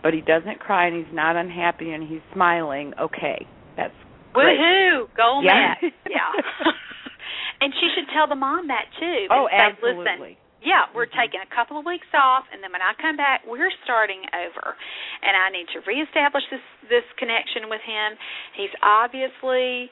but 0.03 0.13
he 0.13 0.21
doesn't 0.21 0.59
cry 0.59 0.87
and 0.87 0.95
he's 0.95 1.13
not 1.13 1.35
unhappy 1.35 1.91
and 1.91 2.07
he's 2.07 2.21
smiling, 2.33 2.93
okay, 3.01 3.45
that's 3.75 3.93
great. 4.33 4.59
Woohoo! 4.59 5.07
Go 5.15 5.41
Yeah. 5.43 5.75
Matt. 5.81 5.93
Yeah. 6.09 6.31
and 7.61 7.73
she 7.79 7.89
should 7.95 8.09
tell 8.13 8.27
the 8.27 8.35
mom 8.35 8.67
that 8.67 8.85
too. 8.99 9.27
Oh, 9.29 9.47
say, 9.49 9.57
Listen, 9.81 9.99
absolutely. 9.99 10.37
Yeah, 10.61 10.85
we're 10.93 11.09
taking 11.09 11.41
a 11.41 11.49
couple 11.49 11.81
of 11.81 11.85
weeks 11.85 12.09
off, 12.13 12.45
and 12.53 12.61
then 12.61 12.71
when 12.71 12.85
I 12.85 12.93
come 13.01 13.17
back, 13.17 13.41
we're 13.49 13.73
starting 13.83 14.21
over, 14.29 14.77
and 15.25 15.33
I 15.33 15.49
need 15.49 15.65
to 15.73 15.81
reestablish 15.89 16.45
this 16.53 16.63
this 16.85 17.05
connection 17.17 17.65
with 17.65 17.81
him. 17.81 18.13
He's 18.53 18.73
obviously 18.85 19.89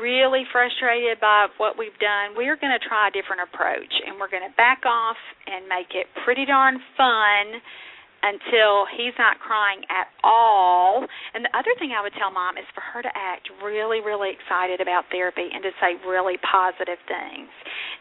really 0.00 0.44
frustrated 0.52 1.20
by 1.20 1.48
what 1.56 1.76
we've 1.76 1.96
done. 2.00 2.36
We're 2.36 2.56
going 2.56 2.72
to 2.72 2.80
try 2.80 3.08
a 3.08 3.12
different 3.12 3.44
approach, 3.48 3.92
and 4.04 4.16
we're 4.20 4.32
going 4.32 4.44
to 4.44 4.54
back 4.56 4.84
off 4.84 5.20
and 5.48 5.68
make 5.68 5.92
it 5.92 6.08
pretty 6.24 6.44
darn 6.44 6.80
fun 6.96 7.60
until 8.24 8.88
he's 8.96 9.12
not 9.20 9.36
crying 9.36 9.84
at 9.92 10.08
all. 10.24 11.04
And 11.36 11.44
the 11.44 11.52
other 11.52 11.76
thing 11.76 11.92
I 11.92 12.00
would 12.00 12.16
tell 12.16 12.32
mom 12.32 12.56
is 12.56 12.64
for 12.72 12.80
her 12.80 13.04
to 13.04 13.12
act 13.12 13.52
really, 13.60 14.00
really 14.00 14.32
excited 14.32 14.80
about 14.80 15.04
therapy 15.12 15.52
and 15.52 15.60
to 15.60 15.72
say 15.76 16.00
really 16.08 16.40
positive 16.40 16.96
things 17.04 17.52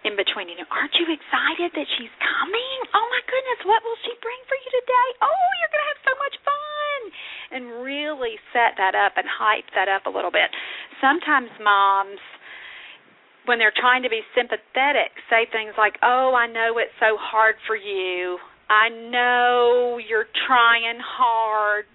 in 0.08 0.16
between. 0.16 0.48
You 0.48 0.64
know, 0.64 0.70
aren't 0.72 0.96
you 0.96 1.12
excited 1.12 1.76
that 1.76 1.88
she's 2.00 2.16
coming? 2.24 2.78
Oh 2.96 3.08
my 3.12 3.24
goodness, 3.28 3.68
what 3.68 3.84
will 3.84 4.00
she 4.08 4.16
bring 4.24 4.40
for 4.48 4.56
you 4.56 4.70
today? 4.72 5.10
Oh, 5.20 5.48
you're 5.60 5.74
going 5.76 5.84
to 5.84 5.92
have 5.92 6.04
so 6.08 6.16
much 6.16 6.36
fun. 6.48 7.02
And 7.54 7.64
really 7.84 8.40
set 8.56 8.80
that 8.80 8.96
up 8.96 9.20
and 9.20 9.28
hype 9.28 9.68
that 9.76 9.92
up 9.92 10.08
a 10.08 10.12
little 10.14 10.32
bit. 10.32 10.50
Sometimes 11.04 11.52
moms 11.60 12.24
when 13.46 13.60
they're 13.60 13.76
trying 13.76 14.02
to 14.04 14.10
be 14.10 14.24
sympathetic, 14.32 15.12
say 15.30 15.46
things 15.52 15.76
like, 15.78 16.00
"Oh, 16.02 16.34
I 16.34 16.48
know 16.48 16.80
it's 16.80 16.96
so 17.00 17.20
hard 17.20 17.56
for 17.68 17.76
you. 17.76 18.40
I 18.74 18.90
know 18.90 20.00
you're 20.02 20.30
trying 20.48 20.98
hard. 20.98 21.86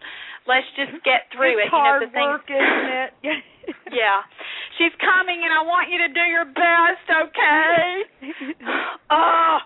Let's 0.46 0.70
just 0.78 1.02
get 1.02 1.26
through 1.34 1.58
it's 1.58 1.66
it." 1.66 1.70
hard 1.74 2.02
you 2.02 2.06
know, 2.06 2.10
the 2.10 2.14
things, 2.14 2.30
work, 2.30 2.46
isn't 2.46 2.90
it? 3.02 3.10
yeah. 4.00 4.22
She's 4.78 4.94
coming 5.02 5.42
and 5.42 5.50
I 5.50 5.66
want 5.66 5.90
you 5.90 5.98
to 5.98 6.10
do 6.14 6.24
your 6.30 6.46
best, 6.46 7.06
okay? 7.10 7.82
oh. 9.10 9.58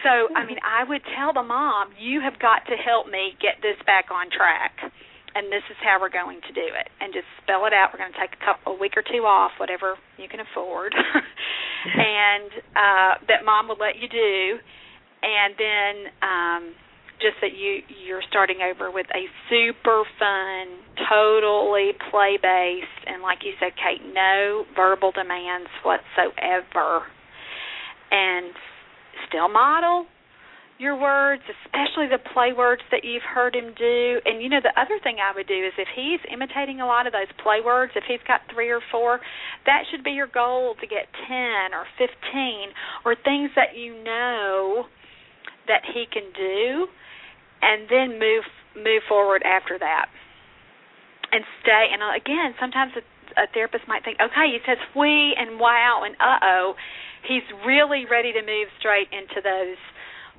So, 0.00 0.32
I 0.32 0.48
mean, 0.48 0.56
I 0.64 0.88
would 0.88 1.04
tell 1.12 1.36
the 1.36 1.44
mom, 1.44 1.92
"You 2.00 2.24
have 2.24 2.40
got 2.40 2.64
to 2.72 2.76
help 2.80 3.06
me 3.06 3.36
get 3.36 3.60
this 3.60 3.76
back 3.84 4.08
on 4.08 4.32
track." 4.32 4.80
And 5.36 5.46
this 5.46 5.62
is 5.70 5.76
how 5.78 6.00
we're 6.00 6.10
going 6.10 6.40
to 6.42 6.52
do 6.52 6.64
it, 6.64 6.88
and 6.98 7.12
just 7.14 7.28
spell 7.38 7.62
it 7.68 7.72
out. 7.76 7.94
We're 7.94 8.02
going 8.02 8.10
to 8.10 8.18
take 8.18 8.34
a 8.34 8.42
couple, 8.42 8.74
a 8.74 8.76
week 8.80 8.98
or 8.98 9.04
two 9.06 9.22
off, 9.22 9.52
whatever 9.62 9.94
you 10.18 10.26
can 10.26 10.40
afford, 10.42 10.90
and 11.86 12.50
uh, 12.74 13.12
that 13.30 13.46
mom 13.46 13.68
will 13.68 13.78
let 13.78 13.94
you 13.94 14.08
do, 14.10 14.58
and 15.22 15.54
then 15.58 15.94
um, 16.22 16.62
just 17.20 17.36
that 17.40 17.52
you 17.56 17.82
you're 18.06 18.24
starting 18.28 18.58
over 18.64 18.90
with 18.90 19.06
a 19.14 19.28
super 19.48 20.04
fun, 20.18 20.80
totally 21.08 21.92
play 22.10 22.38
based, 22.40 23.00
and 23.06 23.22
like 23.22 23.38
you 23.44 23.52
said, 23.60 23.72
Kate, 23.76 24.02
no 24.12 24.64
verbal 24.74 25.12
demands 25.12 25.68
whatsoever, 25.84 27.04
and 28.10 28.52
still 29.28 29.48
model 29.48 30.06
your 30.80 30.96
words, 30.96 31.42
especially 31.44 32.08
the 32.08 32.18
play 32.32 32.56
words 32.56 32.80
that 32.90 33.04
you've 33.04 33.22
heard 33.22 33.54
him 33.54 33.76
do. 33.76 34.18
And 34.24 34.40
you 34.40 34.48
know, 34.48 34.64
the 34.64 34.72
other 34.80 34.96
thing 35.04 35.16
I 35.20 35.36
would 35.36 35.46
do 35.46 35.54
is 35.54 35.76
if 35.76 35.88
he's 35.94 36.20
imitating 36.32 36.80
a 36.80 36.86
lot 36.86 37.06
of 37.06 37.12
those 37.12 37.28
play 37.44 37.60
words, 37.62 37.92
if 37.94 38.04
he's 38.08 38.24
got 38.26 38.40
three 38.48 38.70
or 38.70 38.80
four, 38.90 39.20
that 39.66 39.84
should 39.90 40.02
be 40.02 40.12
your 40.16 40.26
goal 40.26 40.74
to 40.80 40.86
get 40.88 41.12
10 41.28 41.76
or 41.76 41.84
15 42.00 42.08
or 43.04 43.14
things 43.14 43.52
that 43.54 43.76
you 43.76 44.02
know 44.02 44.88
that 45.70 45.86
he 45.86 46.04
can 46.10 46.26
do 46.34 46.90
and 47.62 47.86
then 47.86 48.18
move 48.18 48.44
move 48.74 49.02
forward 49.06 49.42
after 49.46 49.78
that. 49.78 50.10
And 51.30 51.46
stay 51.62 51.86
and 51.94 52.02
uh, 52.02 52.18
again, 52.18 52.58
sometimes 52.58 52.92
a, 52.98 53.04
a 53.38 53.46
therapist 53.54 53.86
might 53.86 54.02
think, 54.02 54.18
"Okay, 54.18 54.50
he 54.50 54.58
says 54.66 54.82
we 54.98 55.38
and 55.38 55.62
wow 55.62 56.02
and 56.04 56.18
uh-oh." 56.18 56.74
He's 57.22 57.46
really 57.62 58.08
ready 58.10 58.32
to 58.32 58.40
move 58.40 58.72
straight 58.80 59.12
into 59.12 59.44
those 59.44 59.78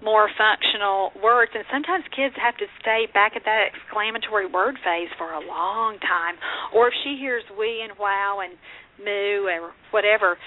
more 0.01 0.27
functional 0.33 1.13
words 1.21 1.51
and 1.53 1.63
sometimes 1.71 2.03
kids 2.09 2.33
have 2.33 2.57
to 2.57 2.65
stay 2.81 3.05
back 3.13 3.37
at 3.37 3.45
that 3.45 3.69
exclamatory 3.69 4.49
word 4.49 4.75
phase 4.83 5.13
for 5.17 5.29
a 5.31 5.39
long 5.45 6.01
time 6.01 6.35
or 6.73 6.89
if 6.89 6.93
she 7.05 7.21
hears 7.21 7.43
we 7.53 7.85
and 7.85 7.93
wow 8.01 8.41
and 8.41 8.57
moo 8.97 9.45
or 9.45 9.71
whatever 9.93 10.37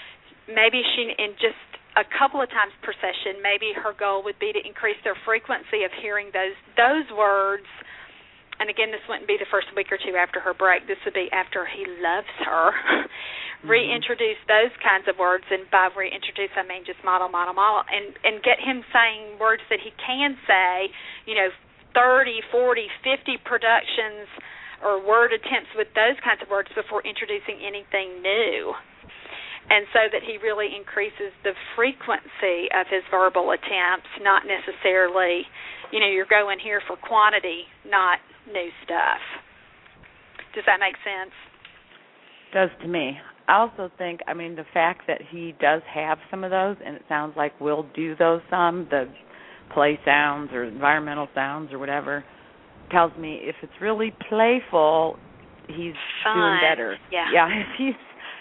maybe 0.50 0.82
she 0.82 1.06
in 1.06 1.38
just 1.38 1.73
a 1.96 2.06
couple 2.18 2.42
of 2.42 2.50
times 2.50 2.74
per 2.82 2.92
session 2.98 3.38
maybe 3.38 3.70
her 3.74 3.94
goal 3.94 4.22
would 4.26 4.38
be 4.42 4.50
to 4.50 4.60
increase 4.62 4.98
their 5.06 5.16
frequency 5.22 5.86
of 5.86 5.94
hearing 6.02 6.30
those 6.34 6.58
those 6.76 7.06
words. 7.14 7.66
And 8.58 8.70
again 8.70 8.90
this 8.90 9.02
wouldn't 9.06 9.30
be 9.30 9.38
the 9.38 9.48
first 9.50 9.70
week 9.74 9.90
or 9.90 9.98
two 9.98 10.18
after 10.18 10.42
her 10.42 10.54
break. 10.54 10.86
This 10.86 10.98
would 11.06 11.14
be 11.14 11.30
after 11.30 11.66
he 11.66 11.86
loves 12.02 12.34
her. 12.46 12.74
Mm-hmm. 13.64 13.70
Reintroduce 13.70 14.36
those 14.44 14.74
kinds 14.84 15.08
of 15.08 15.16
words. 15.16 15.48
And 15.48 15.64
by 15.70 15.88
reintroduce 15.94 16.52
I 16.58 16.66
mean 16.66 16.82
just 16.84 17.00
model 17.06 17.30
model 17.30 17.54
model. 17.54 17.86
And 17.86 18.14
and 18.26 18.42
get 18.42 18.58
him 18.58 18.82
saying 18.90 19.38
words 19.38 19.62
that 19.70 19.78
he 19.78 19.94
can 20.02 20.34
say 20.46 20.90
you 21.26 21.38
know 21.38 21.50
30 21.94 22.42
40 22.50 22.90
50 23.06 23.38
productions 23.46 24.26
or 24.82 24.98
word 24.98 25.30
attempts 25.32 25.70
with 25.78 25.88
those 25.94 26.18
kinds 26.26 26.42
of 26.42 26.50
words 26.50 26.68
before 26.74 27.00
introducing 27.06 27.62
anything 27.62 28.20
new 28.20 28.74
and 29.70 29.86
so 29.92 30.06
that 30.12 30.22
he 30.22 30.36
really 30.42 30.68
increases 30.76 31.32
the 31.42 31.56
frequency 31.76 32.68
of 32.76 32.86
his 32.90 33.02
verbal 33.10 33.52
attempts 33.52 34.10
not 34.20 34.42
necessarily 34.44 35.44
you 35.92 36.00
know 36.00 36.08
you're 36.08 36.28
going 36.28 36.58
here 36.58 36.82
for 36.86 36.96
quantity 36.96 37.64
not 37.86 38.18
new 38.46 38.68
stuff 38.84 39.22
does 40.54 40.64
that 40.66 40.78
make 40.80 40.96
sense 41.02 41.34
does 42.52 42.70
to 42.82 42.88
me 42.88 43.18
I 43.46 43.58
also 43.58 43.90
think, 43.98 44.20
I 44.26 44.34
mean, 44.34 44.56
the 44.56 44.64
fact 44.72 45.02
that 45.06 45.20
he 45.30 45.54
does 45.60 45.82
have 45.92 46.18
some 46.30 46.44
of 46.44 46.50
those, 46.50 46.76
and 46.84 46.96
it 46.96 47.02
sounds 47.08 47.34
like 47.36 47.58
we'll 47.60 47.86
do 47.94 48.16
those 48.16 48.40
some, 48.48 48.86
the 48.90 49.06
play 49.72 49.98
sounds 50.04 50.50
or 50.52 50.64
environmental 50.64 51.28
sounds 51.34 51.72
or 51.72 51.78
whatever, 51.78 52.24
tells 52.90 53.12
me 53.18 53.40
if 53.42 53.56
it's 53.62 53.72
really 53.80 54.14
playful, 54.28 55.18
he's 55.68 55.94
Fun. 56.22 56.36
doing 56.36 56.58
better. 56.62 56.96
Yeah. 57.12 57.26
Yeah, 57.32 57.48
if 57.52 57.66
he's 57.76 57.94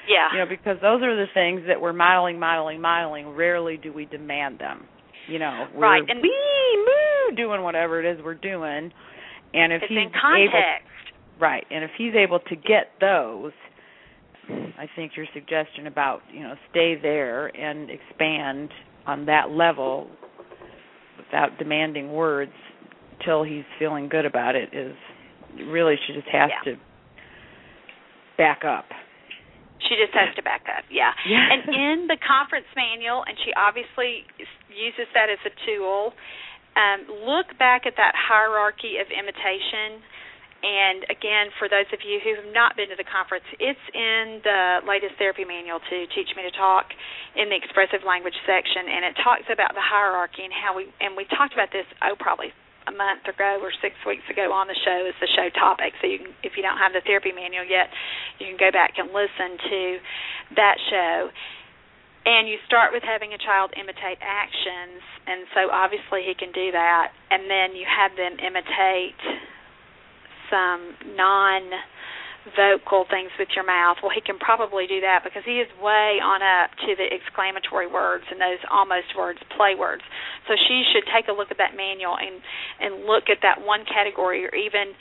yeah 0.08 0.28
you 0.34 0.40
know, 0.40 0.46
because 0.50 0.78
those 0.82 1.02
are 1.02 1.16
the 1.16 1.28
things 1.34 1.62
that 1.68 1.80
we're 1.80 1.94
modeling, 1.94 2.40
modeling, 2.40 2.82
modeling. 2.82 3.36
Rarely 3.36 3.78
do 3.78 3.92
we 3.94 4.06
demand 4.06 4.60
them. 4.60 4.86
You 5.28 5.40
know, 5.40 5.68
we're 5.74 5.82
Right, 5.82 6.04
and- 6.08 6.22
wee, 6.22 6.86
moo, 6.86 7.36
doing 7.36 7.62
whatever 7.64 8.00
it 8.04 8.06
is 8.06 8.24
we're 8.24 8.34
doing. 8.36 8.92
And 9.54 9.72
if 9.72 9.82
he's 9.88 9.98
in 9.98 10.12
context 10.20 10.54
able 10.56 11.40
right, 11.40 11.66
and 11.70 11.84
if 11.84 11.92
he's 11.98 12.14
able 12.16 12.40
to 12.40 12.56
get 12.56 12.92
those, 13.00 13.52
I 14.50 14.88
think 14.96 15.14
your 15.16 15.26
suggestion 15.34 15.88
about, 15.88 16.22
you 16.34 16.42
know, 16.42 16.56
stay 16.72 16.96
there 17.02 17.48
and 17.56 17.90
expand 17.90 18.70
on 19.08 19.26
that 19.28 19.52
level 19.52 20.10
without 21.18 21.58
demanding 21.58 22.12
words 22.12 22.52
till 23.24 23.44
he's 23.44 23.64
feeling 23.80 24.10
good 24.10 24.26
about 24.26 24.56
it 24.56 24.74
is 24.74 24.96
really 25.68 25.96
she 26.08 26.14
just 26.14 26.28
has 26.28 26.50
Yeah. 26.66 26.74
to 26.74 26.80
back 28.38 28.66
up. 28.66 28.86
She 29.90 30.00
just 30.00 30.16
has 30.16 30.32
to 30.36 30.44
back 30.44 30.64
up, 30.72 30.88
yeah. 30.88 31.12
Yeah. 31.28 31.44
And 31.44 31.62
in 31.68 31.98
the 32.08 32.18
conference 32.20 32.68
manual, 32.76 33.24
and 33.28 33.36
she 33.44 33.52
obviously 33.54 34.24
uses 34.72 35.08
that 35.14 35.28
as 35.28 35.42
a 35.44 35.54
tool. 35.68 36.16
Um, 36.74 37.06
look 37.28 37.54
back 37.62 37.86
at 37.86 37.94
that 37.98 38.16
hierarchy 38.18 38.98
of 38.98 39.12
imitation. 39.14 40.02
And 40.64 41.04
again, 41.12 41.52
for 41.60 41.68
those 41.68 41.92
of 41.92 42.00
you 42.08 42.24
who 42.24 42.40
have 42.40 42.48
not 42.56 42.80
been 42.80 42.88
to 42.88 42.96
the 42.96 43.04
conference, 43.04 43.44
it's 43.60 43.86
in 43.92 44.40
the 44.48 44.80
latest 44.88 45.20
therapy 45.20 45.44
manual 45.44 45.84
to 45.84 45.98
Teach 46.16 46.32
Me 46.40 46.48
to 46.48 46.56
Talk 46.56 46.88
in 47.36 47.52
the 47.52 47.58
expressive 47.60 48.08
language 48.08 48.40
section, 48.48 48.88
and 48.88 49.04
it 49.04 49.20
talks 49.20 49.44
about 49.52 49.76
the 49.76 49.84
hierarchy 49.84 50.48
and 50.48 50.56
how 50.56 50.72
we 50.72 50.88
and 51.04 51.20
we 51.20 51.28
talked 51.36 51.52
about 51.52 51.68
this 51.76 51.84
oh 52.00 52.16
probably 52.16 52.56
a 52.88 52.94
month 52.94 53.26
ago 53.28 53.60
or 53.62 53.72
six 53.82 53.96
weeks 54.06 54.24
ago 54.30 54.52
on 54.52 54.68
the 54.68 54.78
show 54.84 55.08
as 55.08 55.16
the 55.22 55.30
show 55.32 55.50
topic. 55.56 55.94
So 56.02 56.08
you 56.08 56.20
can, 56.20 56.32
if 56.44 56.56
you 56.58 56.64
don't 56.64 56.78
have 56.78 56.94
the 56.94 57.02
therapy 57.02 57.32
manual 57.32 57.66
yet, 57.66 57.90
you 58.40 58.48
can 58.48 58.60
go 58.60 58.72
back 58.72 59.00
and 59.00 59.10
listen 59.12 59.58
to 59.58 59.82
that 60.56 60.78
show. 60.90 61.30
And 62.24 62.48
you 62.48 62.56
start 62.66 62.96
with 62.96 63.04
having 63.04 63.36
a 63.36 63.40
child 63.40 63.76
imitate 63.76 64.20
actions, 64.24 65.04
and 65.28 65.44
so 65.52 65.68
obviously 65.68 66.24
he 66.24 66.32
can 66.32 66.56
do 66.56 66.72
that. 66.72 67.12
And 67.28 67.52
then 67.52 67.76
you 67.76 67.84
have 67.84 68.16
them 68.16 68.40
imitate 68.40 69.20
some 70.48 70.96
non 71.20 71.68
vocal 72.52 73.08
things 73.08 73.32
with 73.40 73.48
your 73.56 73.64
mouth. 73.64 74.04
Well, 74.04 74.12
he 74.12 74.20
can 74.20 74.36
probably 74.36 74.88
do 74.88 75.00
that 75.02 75.24
because 75.24 75.44
he 75.48 75.64
is 75.64 75.70
way 75.80 76.20
on 76.20 76.44
up 76.44 76.76
to 76.84 76.92
the 76.96 77.08
exclamatory 77.08 77.88
words 77.88 78.28
and 78.28 78.40
those 78.40 78.60
almost 78.68 79.16
words, 79.16 79.40
play 79.56 79.76
words. 79.80 80.04
So 80.48 80.60
she 80.60 80.84
should 80.92 81.08
take 81.08 81.32
a 81.32 81.36
look 81.36 81.52
at 81.52 81.58
that 81.64 81.76
manual 81.76 82.20
and 82.20 82.44
and 82.84 83.08
look 83.08 83.32
at 83.32 83.40
that 83.48 83.64
one 83.64 83.88
category 83.88 84.44
or 84.44 84.54
even 84.56 84.92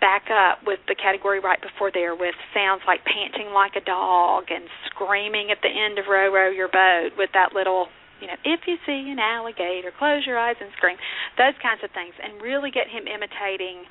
back 0.00 0.28
up 0.28 0.60
with 0.66 0.80
the 0.88 0.94
category 0.94 1.40
right 1.40 1.60
before 1.62 1.88
there 1.92 2.14
with 2.14 2.36
sounds 2.52 2.82
like 2.86 3.00
panting 3.08 3.52
like 3.54 3.72
a 3.76 3.84
dog 3.84 4.44
and 4.52 4.68
screaming 4.92 5.48
at 5.48 5.58
the 5.62 5.72
end 5.72 5.98
of 5.98 6.04
row 6.04 6.28
row 6.28 6.50
your 6.50 6.68
boat 6.68 7.16
with 7.16 7.30
that 7.32 7.54
little 7.54 7.88
you 8.20 8.26
know 8.26 8.36
if 8.44 8.60
you 8.66 8.76
see 8.84 9.08
an 9.08 9.18
alligator 9.18 9.88
close 9.96 10.26
your 10.26 10.36
eyes 10.36 10.56
and 10.60 10.68
scream 10.76 10.98
those 11.38 11.56
kinds 11.62 11.80
of 11.80 11.90
things 11.96 12.12
and 12.20 12.42
really 12.42 12.70
get 12.70 12.90
him 12.92 13.08
imitating 13.08 13.88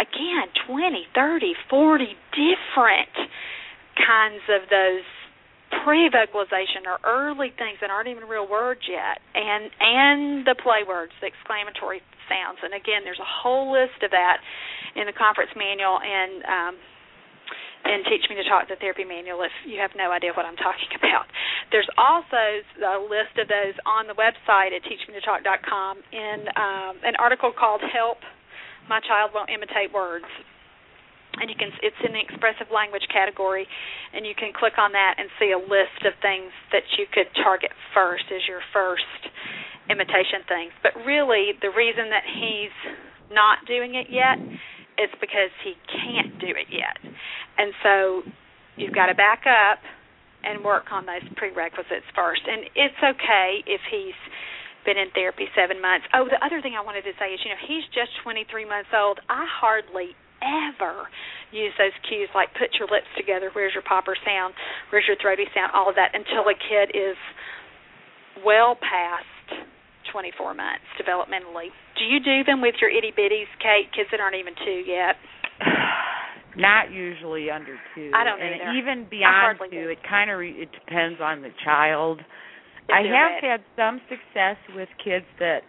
again 0.00 0.48
20 0.66 1.06
30 1.14 1.52
40 1.68 2.04
different 2.32 3.14
kinds 3.98 4.42
of 4.48 4.68
those 4.70 5.04
pre-vocalization 5.84 6.88
or 6.88 6.96
early 7.04 7.52
things 7.60 7.76
that 7.80 7.90
aren't 7.90 8.08
even 8.08 8.24
real 8.24 8.48
words 8.48 8.80
yet. 8.88 9.20
And 9.34 9.68
and 9.80 10.46
the 10.46 10.56
play 10.56 10.84
words 10.86 11.12
the 11.20 11.28
exclamatory 11.28 12.00
sounds. 12.28 12.58
And 12.64 12.72
again 12.72 13.04
there's 13.04 13.20
a 13.20 13.28
whole 13.28 13.72
list 13.72 14.00
of 14.00 14.10
that 14.12 14.40
in 14.96 15.04
the 15.04 15.16
conference 15.16 15.52
manual. 15.56 16.00
And 16.00 16.44
um 16.44 16.74
and 17.88 18.04
teach 18.04 18.28
me 18.28 18.36
to 18.36 18.44
talk 18.44 18.68
the 18.68 18.76
therapy 18.76 19.04
manual 19.04 19.40
if 19.46 19.54
you 19.64 19.80
have 19.80 19.94
no 19.96 20.10
idea 20.10 20.34
what 20.34 20.44
I'm 20.44 20.58
talking 20.58 20.92
about. 21.00 21.30
There's 21.70 21.88
also 21.96 22.60
a 22.84 23.00
list 23.00 23.38
of 23.40 23.48
those 23.48 23.76
on 23.86 24.08
the 24.08 24.16
website 24.18 24.76
at 24.76 24.82
teachmetotalk.com 24.84 25.92
in 26.12 26.38
um, 26.56 27.00
an 27.04 27.16
article 27.16 27.52
called 27.52 27.80
"Help 27.80 28.18
My 28.88 29.00
Child 29.00 29.32
Won't 29.34 29.50
Imitate 29.50 29.92
Words." 29.92 30.26
and 31.40 31.46
you 31.50 31.56
can 31.56 31.70
it's 31.82 31.98
in 32.02 32.12
the 32.12 32.22
expressive 32.22 32.66
language 32.74 33.06
category 33.12 33.66
and 34.12 34.26
you 34.26 34.34
can 34.34 34.50
click 34.50 34.74
on 34.78 34.92
that 34.92 35.16
and 35.18 35.30
see 35.38 35.54
a 35.54 35.60
list 35.60 36.02
of 36.02 36.16
things 36.18 36.50
that 36.72 36.82
you 36.98 37.06
could 37.12 37.30
target 37.42 37.70
first 37.94 38.26
as 38.34 38.42
your 38.48 38.60
first 38.74 39.06
imitation 39.90 40.44
things. 40.48 40.72
But 40.82 40.98
really 41.06 41.54
the 41.60 41.70
reason 41.70 42.10
that 42.10 42.26
he's 42.26 42.74
not 43.30 43.64
doing 43.66 43.94
it 43.94 44.08
yet 44.10 44.40
is 44.98 45.10
because 45.20 45.52
he 45.62 45.78
can't 45.86 46.38
do 46.40 46.50
it 46.50 46.68
yet. 46.72 46.98
And 47.56 47.72
so 47.82 48.22
you've 48.76 48.94
got 48.94 49.06
to 49.06 49.14
back 49.14 49.44
up 49.46 49.78
and 50.42 50.64
work 50.64 50.90
on 50.90 51.06
those 51.06 51.24
prerequisites 51.36 52.06
first. 52.14 52.42
And 52.46 52.66
it's 52.74 52.98
okay 52.98 53.62
if 53.66 53.80
he's 53.90 54.16
been 54.86 54.98
in 54.98 55.10
therapy 55.14 55.46
7 55.56 55.80
months 55.80 56.06
oh 56.14 56.26
the 56.28 56.38
other 56.44 56.60
thing 56.60 56.74
I 56.78 56.84
wanted 56.84 57.02
to 57.08 57.14
say 57.18 57.34
is 57.34 57.40
you 57.42 57.50
know 57.50 57.60
he's 57.66 57.84
just 57.94 58.12
23 58.22 58.46
months 58.64 58.90
old 58.94 59.18
I 59.28 59.46
hardly 59.46 60.14
ever 60.42 61.08
use 61.50 61.72
those 61.78 61.94
cues 62.08 62.28
like 62.34 62.52
put 62.54 62.76
your 62.78 62.88
lips 62.88 63.08
together, 63.16 63.50
where's 63.52 63.74
your 63.74 63.82
popper 63.82 64.16
sound, 64.24 64.54
where's 64.90 65.04
your 65.06 65.16
throaty 65.18 65.46
sound, 65.54 65.72
all 65.74 65.88
of 65.88 65.96
that 65.96 66.14
until 66.14 66.46
a 66.46 66.56
kid 66.56 66.94
is 66.94 67.16
well 68.44 68.76
past 68.78 69.26
24 70.12 70.54
months 70.54 70.86
developmentally. 70.96 71.74
Do 71.98 72.04
you 72.04 72.20
do 72.20 72.44
them 72.44 72.60
with 72.60 72.76
your 72.80 72.90
itty 72.90 73.12
bitties, 73.12 73.50
Kate, 73.60 73.92
kids 73.92 74.08
that 74.10 74.20
aren't 74.20 74.36
even 74.36 74.54
two 74.64 74.82
yet? 74.86 75.16
Not 76.56 76.90
usually 76.90 77.50
under 77.50 77.76
two. 77.94 78.10
I 78.14 78.24
don't 78.24 78.40
and 78.40 78.60
either. 78.60 78.72
even 78.72 79.06
beyond 79.08 79.58
two, 79.70 79.70
do. 79.70 79.88
it 79.90 79.98
kind 80.08 80.30
of 80.30 80.38
re- 80.38 80.56
it 80.58 80.70
depends 80.72 81.20
on 81.20 81.42
the 81.42 81.50
child. 81.64 82.20
I 82.90 83.02
have 83.02 83.42
ready. 83.42 83.46
had 83.48 83.60
some 83.76 84.00
success 84.08 84.56
with 84.74 84.88
kids 85.02 85.26
that 85.38 85.60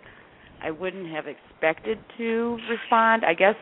I 0.63 0.71
wouldn't 0.71 1.09
have 1.13 1.25
expected 1.27 1.99
to 2.17 2.57
respond. 2.69 3.23
I 3.25 3.33
guess 3.33 3.55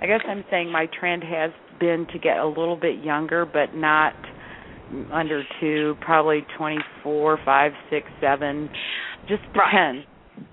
I 0.00 0.06
guess 0.06 0.20
I'm 0.28 0.44
saying 0.50 0.70
my 0.70 0.86
trend 0.98 1.22
has 1.24 1.50
been 1.80 2.06
to 2.12 2.18
get 2.18 2.36
a 2.38 2.46
little 2.46 2.76
bit 2.76 3.02
younger, 3.04 3.46
but 3.46 3.74
not 3.74 4.14
under 5.12 5.42
two, 5.60 5.96
probably 6.00 6.44
twenty 6.56 6.78
four, 7.02 7.38
five, 7.44 7.72
six, 7.90 8.06
seven. 8.20 8.68
Just 9.28 9.42
Right. 9.54 9.70
depends. 9.70 10.06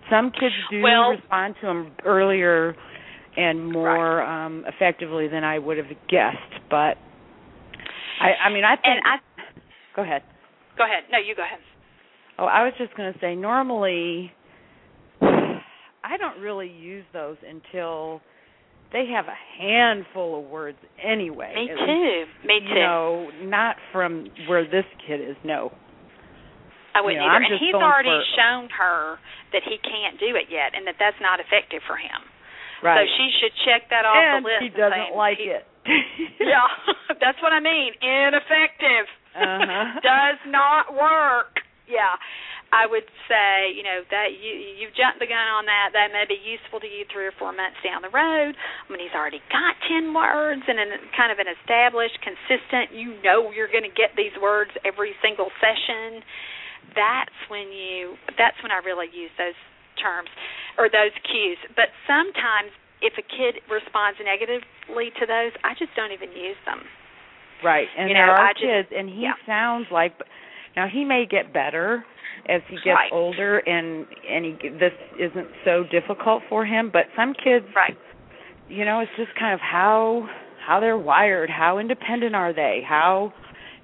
Some 0.10 0.32
kids 0.32 0.56
do 0.70 0.82
Well- 0.82 1.12
respond 1.12 1.56
to 1.62 1.66
them 1.68 1.91
earlier 2.06 2.76
and 3.36 3.66
more 3.72 4.22
um 4.22 4.64
effectively 4.68 5.28
than 5.28 5.43
I 5.43 5.58
would 5.60 5.78
have 5.78 5.89
guessed, 6.08 6.54
but 6.70 6.97
I 8.22 8.34
I 8.45 8.49
mean 8.49 8.64
I 8.64 8.76
think 8.76 8.86
And 8.88 9.01
I 9.06 9.18
go 9.95 10.01
ahead. 10.04 10.24
go 10.78 10.86
ahead. 10.86 11.04
No, 11.12 11.18
you 11.18 11.36
go 11.36 11.41
ahead. 11.43 11.60
Oh, 12.38 12.45
I 12.45 12.63
was 12.63 12.73
just 12.77 12.95
going 12.95 13.13
to 13.13 13.19
say 13.19 13.36
normally 13.36 14.31
I 15.21 16.17
don't 16.17 16.39
really 16.41 16.67
use 16.69 17.05
those 17.13 17.38
until 17.47 18.21
they 18.91 19.05
have 19.15 19.25
a 19.25 19.38
handful 19.57 20.38
of 20.43 20.49
words 20.49 20.77
anyway. 21.01 21.53
Me 21.55 21.67
too. 21.67 21.79
least, 21.81 22.45
Me 22.45 22.59
too. 22.59 22.75
know, 22.75 23.29
not 23.41 23.77
from 23.91 24.27
where 24.47 24.63
this 24.65 24.86
kid 25.07 25.21
is. 25.21 25.36
No. 25.43 25.71
I 26.93 27.01
wouldn't 27.01 27.17
you 27.17 27.25
know, 27.25 27.34
either. 27.34 27.49
And 27.49 27.57
he's 27.57 27.73
already 27.73 28.13
for- 28.13 28.38
shown 28.38 28.69
her 28.77 29.17
that 29.53 29.63
he 29.65 29.77
can't 29.81 30.19
do 30.19 30.36
it 30.38 30.51
yet 30.51 30.77
and 30.77 30.86
that 30.86 30.95
that's 30.99 31.17
not 31.21 31.39
effective 31.39 31.81
for 31.88 31.97
him. 31.97 32.21
Right. 32.84 33.01
So 33.01 33.09
she 33.17 33.31
should 33.41 33.55
check 33.65 33.89
that 33.89 34.05
off 34.05 34.19
and 34.19 34.45
the 34.45 34.49
list. 34.49 34.61
he 34.61 34.69
doesn't 34.69 35.15
like 35.15 35.39
he- 35.39 35.49
it. 35.49 35.65
yeah, 36.39 36.67
that's 37.23 37.41
what 37.41 37.51
I 37.51 37.59
mean. 37.59 37.93
Ineffective. 37.97 39.07
Uh-huh. 39.36 39.99
Does 40.05 40.39
not 40.47 40.93
work. 40.93 41.63
Yeah. 41.89 42.15
I 42.73 42.89
would 42.89 43.05
say, 43.29 43.69
you 43.69 43.86
know, 43.86 44.01
that 44.09 44.34
you 44.34 44.49
you've 44.49 44.97
jumped 44.97 45.21
the 45.21 45.29
gun 45.29 45.45
on 45.45 45.69
that. 45.69 45.93
That 45.93 46.09
may 46.09 46.25
be 46.25 46.41
useful 46.41 46.81
to 46.81 46.89
you 46.89 47.05
three 47.05 47.29
or 47.29 47.36
four 47.38 47.53
months 47.53 47.77
down 47.86 48.01
the 48.01 48.09
road 48.09 48.57
when 48.89 48.97
he's 48.97 49.13
already 49.13 49.45
got 49.53 49.77
ten 49.86 50.09
words 50.09 50.65
and 50.65 50.81
an 50.81 50.97
kind 51.13 51.29
of 51.29 51.38
an 51.38 51.45
established, 51.45 52.17
consistent. 52.25 52.89
You 52.97 53.13
know, 53.21 53.53
you're 53.53 53.69
going 53.69 53.86
to 53.86 53.93
get 53.93 54.17
these 54.17 54.34
words 54.41 54.73
every 54.81 55.13
single 55.21 55.53
session. 55.61 56.25
That's 56.97 57.38
when 57.45 57.69
you. 57.69 58.17
That's 58.41 58.57
when 58.65 58.73
I 58.73 58.81
really 58.81 59.13
use 59.13 59.29
those 59.38 59.57
terms 60.01 60.34
or 60.81 60.89
those 60.89 61.13
cues. 61.29 61.61
But 61.77 61.93
sometimes, 62.09 62.73
if 63.05 63.21
a 63.21 63.25
kid 63.25 63.61
responds 63.69 64.17
negatively 64.17 65.13
to 65.21 65.29
those, 65.29 65.53
I 65.61 65.77
just 65.77 65.93
don't 65.93 66.09
even 66.09 66.34
use 66.34 66.57
them. 66.65 66.81
Right, 67.61 67.86
and 67.93 68.09
you 68.09 68.17
there 68.17 68.34
know, 68.34 68.34
are 68.34 68.49
I 68.49 68.57
just, 68.57 68.65
kids, 68.65 68.89
and 68.97 69.13
he 69.13 69.29
yeah. 69.29 69.38
sounds 69.45 69.93
like. 69.93 70.17
Now 70.76 70.88
he 70.88 71.03
may 71.05 71.26
get 71.30 71.53
better 71.53 72.03
as 72.49 72.61
he 72.69 72.76
gets 72.78 72.95
Right. 72.97 73.11
older, 73.11 73.59
and 73.59 74.05
and 74.28 74.45
he 74.45 74.69
this 74.69 74.93
isn't 75.19 75.47
so 75.63 75.84
difficult 75.91 76.43
for 76.49 76.65
him. 76.65 76.89
But 76.91 77.05
some 77.15 77.34
kids, 77.34 77.65
Right. 77.76 77.95
you 78.69 78.86
know, 78.86 78.99
it's 79.01 79.11
just 79.17 79.34
kind 79.36 79.53
of 79.53 79.59
how 79.61 80.28
how 80.65 80.80
they're 80.80 80.97
wired. 80.97 81.49
How 81.49 81.78
independent 81.78 82.36
are 82.36 82.53
they? 82.53 82.82
How 82.88 83.34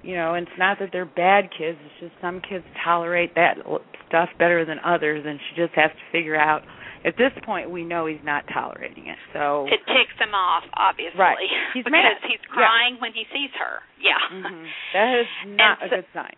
you 0.02 0.14
know, 0.16 0.34
and 0.34 0.48
it's 0.48 0.56
not 0.58 0.78
that 0.78 0.90
they're 0.92 1.04
bad 1.04 1.50
kids. 1.56 1.78
It's 1.84 2.00
just 2.00 2.20
some 2.22 2.40
kids 2.40 2.64
tolerate 2.82 3.34
that 3.34 3.58
l- 3.66 3.82
stuff 4.08 4.30
better 4.38 4.64
than 4.64 4.78
others, 4.80 5.24
and 5.26 5.38
she 5.48 5.56
just 5.56 5.74
has 5.74 5.90
to 5.90 6.04
figure 6.10 6.36
out. 6.36 6.62
At 7.02 7.16
this 7.16 7.32
point, 7.44 7.70
we 7.70 7.82
know 7.82 8.04
he's 8.04 8.20
not 8.24 8.44
tolerating 8.52 9.06
it. 9.08 9.16
So 9.32 9.64
It 9.72 9.80
ticks 9.86 10.12
him 10.20 10.34
off, 10.34 10.64
obviously. 10.74 11.18
Right. 11.18 11.36
He's 11.72 11.84
because 11.88 11.92
mad. 11.92 12.16
he's 12.28 12.40
Yeah. 12.44 12.52
crying 12.52 12.96
when 13.00 13.12
he 13.14 13.24
sees 13.32 13.48
her. 13.58 13.80
Yeah. 13.98 14.18
mhm. 14.30 14.66
that 14.92 15.18
is 15.20 15.26
not 15.56 15.82
And 15.82 15.92
a 15.92 15.96
good 15.96 16.04
sign. 16.12 16.36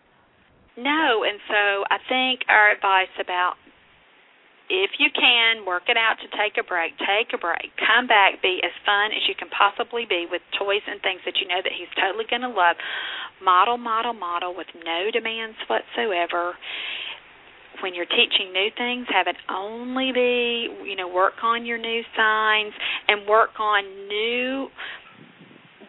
No, 0.77 1.25
and 1.29 1.39
so 1.49 1.85
I 1.91 1.99
think 2.09 2.49
our 2.49 2.73
advice 2.73 3.12
about 3.20 3.61
if 4.73 4.97
you 4.97 5.12
can 5.12 5.66
work 5.68 5.93
it 5.93 6.01
out 6.01 6.16
to 6.25 6.29
take 6.33 6.57
a 6.57 6.64
break, 6.64 6.97
take 6.97 7.29
a 7.37 7.39
break. 7.39 7.77
Come 7.77 8.09
back, 8.09 8.41
be 8.41 8.61
as 8.64 8.73
fun 8.89 9.12
as 9.12 9.20
you 9.29 9.37
can 9.37 9.53
possibly 9.53 10.09
be 10.09 10.25
with 10.25 10.41
toys 10.57 10.81
and 10.89 10.97
things 11.05 11.20
that 11.29 11.37
you 11.37 11.47
know 11.49 11.61
that 11.61 11.77
he's 11.77 11.93
totally 12.01 12.25
going 12.25 12.41
to 12.41 12.49
love. 12.49 12.81
Model, 13.45 13.77
model, 13.77 14.16
model 14.16 14.57
with 14.57 14.73
no 14.81 15.12
demands 15.12 15.61
whatsoever. 15.68 16.57
When 17.85 17.93
you're 17.93 18.09
teaching 18.09 18.57
new 18.57 18.73
things, 18.73 19.05
have 19.12 19.29
it 19.29 19.37
only 19.53 20.09
be, 20.09 20.73
you 20.89 20.97
know, 20.97 21.09
work 21.09 21.45
on 21.45 21.66
your 21.66 21.79
new 21.79 22.01
signs 22.16 22.73
and 23.09 23.29
work 23.29 23.59
on 23.61 23.85
new 24.09 24.73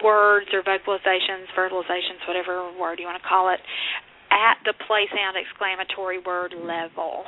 words 0.02 0.52
or 0.52 0.60
vocalizations, 0.60 1.48
verbalizations, 1.56 2.20
whatever 2.28 2.68
word 2.76 2.98
you 2.98 3.06
want 3.06 3.22
to 3.22 3.28
call 3.28 3.48
it, 3.48 3.60
at 4.34 4.58
the 4.66 4.74
play 4.86 5.06
sound 5.14 5.38
exclamatory 5.38 6.18
word 6.18 6.52
level. 6.58 7.24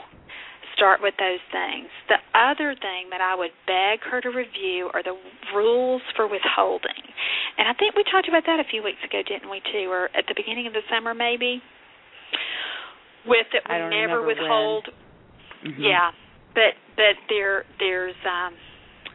Start 0.75 1.01
with 1.01 1.15
those 1.17 1.41
things. 1.55 1.89
The 2.11 2.21
other 2.37 2.75
thing 2.77 3.09
that 3.09 3.23
I 3.23 3.33
would 3.33 3.55
beg 3.65 4.05
her 4.11 4.21
to 4.21 4.29
review 4.29 4.91
are 4.93 5.03
the 5.03 5.17
rules 5.55 6.03
for 6.15 6.27
withholding. 6.29 7.01
And 7.57 7.65
I 7.65 7.73
think 7.73 7.97
we 7.97 8.05
talked 8.05 8.29
about 8.29 8.45
that 8.45 8.61
a 8.61 8.69
few 8.69 8.83
weeks 8.83 9.01
ago, 9.01 9.23
didn't 9.25 9.49
we, 9.49 9.63
too? 9.73 9.89
Or 9.89 10.11
at 10.13 10.29
the 10.29 10.37
beginning 10.37 10.67
of 10.67 10.75
the 10.75 10.85
summer, 10.93 11.15
maybe? 11.15 11.63
With 13.25 13.47
that 13.57 13.65
we 13.65 13.79
never 13.89 14.21
withhold 14.23 14.93
Mhm. 15.65 15.81
yeah, 15.81 16.13
but 16.55 16.77
but 16.95 17.17
there 17.29 17.65
there's 17.79 18.15
um 18.27 18.55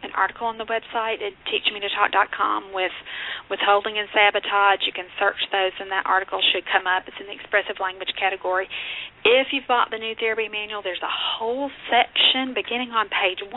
an 0.04 0.12
article 0.18 0.48
on 0.48 0.58
the 0.58 0.66
website 0.66 1.22
at 1.22 1.34
teachmetotalk.com 1.46 2.74
with 2.74 2.92
withholding 3.50 3.98
and 3.98 4.08
sabotage. 4.14 4.82
You 4.86 4.94
can 4.94 5.06
search 5.20 5.38
those, 5.52 5.72
and 5.80 5.92
that 5.92 6.06
article 6.06 6.42
should 6.52 6.64
come 6.72 6.88
up. 6.88 7.04
It's 7.08 7.18
in 7.20 7.28
the 7.28 7.34
expressive 7.38 7.78
language 7.80 8.10
category. 8.18 8.68
If 9.24 9.54
you've 9.54 9.68
bought 9.70 9.92
the 9.94 10.02
new 10.02 10.16
therapy 10.18 10.50
manual, 10.50 10.82
there's 10.82 11.04
a 11.06 11.14
whole 11.38 11.70
section 11.94 12.58
beginning 12.58 12.90
on 12.90 13.06
page 13.14 13.38
162 13.46 13.54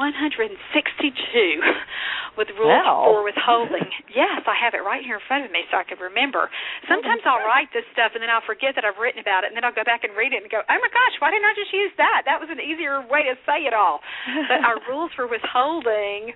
with 2.36 2.50
rules 2.58 2.68
Wow. 2.84 3.08
for 3.08 3.24
withholding. 3.24 3.88
yes, 4.12 4.44
I 4.44 4.52
have 4.60 4.74
it 4.74 4.84
right 4.84 5.00
here 5.00 5.16
in 5.16 5.24
front 5.24 5.46
of 5.46 5.50
me 5.54 5.64
so 5.70 5.78
I 5.80 5.84
can 5.88 5.96
remember. 6.02 6.50
Sometimes 6.90 7.22
I'll 7.24 7.46
write 7.48 7.72
this 7.72 7.86
stuff 7.96 8.12
and 8.12 8.20
then 8.20 8.28
I'll 8.28 8.44
forget 8.44 8.74
that 8.74 8.84
I've 8.84 8.98
written 9.00 9.22
about 9.24 9.44
it, 9.44 9.48
and 9.48 9.56
then 9.56 9.64
I'll 9.64 9.72
go 9.72 9.86
back 9.86 10.04
and 10.04 10.12
read 10.18 10.34
it 10.36 10.42
and 10.42 10.50
go, 10.50 10.60
"Oh 10.60 10.78
my 10.82 10.90
gosh, 10.92 11.14
why 11.22 11.30
didn't 11.30 11.46
I 11.48 11.54
just 11.54 11.72
use 11.72 11.94
that? 11.96 12.26
That 12.26 12.40
was 12.42 12.50
an 12.50 12.60
easier 12.60 13.00
way 13.06 13.22
to 13.24 13.38
say 13.46 13.64
it 13.64 13.72
all." 13.72 14.02
But 14.50 14.60
our 14.66 14.82
rules 14.90 15.12
for 15.16 15.26
withholding 15.30 16.33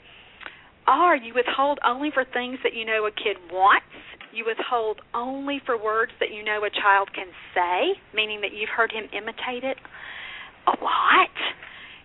are 0.89 1.17
you 1.17 1.35
withhold 1.37 1.79
only 1.85 2.11
for 2.13 2.25
things 2.25 2.59
that 2.65 2.73
you 2.73 2.85
know 2.85 3.05
a 3.07 3.13
kid 3.13 3.37
wants. 3.53 3.87
You 4.33 4.45
withhold 4.49 5.01
only 5.15 5.61
for 5.65 5.77
words 5.77 6.13
that 6.21 6.33
you 6.33 6.45
know 6.45 6.65
a 6.65 6.71
child 6.71 7.13
can 7.13 7.29
say, 7.55 8.01
meaning 8.15 8.41
that 8.41 8.53
you've 8.53 8.73
heard 8.73 8.93
him 8.93 9.05
imitate 9.13 9.65
it 9.65 9.77
a 10.67 10.75
lot. 10.83 11.37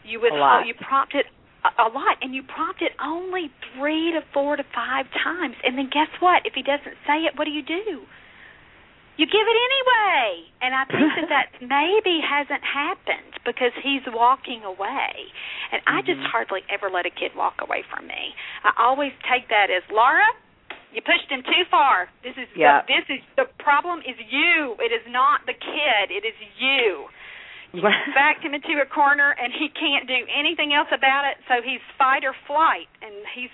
You 0.03 0.19
withhold 0.19 0.63
lot. 0.63 0.67
you 0.67 0.73
prompt 0.75 1.15
it 1.15 1.25
a, 1.63 1.87
a 1.87 1.89
lot 1.91 2.19
and 2.21 2.35
you 2.35 2.43
prompt 2.43 2.81
it 2.81 2.91
only 2.99 3.51
3 3.77 4.19
to 4.19 4.21
4 4.33 4.57
to 4.57 4.63
5 4.63 5.05
times. 5.23 5.55
And 5.63 5.77
then 5.77 5.87
guess 5.91 6.11
what? 6.19 6.43
If 6.45 6.53
he 6.55 6.63
doesn't 6.63 6.99
say 7.07 7.23
it, 7.23 7.35
what 7.35 7.45
do 7.45 7.51
you 7.51 7.63
do? 7.63 8.03
You 9.15 9.25
give 9.27 9.45
it 9.45 9.57
anyway. 9.69 10.49
And 10.61 10.73
I 10.73 10.85
think 10.85 11.09
that 11.15 11.29
that 11.29 11.47
maybe 11.61 12.19
hasn't 12.21 12.63
happened 12.63 13.37
because 13.45 13.71
he's 13.83 14.01
walking 14.07 14.63
away. 14.63 15.13
And 15.71 15.81
I 15.85 16.01
just 16.01 16.19
Mhm. 16.19 16.31
hardly 16.31 16.63
ever 16.69 16.89
let 16.89 17.05
a 17.05 17.11
kid 17.11 17.35
walk 17.35 17.61
away 17.61 17.83
from 17.83 18.07
me. 18.07 18.33
I 18.63 18.73
always 18.77 19.13
take 19.29 19.47
that 19.49 19.69
as 19.69 19.83
Laura, 19.91 20.25
you 20.93 21.01
pushed 21.01 21.29
him 21.29 21.43
too 21.43 21.65
far. 21.69 22.09
This 22.23 22.37
is 22.37 22.47
Yeah. 22.55 22.81
the, 22.81 22.93
this 22.93 23.05
is 23.09 23.21
the 23.35 23.45
problem 23.61 24.01
is 24.05 24.17
you. 24.31 24.77
It 24.79 24.91
is 24.91 25.05
not 25.07 25.45
the 25.45 25.53
kid. 25.53 26.09
It 26.11 26.25
is 26.25 26.35
you. 26.57 27.09
You 27.73 27.81
backed 28.13 28.43
him 28.45 28.53
into 28.53 28.79
a 28.81 28.85
corner 28.85 29.31
and 29.31 29.51
he 29.53 29.69
can't 29.69 30.05
do 30.07 30.27
anything 30.29 30.73
else 30.73 30.89
about 30.91 31.25
it, 31.25 31.37
so 31.47 31.61
he's 31.61 31.81
fight 31.97 32.23
or 32.23 32.33
flight 32.45 32.87
and 33.01 33.13
he's 33.33 33.49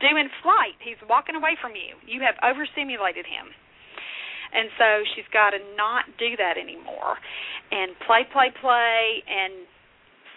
doing 0.00 0.28
flight. 0.42 0.74
He's 0.80 1.00
walking 1.08 1.36
away 1.36 1.54
from 1.56 1.76
you. 1.76 1.94
You 2.06 2.20
have 2.22 2.34
overstimulated 2.42 3.26
him. 3.26 3.54
And 4.52 4.68
so 4.78 4.88
she's 5.14 5.28
got 5.32 5.50
to 5.50 5.60
not 5.76 6.04
do 6.18 6.34
that 6.36 6.58
anymore 6.58 7.16
and 7.70 7.94
play, 8.06 8.26
play, 8.32 8.50
play, 8.60 9.22
and 9.26 9.66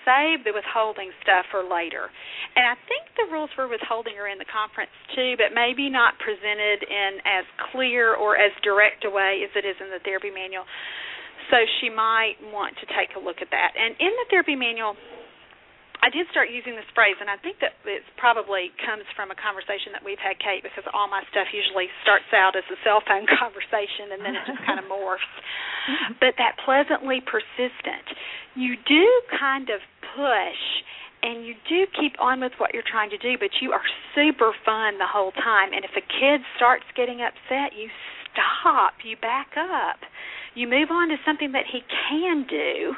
save 0.05 0.43
the 0.43 0.51
withholding 0.51 1.09
stuff 1.24 1.47
for 1.49 1.64
later. 1.64 2.11
And 2.55 2.68
I 2.68 2.76
think 2.91 3.07
the 3.16 3.32
rules 3.32 3.49
for 3.55 3.68
withholding 3.68 4.20
are 4.20 4.28
in 4.28 4.38
the 4.38 4.47
conference 4.47 4.93
too, 5.16 5.36
but 5.39 5.55
maybe 5.55 5.89
not 5.89 6.20
presented 6.20 6.84
in 6.84 7.24
as 7.24 7.47
clear 7.72 8.14
or 8.14 8.38
as 8.38 8.51
direct 8.61 9.07
a 9.07 9.11
way 9.11 9.41
as 9.47 9.51
it 9.55 9.66
is 9.66 9.76
in 9.80 9.89
the 9.89 10.03
therapy 10.03 10.30
manual. 10.30 10.68
So 11.51 11.57
she 11.82 11.89
might 11.89 12.39
want 12.51 12.76
to 12.80 12.86
take 12.93 13.16
a 13.16 13.22
look 13.22 13.41
at 13.41 13.49
that. 13.51 13.72
And 13.76 13.95
in 13.99 14.11
the 14.11 14.28
therapy 14.30 14.55
manual, 14.55 14.95
I 16.04 16.12
did 16.12 16.28
start 16.36 16.51
using 16.51 16.76
this 16.76 16.88
phrase, 16.91 17.16
and 17.24 17.32
I 17.32 17.39
think 17.39 17.64
that 17.64 17.80
it 17.88 18.04
probably 18.20 18.76
comes 18.84 19.08
from 19.16 19.32
a 19.32 19.38
conversation 19.39 19.95
that 19.95 20.04
we've 20.04 20.20
had, 20.20 20.36
Kate, 20.36 20.60
because 20.60 20.84
all 20.91 21.08
my 21.08 21.24
stuff 21.32 21.47
usually 21.56 21.88
starts 22.04 22.28
out 22.36 22.60
as 22.60 22.68
a 22.68 22.76
cell 22.84 22.99
phone 23.08 23.24
conversation 23.39 24.12
and 24.12 24.20
then 24.20 24.36
it 24.36 24.43
just 24.43 24.60
kind 24.68 24.84
of 24.84 24.86
morphs. 24.91 25.24
Mm-hmm. 25.88 26.20
But 26.20 26.36
that 26.43 26.60
pleasantly 26.60 27.24
persistent, 27.24 28.04
you 28.51 28.76
do 28.84 29.08
kind 29.32 29.72
of 29.72 29.80
push 30.12 30.64
and 31.24 31.47
you 31.47 31.56
do 31.72 31.88
keep 31.95 32.20
on 32.20 32.43
with 32.43 32.51
what 32.60 32.76
you're 32.76 32.84
trying 32.84 33.08
to 33.16 33.22
do, 33.24 33.39
but 33.39 33.64
you 33.64 33.72
are 33.72 33.88
super 34.12 34.51
fun 34.68 34.99
the 34.99 35.08
whole 35.08 35.32
time. 35.32 35.72
And 35.72 35.88
if 35.88 35.95
a 35.95 36.04
kid 36.04 36.43
starts 36.60 36.84
getting 36.99 37.24
upset, 37.24 37.72
you 37.80 37.88
stop, 38.28 38.99
you 39.08 39.16
back 39.16 39.56
up, 39.56 40.04
you 40.51 40.68
move 40.68 40.91
on 40.91 41.08
to 41.16 41.18
something 41.24 41.56
that 41.56 41.64
he 41.72 41.80
can 42.12 42.43
do 42.43 42.91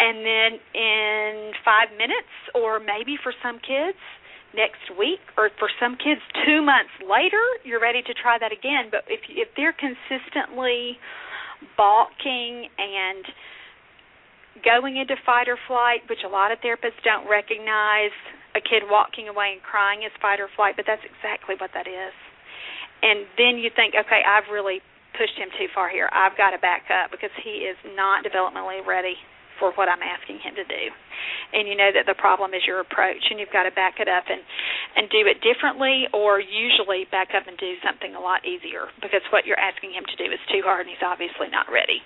and 0.00 0.26
then 0.26 0.50
in 0.74 1.52
five 1.64 1.88
minutes, 1.96 2.32
or 2.54 2.80
maybe 2.80 3.16
for 3.22 3.32
some 3.42 3.58
kids 3.62 3.98
next 4.54 4.90
week, 4.98 5.22
or 5.36 5.50
for 5.58 5.68
some 5.80 5.96
kids 5.96 6.20
two 6.46 6.62
months 6.62 6.94
later, 7.02 7.42
you're 7.64 7.80
ready 7.80 8.02
to 8.02 8.14
try 8.14 8.38
that 8.38 8.52
again. 8.52 8.90
But 8.90 9.04
if 9.08 9.20
if 9.28 9.48
they're 9.56 9.74
consistently 9.74 10.98
balking 11.76 12.68
and 12.78 13.24
going 14.62 14.96
into 14.96 15.16
fight 15.26 15.48
or 15.48 15.58
flight, 15.66 16.06
which 16.08 16.22
a 16.24 16.30
lot 16.30 16.52
of 16.52 16.58
therapists 16.62 17.00
don't 17.02 17.26
recognize 17.26 18.14
a 18.54 18.62
kid 18.62 18.86
walking 18.86 19.26
away 19.26 19.58
and 19.58 19.62
crying 19.62 20.06
is 20.06 20.14
fight 20.22 20.38
or 20.38 20.46
flight, 20.54 20.78
but 20.78 20.86
that's 20.86 21.02
exactly 21.02 21.58
what 21.58 21.70
that 21.74 21.90
is. 21.90 22.14
And 23.02 23.26
then 23.34 23.58
you 23.58 23.70
think, 23.74 23.98
okay, 23.98 24.22
I've 24.22 24.46
really 24.52 24.78
pushed 25.18 25.34
him 25.34 25.50
too 25.58 25.66
far 25.74 25.90
here. 25.90 26.08
I've 26.14 26.38
got 26.38 26.54
to 26.54 26.60
back 26.62 26.86
up 26.90 27.10
because 27.10 27.34
he 27.42 27.66
is 27.66 27.76
not 27.98 28.22
developmentally 28.22 28.86
ready 28.86 29.18
for 29.58 29.72
what 29.74 29.88
I'm 29.88 30.02
asking 30.02 30.40
him 30.42 30.54
to 30.56 30.66
do. 30.66 30.84
And 31.54 31.70
you 31.70 31.78
know 31.78 31.94
that 31.94 32.06
the 32.10 32.18
problem 32.18 32.50
is 32.52 32.66
your 32.66 32.82
approach 32.82 33.22
and 33.30 33.38
you've 33.38 33.54
got 33.54 33.64
to 33.64 33.74
back 33.74 34.02
it 34.02 34.10
up 34.10 34.26
and 34.26 34.42
and 34.98 35.10
do 35.10 35.26
it 35.26 35.42
differently 35.42 36.06
or 36.14 36.38
usually 36.38 37.06
back 37.10 37.34
up 37.34 37.46
and 37.46 37.54
do 37.58 37.78
something 37.82 38.14
a 38.14 38.22
lot 38.22 38.42
easier 38.46 38.90
because 39.02 39.22
what 39.30 39.46
you're 39.46 39.58
asking 39.58 39.94
him 39.94 40.02
to 40.06 40.16
do 40.18 40.26
is 40.30 40.38
too 40.50 40.62
hard 40.66 40.86
and 40.86 40.90
he's 40.90 41.02
obviously 41.02 41.46
not 41.50 41.70
ready. 41.70 42.02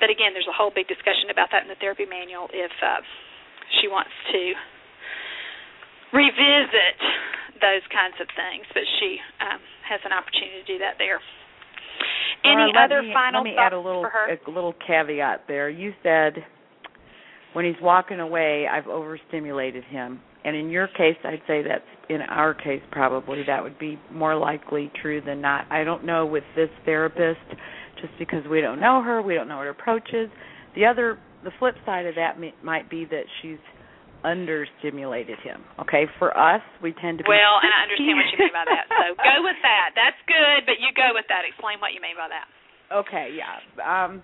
But 0.00 0.08
again, 0.08 0.32
there's 0.32 0.48
a 0.48 0.56
whole 0.56 0.72
big 0.72 0.88
discussion 0.88 1.28
about 1.28 1.52
that 1.52 1.64
in 1.64 1.68
the 1.68 1.78
therapy 1.80 2.08
manual 2.08 2.48
if 2.52 2.72
uh 2.80 3.04
she 3.80 3.88
wants 3.88 4.12
to 4.32 4.42
revisit 6.16 6.96
those 7.60 7.84
kinds 7.92 8.16
of 8.20 8.28
things, 8.32 8.64
but 8.72 8.84
she 9.00 9.20
um 9.44 9.60
has 9.84 10.00
an 10.08 10.12
opportunity 10.12 10.64
to 10.64 10.66
do 10.66 10.78
that 10.80 10.96
there. 10.96 11.20
Any 12.44 12.72
Laura, 12.72 12.84
other 12.84 13.02
me, 13.02 13.12
final 13.12 13.42
let 13.42 13.50
me 13.50 13.56
thoughts 13.56 13.72
add 13.72 13.76
a 13.76 13.80
little 13.80 14.02
for 14.02 14.10
her? 14.10 14.26
a 14.32 14.50
little 14.50 14.74
caveat 14.86 15.44
there. 15.48 15.68
You 15.68 15.92
said 16.02 16.44
when 17.56 17.64
he's 17.64 17.80
walking 17.80 18.20
away, 18.20 18.66
I've 18.70 18.86
overstimulated 18.86 19.82
him. 19.84 20.20
And 20.44 20.54
in 20.54 20.68
your 20.68 20.88
case, 20.88 21.16
I'd 21.24 21.40
say 21.46 21.62
that's 21.62 21.88
in 22.10 22.20
our 22.20 22.52
case 22.52 22.82
probably 22.92 23.44
that 23.46 23.62
would 23.62 23.78
be 23.78 23.98
more 24.12 24.36
likely 24.36 24.92
true 25.00 25.22
than 25.24 25.40
not. 25.40 25.64
I 25.72 25.82
don't 25.82 26.04
know 26.04 26.26
with 26.26 26.44
this 26.54 26.68
therapist 26.84 27.40
just 27.96 28.12
because 28.18 28.44
we 28.50 28.60
don't 28.60 28.78
know 28.78 29.00
her, 29.00 29.22
we 29.22 29.32
don't 29.32 29.48
know 29.48 29.56
what 29.56 29.64
her 29.64 29.70
approach 29.70 30.06
is. 30.12 30.28
The 30.74 30.84
other 30.84 31.18
the 31.44 31.50
flip 31.58 31.76
side 31.86 32.04
of 32.04 32.16
that 32.16 32.38
may, 32.38 32.52
might 32.62 32.90
be 32.90 33.06
that 33.06 33.24
she's 33.40 33.56
understimulated 34.22 35.40
him. 35.40 35.64
Okay, 35.80 36.04
for 36.18 36.36
us, 36.36 36.60
we 36.82 36.92
tend 37.00 37.16
to 37.18 37.24
be 37.24 37.32
Well, 37.32 37.56
and 37.64 37.72
I 37.72 37.88
understand 37.88 38.20
what 38.20 38.28
you 38.36 38.36
mean 38.36 38.52
by 38.52 38.68
that. 38.68 38.84
So 38.92 39.16
go 39.16 39.40
with 39.40 39.56
that. 39.64 39.96
That's 39.96 40.20
good, 40.28 40.68
but 40.68 40.76
you 40.76 40.92
go 40.92 41.16
with 41.16 41.24
that. 41.32 41.48
Explain 41.48 41.80
what 41.80 41.96
you 41.96 42.04
mean 42.04 42.20
by 42.20 42.28
that. 42.28 42.52
Okay, 43.00 43.32
yeah. 43.32 43.64
Um 43.80 44.20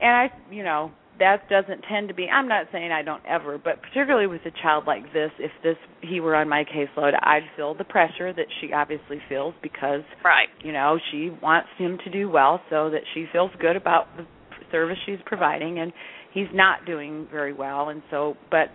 and 0.00 0.30
I, 0.30 0.30
you 0.54 0.62
know, 0.62 0.92
that 1.20 1.48
doesn't 1.48 1.84
tend 1.88 2.08
to 2.08 2.14
be 2.14 2.28
I'm 2.28 2.48
not 2.48 2.66
saying 2.72 2.90
I 2.90 3.02
don't 3.02 3.24
ever, 3.26 3.58
but 3.58 3.80
particularly 3.82 4.26
with 4.26 4.40
a 4.44 4.50
child 4.62 4.84
like 4.86 5.04
this, 5.12 5.30
if 5.38 5.52
this 5.62 5.76
he 6.02 6.20
were 6.20 6.34
on 6.34 6.48
my 6.48 6.64
caseload, 6.64 7.12
I'd 7.22 7.44
feel 7.56 7.74
the 7.74 7.84
pressure 7.84 8.32
that 8.32 8.46
she 8.60 8.72
obviously 8.72 9.20
feels 9.28 9.54
because 9.62 10.02
right. 10.24 10.48
you 10.64 10.72
know, 10.72 10.98
she 11.12 11.30
wants 11.42 11.68
him 11.78 11.98
to 12.04 12.10
do 12.10 12.28
well 12.28 12.60
so 12.68 12.90
that 12.90 13.02
she 13.14 13.26
feels 13.32 13.50
good 13.60 13.76
about 13.76 14.06
the 14.16 14.26
service 14.72 14.98
she's 15.06 15.18
providing 15.26 15.78
and 15.78 15.92
he's 16.32 16.48
not 16.52 16.84
doing 16.86 17.26
very 17.30 17.52
well 17.52 17.88
and 17.88 18.02
so 18.10 18.36
but 18.50 18.68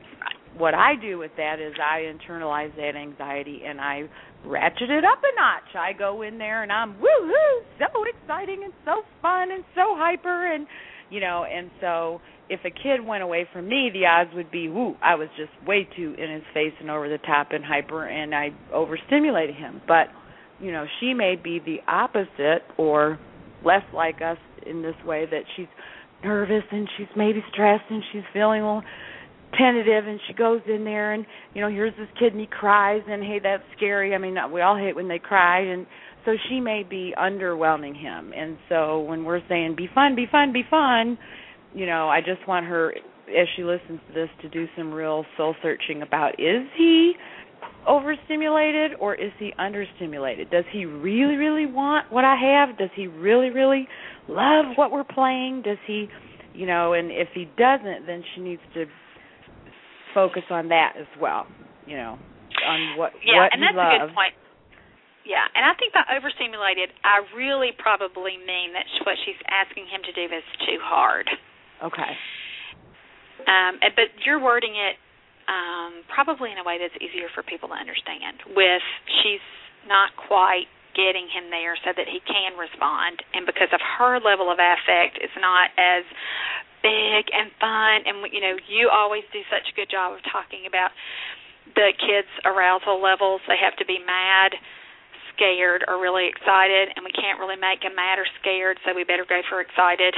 what 0.58 0.74
I 0.74 0.96
do 1.00 1.18
with 1.18 1.32
that 1.38 1.60
is 1.60 1.74
I 1.82 2.12
internalize 2.12 2.76
that 2.78 2.96
anxiety 2.96 3.62
and 3.66 3.80
I 3.80 4.04
ratchet 4.46 4.89
it 4.89 5.04
up 5.04 5.20
a 5.20 5.36
notch. 5.36 5.76
I 5.76 5.91
go 5.98 6.22
in 6.22 6.38
there 6.38 6.64
and 6.64 6.72
I'm 6.72 6.93
woohoo, 6.93 7.64
so 7.80 8.04
exciting 8.04 8.64
and 8.64 8.74
so 8.86 9.04
fun 9.22 9.52
and 9.52 9.64
so 9.74 9.96
hyper 9.98 10.54
and 10.54 10.68
you 11.10 11.20
know, 11.20 11.45
and 11.45 11.70
so 11.82 12.22
if 12.49 12.60
a 12.66 12.70
kid 12.70 13.06
went 13.06 13.24
away 13.24 13.47
from 13.51 13.68
me, 13.68 13.89
the 13.93 14.06
odds 14.06 14.30
would 14.36 14.51
be, 14.51 14.68
woo, 14.68 14.95
I 15.01 15.16
was 15.16 15.30
just 15.38 15.51
way 15.68 15.88
too 15.95 16.16
in 16.18 16.32
his 16.32 16.43
face 16.53 16.74
and 16.80 16.89
over 16.89 17.10
the 17.10 17.18
top 17.20 17.47
and 17.51 17.64
hyper 17.64 18.06
and 18.06 18.34
I 18.36 18.49
overstimulated 18.74 19.56
him. 19.56 19.82
But, 19.88 20.08
you 20.60 20.72
know, 20.72 20.86
she 20.99 21.14
may 21.14 21.36
be 21.41 21.60
the 21.60 21.78
opposite 21.88 22.64
or 22.78 23.20
less 23.64 23.84
like 23.93 24.22
us 24.22 24.38
in 24.66 24.82
this 24.82 24.95
way 25.06 25.26
that 25.30 25.43
she's 25.56 25.68
nervous 26.24 26.64
and 26.72 26.88
she's 26.97 27.08
maybe 27.16 27.43
stressed 27.51 27.86
and 27.89 28.03
she's 28.12 28.24
feeling 28.34 28.62
a 28.62 28.66
little 28.66 28.84
tentative 29.58 30.08
and 30.08 30.20
she 30.28 30.34
goes 30.34 30.62
in 30.68 30.84
there 30.84 31.14
and 31.14 31.26
you 31.53 31.62
know 31.62 31.70
here's 31.70 31.95
this 31.97 32.10
kid 32.20 32.34
and 32.34 32.41
he 32.41 32.47
cries 32.47 33.01
and 33.08 33.24
hey 33.24 33.39
that's 33.41 33.64
scary 33.78 34.14
i 34.14 34.18
mean 34.18 34.36
we 34.51 34.62
all 34.62 34.78
hate 34.78 34.95
when 34.95 35.08
they 35.08 35.20
cry 35.20 35.62
and 35.62 35.86
so 36.26 36.34
she 36.49 36.59
may 36.59 36.84
be 36.84 37.13
underwhelming 37.17 37.95
him 37.95 38.34
and 38.36 38.57
so 38.69 38.99
when 39.01 39.23
we're 39.23 39.41
saying 39.47 39.76
be 39.76 39.88
fun 39.93 40.15
be 40.15 40.26
fun 40.32 40.51
be 40.51 40.63
fun 40.69 41.17
you 41.73 41.86
know 41.86 42.09
i 42.09 42.19
just 42.19 42.45
want 42.47 42.65
her 42.65 42.93
as 43.30 43.47
she 43.55 43.63
listens 43.63 43.99
to 44.07 44.13
this 44.13 44.30
to 44.41 44.49
do 44.49 44.65
some 44.78 44.93
real 44.93 45.26
soul 45.38 45.55
searching 45.61 46.01
about 46.01 46.39
is 46.39 46.67
he 46.78 47.13
overstimulated 47.88 48.91
or 48.99 49.15
is 49.15 49.32
he 49.39 49.51
understimulated 49.59 50.49
does 50.51 50.65
he 50.71 50.86
really 50.86 51.36
really 51.36 51.65
want 51.65 52.11
what 52.11 52.23
i 52.23 52.36
have 52.36 52.78
does 52.78 52.89
he 52.95 53.07
really 53.07 53.49
really 53.49 53.88
love 54.28 54.65
what 54.76 54.91
we're 54.91 55.03
playing 55.03 55.61
does 55.63 55.78
he 55.88 56.07
you 56.53 56.65
know 56.65 56.93
and 56.93 57.11
if 57.11 57.28
he 57.34 57.45
doesn't 57.57 58.05
then 58.05 58.23
she 58.34 58.41
needs 58.41 58.61
to 58.73 58.86
focus 60.15 60.43
on 60.49 60.69
that 60.69 60.93
as 60.99 61.05
well. 61.21 61.45
You 61.86 61.97
know, 61.97 62.17
on 62.65 62.97
what 62.97 63.11
yeah, 63.23 63.43
what 63.43 63.53
and 63.53 63.61
that's 63.61 63.76
loves. 63.76 64.01
a 64.01 64.07
good 64.07 64.15
point. 64.15 64.34
Yeah, 65.26 65.41
and 65.57 65.65
I 65.65 65.73
think 65.73 65.89
by 65.91 66.05
overstimulated, 66.13 66.93
I 67.01 67.26
really 67.34 67.73
probably 67.73 68.38
mean 68.38 68.78
that 68.78 68.86
what 69.09 69.17
she's 69.26 69.39
asking 69.49 69.89
him 69.89 70.05
to 70.05 70.13
do 70.13 70.30
is 70.30 70.45
too 70.69 70.78
hard. 70.78 71.26
Okay. 71.82 72.13
Um, 73.49 73.82
but 73.97 74.13
you're 74.21 74.39
wording 74.39 74.78
it 74.78 75.01
um, 75.49 76.05
probably 76.13 76.53
in 76.53 76.61
a 76.61 76.65
way 76.65 76.78
that's 76.78 76.95
easier 77.01 77.30
for 77.34 77.41
people 77.41 77.69
to 77.73 77.78
understand. 77.78 78.41
With 78.53 78.86
she's 79.21 79.43
not 79.89 80.13
quite 80.13 80.69
getting 80.93 81.28
him 81.28 81.49
there 81.49 81.76
so 81.82 81.91
that 81.91 82.05
he 82.05 82.21
can 82.23 82.53
respond, 82.57 83.26
and 83.34 83.49
because 83.49 83.69
of 83.73 83.82
her 83.82 84.21
level 84.21 84.53
of 84.53 84.61
affect, 84.61 85.17
it's 85.21 85.36
not 85.41 85.73
as 85.76 86.05
big 86.86 87.26
and 87.34 87.49
fun 87.57 88.05
and 88.05 88.21
you 88.30 88.38
know 88.38 88.53
you 88.69 88.93
always 88.93 89.26
do 89.34 89.41
such 89.49 89.65
a 89.65 89.73
good 89.73 89.89
job 89.89 90.13
of 90.13 90.21
talking 90.30 90.69
about 90.69 90.93
the 91.73 91.89
kids 91.97 92.30
arousal 92.45 93.01
levels 93.01 93.41
they 93.49 93.57
have 93.57 93.73
to 93.73 93.89
be 93.89 93.97
mad 94.05 94.53
scared 95.36 95.84
or 95.88 96.00
really 96.02 96.26
excited 96.32 96.90
and 96.96 97.04
we 97.04 97.12
can't 97.12 97.38
really 97.40 97.60
make 97.60 97.84
them 97.84 97.94
mad 97.96 98.18
or 98.18 98.26
scared 98.42 98.80
so 98.88 98.96
we 98.96 99.04
better 99.04 99.26
go 99.28 99.44
for 99.52 99.60
excited. 99.62 100.16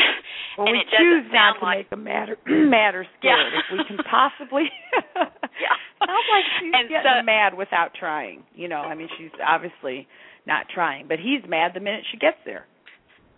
Well, 0.57 0.67
and 0.69 0.77
we 0.77 0.85
it 0.85 0.89
choose 0.93 1.25
doesn't 1.25 1.33
not 1.33 1.57
sound 1.57 1.59
to 1.59 1.65
like 1.65 1.77
make 1.77 1.89
them 1.89 2.03
mad 2.05 2.29
or, 2.29 2.37
mad 2.45 2.93
or 2.95 3.05
scared 3.19 3.51
Yeah. 3.53 3.59
if 3.59 3.67
we 3.73 3.81
can 3.89 3.97
possibly 4.09 4.69
yeah. 5.57 5.75
Sounds 6.05 6.29
like 6.29 6.45
she's 6.61 6.71
And 6.73 6.89
getting 6.89 7.09
so- 7.21 7.25
mad 7.25 7.57
without 7.57 7.91
trying 7.97 8.43
you 8.53 8.67
know 8.69 8.81
i 8.85 8.93
mean 8.95 9.09
she's 9.17 9.33
obviously 9.41 10.07
not 10.45 10.65
trying 10.73 11.07
but 11.07 11.17
he's 11.19 11.41
mad 11.49 11.71
the 11.73 11.79
minute 11.81 12.05
she 12.11 12.17
gets 12.17 12.37
there 12.45 12.65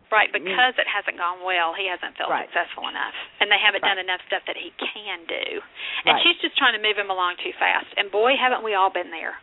Right, 0.10 0.30
mm. 0.34 0.42
because 0.42 0.74
it 0.82 0.90
hasn't 0.90 1.18
gone 1.18 1.46
well, 1.46 1.74
he 1.78 1.86
hasn't 1.86 2.18
felt 2.18 2.30
Right. 2.30 2.50
successful 2.50 2.90
enough, 2.90 3.14
and 3.40 3.50
they 3.52 3.58
haven't 3.58 3.84
Right. 3.86 3.94
done 3.94 4.02
enough 4.02 4.22
stuff 4.26 4.44
that 4.46 4.58
he 4.58 4.74
can 4.78 5.26
do. 5.26 5.62
And 6.06 6.16
Right. 6.16 6.24
she's 6.24 6.38
just 6.42 6.58
trying 6.58 6.74
to 6.74 6.80
move 6.80 6.98
him 6.98 7.10
along 7.10 7.38
too 7.38 7.54
fast. 7.54 7.88
And 7.98 8.10
boy, 8.10 8.36
haven't 8.36 8.64
we 8.64 8.74
all 8.74 8.90
been 8.90 9.12
there. 9.12 9.38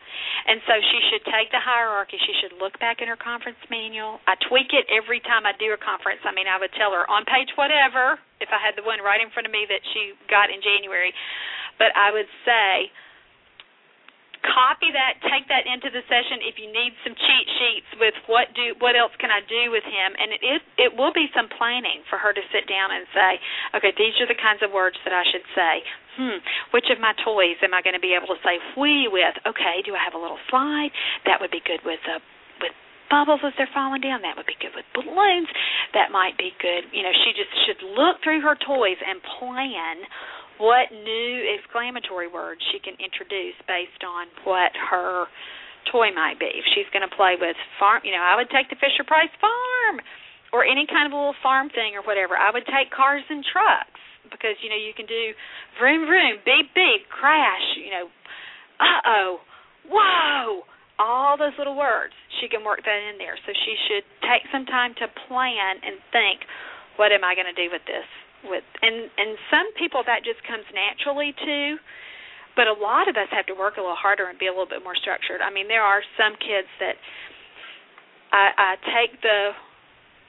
And 0.46 0.62
so 0.66 0.80
she 0.80 1.00
should 1.10 1.24
take 1.24 1.50
the 1.50 1.60
hierarchy. 1.60 2.18
She 2.18 2.34
should 2.34 2.52
look 2.58 2.78
back 2.78 3.00
in 3.00 3.08
her 3.08 3.16
conference 3.16 3.58
manual. 3.70 4.20
I 4.26 4.34
tweak 4.36 4.72
it 4.74 4.86
every 4.90 5.20
time 5.20 5.46
I 5.46 5.52
do 5.52 5.72
a 5.72 5.76
conference. 5.76 6.20
I 6.24 6.32
mean, 6.32 6.48
I 6.48 6.58
would 6.58 6.72
tell 6.72 6.92
her 6.92 7.08
on 7.10 7.24
page 7.24 7.56
whatever, 7.56 8.18
if 8.40 8.52
I 8.52 8.58
had 8.58 8.76
the 8.76 8.82
one 8.82 9.00
right 9.00 9.20
in 9.20 9.30
front 9.30 9.46
of 9.46 9.52
me 9.52 9.66
that 9.66 9.80
she 9.92 10.14
got 10.28 10.50
in 10.50 10.60
January, 10.62 11.14
but 11.78 11.94
I 11.96 12.10
would 12.10 12.28
say 12.44 12.90
copy 14.46 14.94
that, 14.94 15.18
take 15.26 15.50
that 15.50 15.66
into 15.66 15.90
the 15.90 16.02
session 16.06 16.40
if 16.46 16.56
you 16.56 16.70
need 16.70 16.94
some 17.02 17.14
cheat 17.14 17.46
sheets 17.58 17.90
with 17.98 18.16
what 18.30 18.50
do 18.54 18.74
what 18.78 18.94
else 18.94 19.12
can 19.18 19.30
I 19.30 19.42
do 19.44 19.70
with 19.74 19.84
him 19.84 20.14
and 20.16 20.30
it 20.32 20.42
is 20.42 20.60
it 20.78 20.90
will 20.94 21.12
be 21.12 21.26
some 21.34 21.50
planning 21.50 22.06
for 22.06 22.16
her 22.16 22.32
to 22.32 22.42
sit 22.54 22.70
down 22.70 22.94
and 22.94 23.04
say, 23.10 23.30
okay, 23.76 23.92
these 23.94 24.14
are 24.22 24.28
the 24.28 24.38
kinds 24.38 24.62
of 24.62 24.70
words 24.70 24.96
that 25.04 25.12
I 25.12 25.24
should 25.28 25.46
say. 25.52 25.74
Hmm, 26.16 26.40
which 26.72 26.88
of 26.88 26.96
my 26.96 27.12
toys 27.20 27.60
am 27.60 27.76
I 27.76 27.84
going 27.84 27.98
to 27.98 28.00
be 28.00 28.16
able 28.16 28.32
to 28.32 28.40
say 28.40 28.56
we 28.78 29.04
with? 29.10 29.36
Okay, 29.44 29.84
do 29.84 29.92
I 29.92 30.00
have 30.00 30.16
a 30.16 30.22
little 30.22 30.40
slide? 30.48 30.88
That 31.28 31.44
would 31.44 31.52
be 31.52 31.60
good 31.60 31.84
with 31.84 32.00
uh, 32.08 32.24
with 32.60 32.72
bubbles 33.10 33.44
as 33.44 33.52
they're 33.60 33.70
falling 33.70 34.00
down. 34.00 34.22
That 34.22 34.36
would 34.36 34.48
be 34.48 34.56
good 34.58 34.74
with 34.74 34.88
balloons. 34.96 35.48
That 35.94 36.10
might 36.10 36.40
be 36.40 36.56
good. 36.58 36.88
You 36.90 37.04
know, 37.04 37.14
she 37.24 37.36
just 37.36 37.52
should 37.68 37.80
look 37.84 38.24
through 38.24 38.40
her 38.42 38.56
toys 38.56 38.98
and 39.04 39.20
plan 39.38 40.02
what 40.58 40.92
new 40.92 41.32
exclamatory 41.56 42.28
words 42.28 42.60
she 42.72 42.80
can 42.80 42.96
introduce 42.96 43.56
based 43.68 44.02
on 44.04 44.26
what 44.44 44.72
her 44.76 45.26
toy 45.92 46.10
might 46.12 46.38
be. 46.38 46.50
If 46.50 46.66
she's 46.74 46.88
going 46.90 47.06
to 47.06 47.12
play 47.12 47.36
with 47.38 47.56
farm, 47.78 48.02
you 48.04 48.12
know, 48.12 48.22
I 48.22 48.34
would 48.36 48.50
take 48.50 48.68
the 48.70 48.78
Fisher 48.78 49.04
Price 49.06 49.32
farm 49.38 50.02
or 50.52 50.64
any 50.64 50.86
kind 50.86 51.06
of 51.06 51.12
a 51.12 51.16
little 51.16 51.38
farm 51.42 51.68
thing 51.70 51.94
or 51.94 52.02
whatever. 52.02 52.34
I 52.34 52.50
would 52.50 52.66
take 52.66 52.90
cars 52.90 53.22
and 53.28 53.44
trucks 53.44 54.00
because 54.30 54.58
you 54.62 54.70
know 54.70 54.78
you 54.78 54.90
can 54.90 55.06
do 55.06 55.34
vroom 55.78 56.06
vroom, 56.06 56.42
beep 56.42 56.74
beep, 56.74 57.06
crash, 57.10 57.66
you 57.78 57.90
know, 57.90 58.06
uh 58.82 59.00
oh, 59.06 59.30
whoa, 59.86 60.66
all 60.98 61.38
those 61.38 61.54
little 61.58 61.76
words. 61.76 62.14
She 62.40 62.48
can 62.48 62.64
work 62.64 62.82
that 62.84 63.00
in 63.12 63.18
there. 63.18 63.38
So 63.46 63.52
she 63.52 63.74
should 63.88 64.04
take 64.26 64.44
some 64.50 64.66
time 64.66 64.94
to 64.98 65.06
plan 65.28 65.80
and 65.84 66.00
think, 66.12 66.44
what 66.96 67.12
am 67.12 67.24
I 67.24 67.36
going 67.36 67.48
to 67.48 67.56
do 67.56 67.68
with 67.70 67.84
this? 67.86 68.08
With 68.48 68.64
and 68.82 69.10
and 69.18 69.38
some 69.50 69.68
people 69.74 70.02
that 70.06 70.22
just 70.22 70.42
comes 70.46 70.64
naturally 70.70 71.34
too, 71.34 71.76
but 72.54 72.66
a 72.66 72.76
lot 72.76 73.08
of 73.08 73.16
us 73.16 73.28
have 73.30 73.46
to 73.46 73.54
work 73.54 73.76
a 73.76 73.82
little 73.82 73.98
harder 73.98 74.30
and 74.30 74.38
be 74.38 74.46
a 74.46 74.54
little 74.54 74.70
bit 74.70 74.82
more 74.82 74.96
structured. 74.96 75.42
I 75.42 75.50
mean, 75.50 75.68
there 75.68 75.82
are 75.82 76.00
some 76.16 76.38
kids 76.38 76.70
that 76.80 76.96
I, 78.32 78.46
I 78.56 78.70
take 78.86 79.20
the 79.20 79.52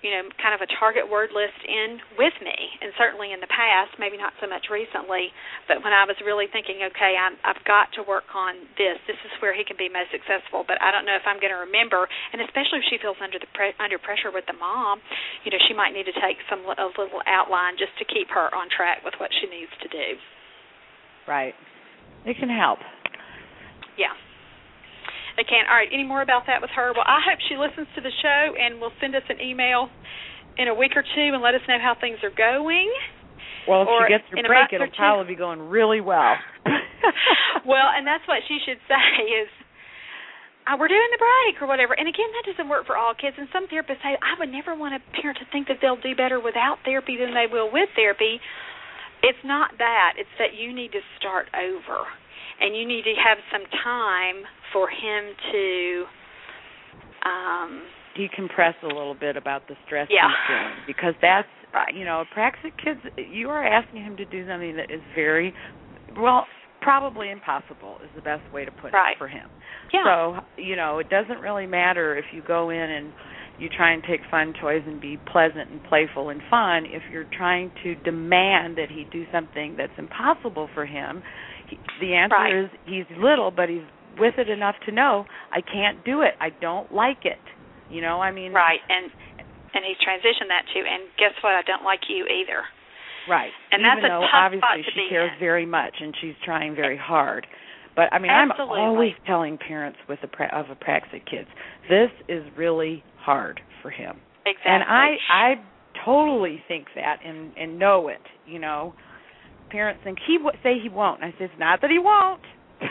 you 0.05 0.13
know, 0.13 0.29
kind 0.37 0.53
of 0.53 0.61
a 0.61 0.69
target 0.77 1.09
word 1.09 1.33
list 1.33 1.57
in 1.65 1.97
with 2.21 2.35
me, 2.45 2.53
and 2.85 2.93
certainly 3.01 3.33
in 3.33 3.41
the 3.41 3.49
past, 3.49 3.97
maybe 3.97 4.13
not 4.13 4.33
so 4.37 4.45
much 4.45 4.69
recently, 4.69 5.33
but 5.65 5.81
when 5.81 5.89
I 5.89 6.05
was 6.05 6.13
really 6.21 6.45
thinking, 6.53 6.85
okay, 6.93 7.17
I'm, 7.17 7.33
I've 7.41 7.59
got 7.65 7.89
to 7.97 8.05
work 8.05 8.29
on 8.37 8.61
this. 8.77 9.01
This 9.09 9.17
is 9.25 9.33
where 9.41 9.57
he 9.57 9.65
can 9.65 9.73
be 9.73 9.89
most 9.89 10.13
successful, 10.13 10.61
but 10.61 10.77
I 10.85 10.93
don't 10.93 11.09
know 11.09 11.17
if 11.17 11.25
I'm 11.25 11.41
going 11.41 11.53
to 11.53 11.65
remember. 11.65 12.05
And 12.31 12.45
especially 12.45 12.85
if 12.85 12.87
she 12.93 13.01
feels 13.01 13.17
under 13.17 13.41
the 13.41 13.49
pre- 13.57 13.73
under 13.81 13.97
pressure 13.97 14.29
with 14.29 14.45
the 14.45 14.57
mom, 14.57 15.01
you 15.41 15.49
know, 15.49 15.61
she 15.65 15.73
might 15.73 15.97
need 15.97 16.05
to 16.05 16.17
take 16.21 16.37
some 16.45 16.61
a 16.67 16.87
little 16.93 17.25
outline 17.25 17.73
just 17.81 17.97
to 17.97 18.05
keep 18.05 18.29
her 18.29 18.53
on 18.53 18.69
track 18.69 19.01
with 19.01 19.17
what 19.17 19.33
she 19.33 19.49
needs 19.49 19.73
to 19.81 19.89
do. 19.89 20.07
right 21.25 21.57
it 22.25 22.35
can 22.37 22.49
help 22.49 22.79
Yeah. 23.97 24.13
They 25.37 25.45
can. 25.45 25.69
All 25.69 25.77
right. 25.77 25.89
Any 25.93 26.03
more 26.03 26.25
about 26.25 26.49
that 26.49 26.59
with 26.65 26.73
her? 26.73 26.91
Well, 26.97 27.05
I 27.05 27.21
hope 27.21 27.37
she 27.45 27.55
listens 27.55 27.85
to 27.93 28.01
the 28.01 28.11
show 28.21 28.57
and 28.57 28.81
will 28.81 28.93
send 28.99 29.13
us 29.13 29.23
an 29.29 29.37
email 29.39 29.87
in 30.57 30.67
a 30.67 30.73
week 30.73 30.97
or 30.97 31.05
two 31.05 31.29
and 31.37 31.41
let 31.45 31.53
us 31.53 31.61
know 31.69 31.77
how 31.77 31.93
things 31.93 32.17
are 32.25 32.33
going. 32.33 32.89
well 33.69 33.85
if 33.85 33.87
Or 33.87 34.09
she 34.09 34.17
gets 34.17 34.25
her 34.33 34.41
break 34.41 34.73
it'll 34.73 34.89
probably 34.97 35.29
be 35.29 35.37
going 35.37 35.61
really 35.69 36.01
well 36.01 36.33
well, 37.69 37.87
and 37.93 38.03
that's 38.03 38.25
what 38.27 38.41
she 38.49 38.57
should 38.65 38.81
say 38.89 39.07
is, 39.45 39.47
uh, 40.65 40.75
"We're 40.75 40.89
doing 40.89 41.11
the 41.13 41.21
break" 41.21 41.61
or 41.61 41.67
whatever. 41.69 41.93
And 41.93 42.09
again, 42.09 42.27
that 42.35 42.49
doesn't 42.49 42.67
work 42.67 42.89
for 42.89 42.97
all 42.97 43.13
kids. 43.13 43.37
And 43.37 43.47
some 43.53 43.69
therapists 43.69 44.01
say, 44.01 44.17
"I 44.17 44.35
would 44.41 44.49
never 44.49 44.73
want 44.73 44.97
a 44.97 45.01
parent 45.21 45.37
to 45.39 45.45
think 45.53 45.69
that 45.69 45.77
they'll 45.79 46.01
do 46.01 46.17
better 46.17 46.41
without 46.41 46.81
therapy 46.83 47.15
than 47.15 47.37
they 47.37 47.45
will 47.45 47.69
with 47.71 47.87
therapy." 47.95 48.41
it's 49.23 49.41
not 49.43 49.71
that. 49.77 50.13
It's 50.17 50.29
that 50.37 50.53
you 50.53 50.73
need 50.73 50.91
to 50.91 51.01
start 51.17 51.47
over, 51.53 52.05
and 52.59 52.75
you 52.75 52.87
need 52.87 53.03
to 53.03 53.13
have 53.15 53.37
some 53.51 53.63
time 53.83 54.43
for 54.73 54.89
him 54.89 55.33
to. 55.51 56.05
Um, 57.25 57.81
decompress 58.17 58.73
a 58.83 58.87
little 58.87 59.13
bit 59.13 59.37
about 59.37 59.67
the 59.67 59.75
stress 59.85 60.07
yeah. 60.09 60.27
he's 60.27 60.47
feeling 60.47 60.83
because 60.87 61.13
that's 61.21 61.47
you 61.93 62.03
know 62.03 62.23
praxic 62.33 62.73
kids 62.83 62.99
you 63.31 63.49
are 63.49 63.63
asking 63.63 64.01
him 64.01 64.17
to 64.17 64.25
do 64.25 64.47
something 64.47 64.75
that 64.75 64.89
is 64.89 65.01
very 65.13 65.53
well 66.17 66.45
probably 66.81 67.29
impossible 67.29 67.97
is 68.03 68.09
the 68.15 68.21
best 68.21 68.41
way 68.51 68.65
to 68.65 68.71
put 68.71 68.93
right. 68.93 69.11
it 69.11 69.17
for 69.17 69.27
him 69.27 69.47
yeah. 69.93 70.03
so 70.03 70.61
you 70.61 70.75
know 70.75 70.99
it 70.99 71.09
doesn't 71.09 71.39
really 71.39 71.67
matter 71.67 72.17
if 72.17 72.25
you 72.33 72.41
go 72.47 72.69
in 72.69 72.77
and 72.77 73.13
you 73.59 73.69
try 73.75 73.91
and 73.91 74.03
take 74.03 74.21
fun 74.29 74.53
toys 74.61 74.83
and 74.85 75.01
be 75.01 75.17
pleasant 75.31 75.69
and 75.69 75.83
playful 75.85 76.29
and 76.29 76.41
fun 76.49 76.85
if 76.85 77.01
you're 77.11 77.29
trying 77.35 77.71
to 77.83 77.95
demand 77.95 78.77
that 78.77 78.89
he 78.89 79.05
do 79.11 79.25
something 79.31 79.75
that's 79.77 79.93
impossible 79.97 80.69
for 80.73 80.85
him 80.85 81.21
the 82.01 82.13
answer 82.13 82.35
right. 82.35 82.63
is 82.65 82.69
he's 82.85 83.05
little 83.17 83.51
but 83.51 83.69
he's 83.69 83.83
with 84.19 84.35
it 84.37 84.49
enough 84.49 84.75
to 84.85 84.91
know 84.91 85.25
I 85.51 85.61
can't 85.61 86.03
do 86.03 86.21
it. 86.21 86.33
I 86.39 86.49
don't 86.49 86.91
like 86.93 87.25
it. 87.25 87.39
You 87.89 88.01
know, 88.01 88.19
I 88.21 88.31
mean 88.31 88.53
Right. 88.53 88.79
And 88.89 89.11
and 89.73 89.83
he's 89.85 89.97
transitioned 90.01 90.49
that 90.49 90.65
to 90.73 90.79
and 90.79 91.03
guess 91.17 91.33
what? 91.43 91.53
I 91.53 91.61
don't 91.61 91.83
like 91.83 92.01
you 92.09 92.25
either. 92.25 92.63
Right. 93.29 93.51
And 93.71 93.81
Even 93.81 93.89
that's 93.89 94.05
a 94.05 94.07
though 94.07 94.21
tough 94.21 94.33
obviously 94.33 94.67
spot 94.67 94.77
to 94.77 94.91
she 94.95 95.07
cares 95.09 95.31
in. 95.33 95.39
very 95.39 95.65
much 95.65 95.95
and 95.99 96.15
she's 96.21 96.35
trying 96.43 96.75
very 96.75 96.97
hard. 96.97 97.45
But 97.95 98.13
I 98.13 98.19
mean, 98.19 98.31
Absolutely. 98.31 98.79
I'm 98.79 98.89
always 98.89 99.13
telling 99.25 99.57
parents 99.57 99.97
with 100.07 100.19
a 100.23 100.27
pra- 100.27 100.53
of 100.53 100.67
apraxic 100.67 101.25
kids, 101.29 101.49
this 101.89 102.11
is 102.29 102.43
really 102.55 103.03
hard 103.19 103.59
for 103.81 103.89
him. 103.89 104.17
Exactly. 104.45 104.71
And 104.71 104.83
I 104.83 105.15
I 105.31 105.53
totally 106.05 106.63
think 106.67 106.87
that 106.95 107.17
and 107.25 107.51
and 107.57 107.77
know 107.77 108.07
it, 108.07 108.21
you 108.45 108.59
know. 108.59 108.93
Parents 109.69 110.01
think 110.03 110.17
he 110.25 110.37
would 110.37 110.55
say 110.63 110.79
he 110.81 110.89
won't. 110.89 111.23
I 111.23 111.31
say 111.31 111.45
it's 111.45 111.53
not 111.59 111.81
that 111.81 111.89
he 111.91 111.99
won't. 111.99 112.41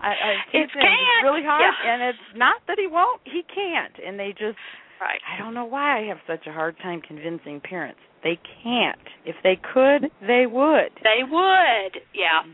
I, 0.00 0.08
I 0.08 0.32
It's 0.52 0.72
can't. 0.72 0.84
It's 0.84 1.24
really 1.24 1.44
hard, 1.44 1.62
Yeah. 1.84 1.92
and 1.92 2.02
it's 2.02 2.18
not 2.36 2.56
that 2.68 2.78
he 2.78 2.86
won't. 2.86 3.20
He 3.24 3.42
can't, 3.54 3.92
and 4.04 4.18
they 4.18 4.30
just 4.30 4.56
right. 5.00 5.20
I 5.28 5.38
don't 5.38 5.52
know 5.54 5.66
why 5.66 6.00
I 6.00 6.06
have 6.08 6.18
such 6.26 6.46
a 6.46 6.52
hard 6.52 6.76
time 6.82 7.00
convincing 7.02 7.60
parents. 7.60 8.00
They 8.22 8.38
can't. 8.62 8.98
If 9.24 9.36
they 9.42 9.56
could, 9.56 10.10
they 10.26 10.44
would. 10.46 10.92
They 11.02 11.24
would. 11.24 11.92
Yeah. 12.14 12.44
Mhm. 12.44 12.52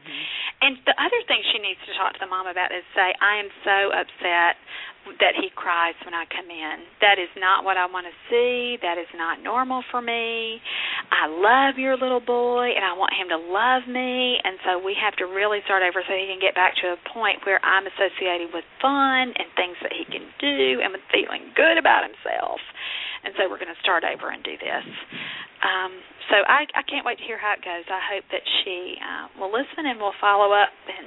And 0.66 0.82
the 0.82 0.98
other 0.98 1.22
thing 1.30 1.38
she 1.54 1.62
needs 1.62 1.78
to 1.86 1.94
talk 1.94 2.18
to 2.18 2.18
the 2.18 2.26
mom 2.26 2.50
about 2.50 2.74
is 2.74 2.82
say, 2.90 3.14
I 3.22 3.38
am 3.38 3.54
so 3.62 3.94
upset 3.94 4.58
that 5.22 5.38
he 5.38 5.46
cries 5.54 5.94
when 6.02 6.10
I 6.10 6.26
come 6.26 6.50
in. 6.50 6.82
That 6.98 7.22
is 7.22 7.30
not 7.38 7.62
what 7.62 7.78
I 7.78 7.86
want 7.86 8.10
to 8.10 8.14
see. 8.26 8.74
That 8.82 8.98
is 8.98 9.06
not 9.14 9.38
normal 9.38 9.86
for 9.94 10.02
me. 10.02 10.58
I 11.14 11.30
love 11.30 11.78
your 11.78 11.94
little 11.94 12.18
boy 12.18 12.74
and 12.74 12.82
I 12.82 12.98
want 12.98 13.14
him 13.14 13.30
to 13.30 13.38
love 13.38 13.86
me. 13.86 14.42
And 14.42 14.58
so 14.66 14.82
we 14.82 14.98
have 14.98 15.14
to 15.22 15.30
really 15.30 15.62
start 15.70 15.86
over 15.86 16.02
so 16.02 16.10
he 16.10 16.26
can 16.26 16.42
get 16.42 16.58
back 16.58 16.74
to 16.82 16.98
a 16.98 17.00
point 17.14 17.46
where 17.46 17.62
I'm 17.62 17.86
associated 17.86 18.50
with 18.50 18.66
fun 18.82 19.38
and 19.38 19.46
things 19.54 19.78
that 19.86 19.94
he 19.94 20.02
can 20.02 20.26
do 20.42 20.82
and 20.82 20.90
with 20.90 21.06
feeling 21.14 21.54
good 21.54 21.78
about 21.78 22.02
himself. 22.02 22.58
And 23.22 23.30
so 23.38 23.46
we're 23.46 23.62
going 23.62 23.70
to 23.70 23.82
start 23.86 24.02
over 24.02 24.34
and 24.34 24.42
do 24.42 24.58
this. 24.58 24.86
Um, 25.62 26.02
so 26.30 26.42
I, 26.42 26.66
I 26.74 26.82
can't 26.82 27.06
wait 27.06 27.22
to 27.22 27.26
hear 27.26 27.38
how 27.38 27.54
it 27.54 27.62
goes. 27.62 27.86
I 27.86 28.02
hope 28.02 28.26
that 28.34 28.42
she 28.62 28.98
uh, 28.98 29.30
will 29.38 29.54
listen 29.54 29.86
and 29.86 29.98
will 30.02 30.16
follow 30.18 30.50
up 30.56 30.70
and 30.88 31.06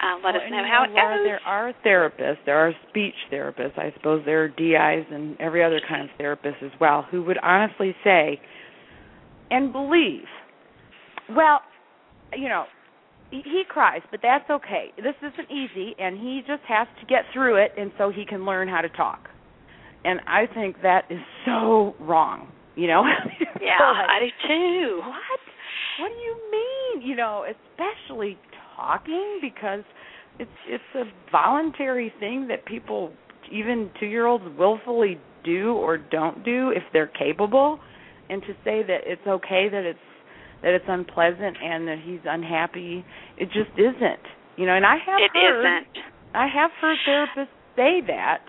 uh, 0.00 0.14
let 0.24 0.34
Well, 0.34 0.42
us 0.44 0.50
know 0.50 0.64
how 0.70 0.84
it 0.84 0.88
goes. 0.88 1.24
There 1.26 1.40
are 1.44 1.72
therapists, 1.84 2.38
there 2.46 2.58
are 2.58 2.72
speech 2.88 3.14
therapists, 3.32 3.78
I 3.78 3.92
suppose 3.96 4.22
there 4.24 4.44
are 4.44 4.48
DIs 4.48 5.06
and 5.10 5.38
every 5.40 5.64
other 5.64 5.80
kind 5.88 6.02
of 6.08 6.10
therapist 6.16 6.56
as 6.62 6.70
well, 6.80 7.06
who 7.10 7.22
would 7.24 7.38
honestly 7.42 7.94
say 8.04 8.40
and 9.50 9.72
believe, 9.72 10.24
well, 11.34 11.60
you 12.36 12.48
know, 12.48 12.64
he, 13.30 13.42
he 13.44 13.62
cries, 13.68 14.02
but 14.10 14.20
that's 14.22 14.48
okay. 14.48 14.92
This 14.96 15.14
isn't 15.18 15.50
easy, 15.50 15.94
and 15.98 16.16
he 16.18 16.40
just 16.46 16.62
has 16.68 16.86
to 17.00 17.06
get 17.06 17.24
through 17.32 17.56
it, 17.56 17.72
and 17.76 17.90
so 17.98 18.10
he 18.10 18.24
can 18.24 18.44
learn 18.46 18.68
how 18.68 18.80
to 18.80 18.88
talk. 18.90 19.28
And 20.04 20.20
I 20.26 20.46
think 20.54 20.76
that 20.82 21.04
is 21.10 21.18
so 21.44 21.94
wrong. 22.00 22.48
You 22.76 22.86
know? 22.86 23.02
yeah, 23.60 23.74
Like, 23.80 24.08
I 24.08 24.18
do 24.20 24.48
too. 24.48 25.00
what? 25.00 25.40
What 26.00 26.08
do 26.08 26.14
you 26.14 26.36
mean? 26.52 27.08
You 27.08 27.16
know, 27.16 27.44
especially 27.44 28.38
talking 28.78 29.38
because 29.42 29.82
it's 30.38 30.50
it's 30.68 30.94
a 30.94 31.04
voluntary 31.32 32.12
thing 32.20 32.46
that 32.48 32.64
people 32.64 33.12
even 33.50 33.90
2-year-olds 34.00 34.44
willfully 34.58 35.18
do 35.44 35.72
or 35.72 35.96
don't 35.98 36.44
do 36.44 36.70
if 36.70 36.82
they're 36.92 37.10
capable 37.18 37.80
and 38.30 38.42
to 38.42 38.52
say 38.64 38.82
that 38.86 39.00
it's 39.06 39.26
okay 39.26 39.68
that 39.70 39.84
it's 39.84 39.98
that 40.62 40.74
it's 40.74 40.84
unpleasant 40.88 41.56
and 41.62 41.86
that 41.86 41.98
he's 42.04 42.20
unhappy, 42.26 43.04
it 43.38 43.46
just 43.54 43.70
isn't. 43.78 44.24
You 44.56 44.66
know, 44.66 44.74
and 44.74 44.84
I 44.84 44.96
have 44.98 45.20
It 45.22 45.30
heard 45.32 45.62
isn't. 45.62 45.86
I 46.34 46.46
have 46.50 46.70
heard 46.80 46.98
therapists 47.06 47.54
say 47.76 48.02
that. 48.10 48.42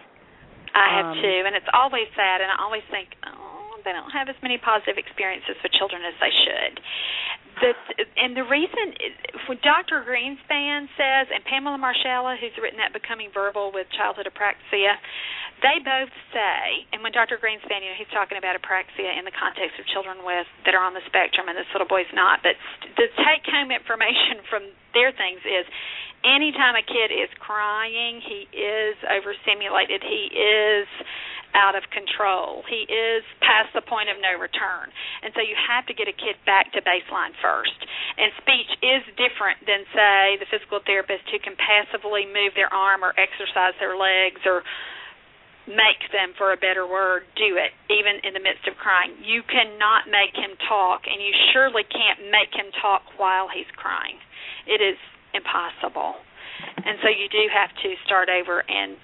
I 0.73 0.97
have 0.97 1.05
Um, 1.13 1.21
too, 1.21 1.41
and 1.45 1.55
it's 1.55 1.69
always 1.73 2.07
sad. 2.17 2.41
And 2.41 2.49
I 2.49 2.57
always 2.65 2.81
think, 2.89 3.09
oh, 3.29 3.48
they 3.83 3.93
don't 3.93 4.11
have 4.11 4.29
as 4.29 4.37
many 4.41 4.57
positive 4.57 4.97
experiences 4.97 5.57
with 5.61 5.71
children 5.73 6.01
as 6.05 6.15
they 6.19 6.33
should. 6.33 6.73
The, 7.59 7.71
and 8.15 8.37
the 8.39 8.47
reason, 8.47 8.95
when 9.51 9.59
Dr. 9.59 10.05
Greenspan 10.07 10.87
says, 10.95 11.27
and 11.27 11.43
Pamela 11.43 11.75
Marshalla, 11.75 12.39
who's 12.39 12.55
written 12.55 12.79
that 12.79 12.95
Becoming 12.95 13.35
Verbal 13.35 13.75
with 13.75 13.87
Childhood 13.91 14.31
Apraxia, 14.31 14.95
they 15.59 15.83
both 15.83 16.11
say, 16.31 16.87
and 16.95 17.03
when 17.03 17.11
Dr. 17.11 17.35
Greenspan, 17.35 17.83
you 17.83 17.91
know, 17.91 17.99
he's 17.99 18.11
talking 18.15 18.39
about 18.39 18.55
apraxia 18.55 19.11
in 19.19 19.27
the 19.27 19.35
context 19.35 19.75
of 19.75 19.83
children 19.91 20.23
with 20.23 20.47
that 20.63 20.71
are 20.71 20.83
on 20.83 20.95
the 20.95 21.03
spectrum, 21.03 21.51
and 21.51 21.59
this 21.59 21.67
little 21.75 21.87
boy's 21.87 22.09
not. 22.15 22.39
But 22.39 22.55
the 22.95 23.11
take-home 23.27 23.71
information 23.71 24.39
from 24.51 24.71
their 24.95 25.11
things 25.11 25.43
is, 25.43 25.67
anytime 26.23 26.79
a 26.79 26.85
kid 26.85 27.11
is 27.11 27.27
crying, 27.43 28.23
he 28.23 28.47
is 28.55 28.95
overstimulated, 29.03 29.99
he 29.99 30.31
is 30.31 30.87
out 31.53 31.73
of 31.73 31.83
control. 31.89 32.63
He 32.69 32.85
is 32.85 33.25
past 33.41 33.73
the 33.73 33.81
point 33.81 34.09
of 34.09 34.17
no 34.21 34.37
return. 34.37 34.89
And 35.23 35.33
so 35.33 35.41
you 35.41 35.57
have 35.57 35.85
to 35.89 35.93
get 35.93 36.07
a 36.07 36.15
kid 36.15 36.37
back 36.45 36.71
to 36.73 36.81
baseline 36.85 37.33
first. 37.41 37.77
And 38.17 38.29
speech 38.41 38.71
is 38.81 39.01
different 39.17 39.63
than, 39.65 39.85
say, 39.93 40.37
the 40.37 40.49
physical 40.49 40.79
therapist 40.85 41.25
who 41.31 41.39
can 41.41 41.57
passively 41.57 42.29
move 42.29 42.53
their 42.53 42.71
arm 42.71 43.01
or 43.01 43.13
exercise 43.17 43.73
their 43.81 43.97
legs 43.97 44.41
or 44.45 44.61
make 45.69 46.01
them, 46.09 46.33
for 46.33 46.49
a 46.49 46.57
better 46.57 46.89
word, 46.89 47.29
do 47.37 47.53
it, 47.61 47.69
even 47.93 48.17
in 48.25 48.33
the 48.33 48.41
midst 48.41 48.65
of 48.65 48.73
crying. 48.81 49.13
You 49.21 49.45
cannot 49.45 50.09
make 50.09 50.33
him 50.33 50.57
talk, 50.65 51.05
and 51.05 51.21
you 51.21 51.29
surely 51.53 51.85
can't 51.85 52.33
make 52.33 52.49
him 52.57 52.73
talk 52.81 53.05
while 53.21 53.45
he's 53.53 53.69
crying. 53.77 54.17
It 54.65 54.81
is 54.81 54.97
impossible. 55.37 56.17
And 56.81 56.97
so 57.05 57.07
you 57.13 57.29
do 57.29 57.45
have 57.53 57.69
to 57.85 57.89
start 58.01 58.33
over 58.33 58.65
and 58.65 58.97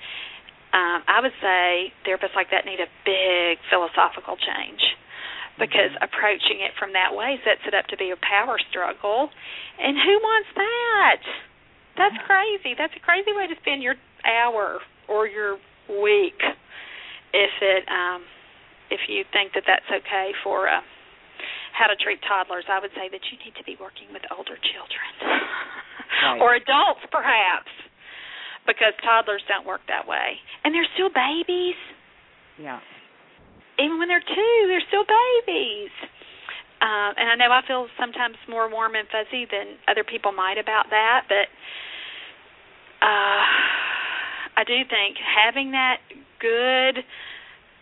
um, 0.76 1.00
I 1.08 1.24
would 1.24 1.36
say 1.40 1.94
therapists 2.04 2.36
like 2.36 2.52
that 2.52 2.68
need 2.68 2.84
a 2.84 2.92
big 3.08 3.58
philosophical 3.72 4.36
change 4.36 4.84
because 5.56 5.96
Mm-hmm. 5.96 6.04
approaching 6.04 6.60
it 6.68 6.76
from 6.76 6.92
that 6.94 7.16
way 7.16 7.40
sets 7.48 7.64
it 7.64 7.72
up 7.74 7.88
to 7.88 7.96
be 7.96 8.12
a 8.12 8.20
power 8.20 8.60
struggle. 8.70 9.32
And 9.80 9.96
who 9.96 10.16
wants 10.20 10.52
that? 10.60 11.22
That's 11.96 12.20
crazy. 12.28 12.76
That's 12.76 12.92
a 12.96 13.00
crazy 13.00 13.32
way 13.32 13.48
to 13.48 13.56
spend 13.64 13.80
your 13.82 13.96
hour 14.28 14.84
or 15.08 15.28
your 15.32 15.56
week 15.88 16.36
if 17.32 17.54
it 17.62 17.84
um 17.88 18.24
if 18.92 19.00
you 19.08 19.24
think 19.32 19.54
that 19.54 19.64
that's 19.66 19.88
okay 19.88 20.32
for 20.44 20.68
uh 20.68 20.82
how 21.72 21.88
to 21.88 21.96
treat 22.00 22.20
toddlers. 22.28 22.66
I 22.68 22.80
would 22.80 22.92
say 22.96 23.08
that 23.12 23.24
you 23.32 23.36
need 23.44 23.56
to 23.56 23.64
be 23.64 23.76
working 23.80 24.12
with 24.12 24.24
older 24.36 24.56
children 24.60 25.12
Right. 26.24 26.40
or 26.42 26.56
adults 26.56 27.04
perhaps 27.12 27.72
because 28.66 28.94
toddlers 29.04 29.42
don't 29.48 29.66
work 29.66 29.82
that 29.88 30.08
way. 30.08 30.42
And 30.64 30.74
they're 30.74 30.90
still 30.94 31.10
babies. 31.10 31.78
Yeah. 32.58 32.82
Even 33.80 34.00
when 34.00 34.08
they're 34.08 34.24
two, 34.24 34.56
they're 34.68 34.86
still 34.88 35.06
babies. 35.06 35.94
Um, 36.82 37.12
and 37.18 37.28
I 37.32 37.36
know 37.36 37.52
I 37.52 37.62
feel 37.66 37.88
sometimes 38.00 38.36
more 38.50 38.70
warm 38.70 38.96
and 38.96 39.08
fuzzy 39.08 39.48
than 39.50 39.80
other 39.88 40.04
people 40.04 40.32
might 40.32 40.58
about 40.58 40.90
that, 40.92 41.26
but 41.28 41.48
uh, 43.02 43.42
I 44.60 44.64
do 44.68 44.76
think 44.90 45.18
having 45.18 45.72
that 45.72 45.98
good 46.40 47.04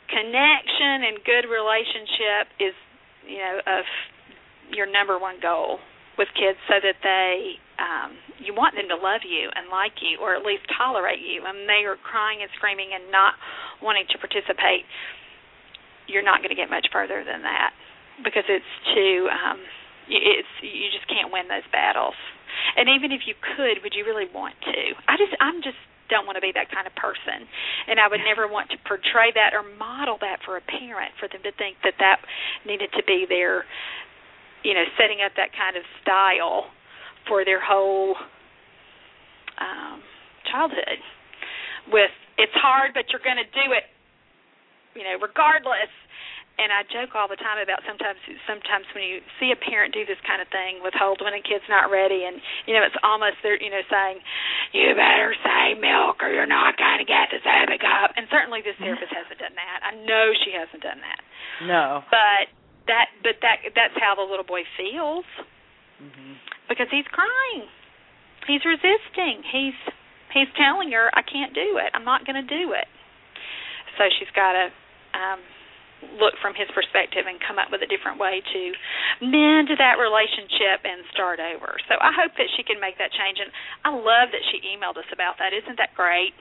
connection 0.07 1.09
and 1.09 1.17
good 1.25 1.49
relationship 1.49 2.53
is, 2.59 2.75
you 3.27 3.37
know, 3.39 3.59
of 3.65 3.85
your 4.71 4.89
number 4.89 5.19
one 5.19 5.35
goal 5.41 5.79
with 6.17 6.29
kids 6.37 6.59
so 6.69 6.77
that 6.81 6.97
they 7.01 7.57
um 7.81 8.13
you 8.37 8.53
want 8.53 8.75
them 8.75 8.85
to 8.89 8.97
love 8.97 9.25
you 9.25 9.49
and 9.55 9.69
like 9.71 9.97
you 10.03 10.19
or 10.21 10.35
at 10.35 10.45
least 10.45 10.65
tolerate 10.77 11.21
you. 11.23 11.45
And 11.45 11.65
they 11.65 11.87
are 11.87 11.97
crying 11.97 12.41
and 12.41 12.49
screaming 12.57 12.93
and 12.93 13.09
not 13.09 13.33
wanting 13.81 14.05
to 14.11 14.17
participate. 14.19 14.85
You're 16.05 16.25
not 16.25 16.43
going 16.43 16.51
to 16.51 16.59
get 16.59 16.69
much 16.69 16.91
further 16.91 17.23
than 17.23 17.41
that 17.47 17.71
because 18.21 18.45
it's 18.49 18.73
too 18.93 19.29
um 19.31 19.59
it's 20.09 20.53
you 20.61 20.91
just 20.91 21.07
can't 21.07 21.31
win 21.31 21.47
those 21.47 21.65
battles. 21.71 22.17
And 22.77 22.89
even 22.89 23.09
if 23.11 23.25
you 23.25 23.33
could 23.33 23.81
would 23.81 23.95
you 23.97 24.05
really 24.05 24.29
want 24.29 24.55
to? 24.69 24.81
I 25.07 25.17
just 25.17 25.33
i'm 25.41 25.63
just 25.63 25.79
don't 26.11 26.27
want 26.27 26.35
to 26.35 26.43
be 26.43 26.51
that 26.53 26.69
kind 26.69 26.85
of 26.85 26.93
person. 26.93 27.47
And 27.87 27.97
i 27.97 28.05
would 28.05 28.21
never 28.21 28.45
want 28.45 28.69
to 28.75 28.77
portray 28.85 29.33
that 29.33 29.55
or 29.55 29.63
model 29.63 30.19
that 30.21 30.43
for 30.45 30.59
a 30.59 30.63
parent 30.63 31.15
for 31.17 31.25
them 31.31 31.41
to 31.41 31.53
think 31.55 31.81
that 31.81 31.97
that 31.97 32.21
needed 32.67 32.91
to 32.93 33.03
be 33.07 33.25
their 33.25 33.65
you 34.63 34.73
know, 34.73 34.83
setting 34.97 35.19
up 35.23 35.35
that 35.35 35.51
kind 35.55 35.75
of 35.75 35.83
style 36.01 36.71
for 37.27 37.45
their 37.45 37.61
whole 37.63 38.15
um 39.61 40.01
childhood 40.49 40.99
with 41.93 42.11
it's 42.41 42.57
hard 42.57 42.91
but 42.97 43.05
you're 43.13 43.21
going 43.21 43.37
to 43.37 43.47
do 43.53 43.71
it 43.71 43.85
you 44.95 45.03
know 45.03 45.17
regardless. 45.21 45.91
And 46.53 46.69
I 46.69 46.85
joke 46.85 47.17
all 47.17 47.25
the 47.25 47.39
time 47.41 47.57
about 47.57 47.81
sometimes 47.81 48.21
sometimes 48.45 48.85
when 48.93 49.01
you 49.01 49.25
see 49.41 49.49
a 49.49 49.57
parent 49.57 49.89
do 49.89 50.05
this 50.05 50.21
kind 50.21 50.37
of 50.37 50.45
thing 50.53 50.85
withhold 50.85 51.17
when 51.17 51.33
a 51.33 51.41
kid's 51.41 51.65
not 51.65 51.89
ready 51.89 52.29
and 52.29 52.37
you 52.69 52.77
know 52.77 52.85
it's 52.85 52.97
almost 53.01 53.41
they're 53.41 53.57
you 53.57 53.73
know 53.73 53.81
saying 53.89 54.21
you 54.69 54.93
better 54.93 55.33
say 55.41 55.73
milk 55.81 56.21
or 56.21 56.29
you're 56.29 56.45
not 56.45 56.77
going 56.77 57.01
to 57.01 57.09
get 57.09 57.33
the 57.33 57.41
sippy 57.41 57.81
cup 57.81 58.13
and 58.13 58.29
certainly 58.29 58.61
this 58.61 58.77
therapist 58.77 59.09
hasn't 59.09 59.41
done 59.41 59.57
that. 59.57 59.79
I 59.81 59.97
know 60.05 60.29
she 60.45 60.53
hasn't 60.53 60.85
done 60.85 61.01
that. 61.01 61.19
No. 61.65 62.05
But 62.13 62.53
that 62.87 63.07
but 63.23 63.39
that 63.41 63.63
that's 63.75 63.95
how 63.99 64.15
the 64.15 64.25
little 64.25 64.45
boy 64.45 64.63
feels 64.75 65.25
mm-hmm. 66.01 66.33
because 66.67 66.87
he's 66.91 67.07
crying 67.11 67.67
he's 68.47 68.63
resisting 68.65 69.43
he's 69.47 69.77
he's 70.33 70.51
telling 70.57 70.91
her 70.91 71.11
I 71.13 71.21
can't 71.21 71.53
do 71.53 71.79
it 71.79 71.91
I'm 71.93 72.05
not 72.05 72.25
going 72.25 72.39
to 72.39 72.47
do 72.47 72.73
it 72.73 72.89
so 73.97 74.07
she's 74.19 74.31
got 74.35 74.53
to 74.53 74.65
um 75.15 75.39
look 76.19 76.35
from 76.43 76.51
his 76.51 76.67
perspective 76.75 77.23
and 77.27 77.39
come 77.39 77.55
up 77.55 77.71
with 77.71 77.79
a 77.79 77.87
different 77.87 78.19
way 78.19 78.43
to 78.43 78.61
mend 79.23 79.71
that 79.79 79.95
relationship 79.95 80.83
and 80.83 80.99
start 81.15 81.39
over. 81.39 81.79
So 81.87 81.95
I 81.95 82.11
hope 82.11 82.35
that 82.35 82.49
she 82.59 82.63
can 82.67 82.83
make 82.83 82.99
that 82.99 83.15
change 83.15 83.39
and 83.39 83.47
I 83.87 83.95
love 83.95 84.35
that 84.35 84.43
she 84.51 84.59
emailed 84.67 84.99
us 84.99 85.07
about 85.15 85.39
that. 85.39 85.55
Isn't 85.55 85.79
that 85.79 85.95
great? 85.95 86.35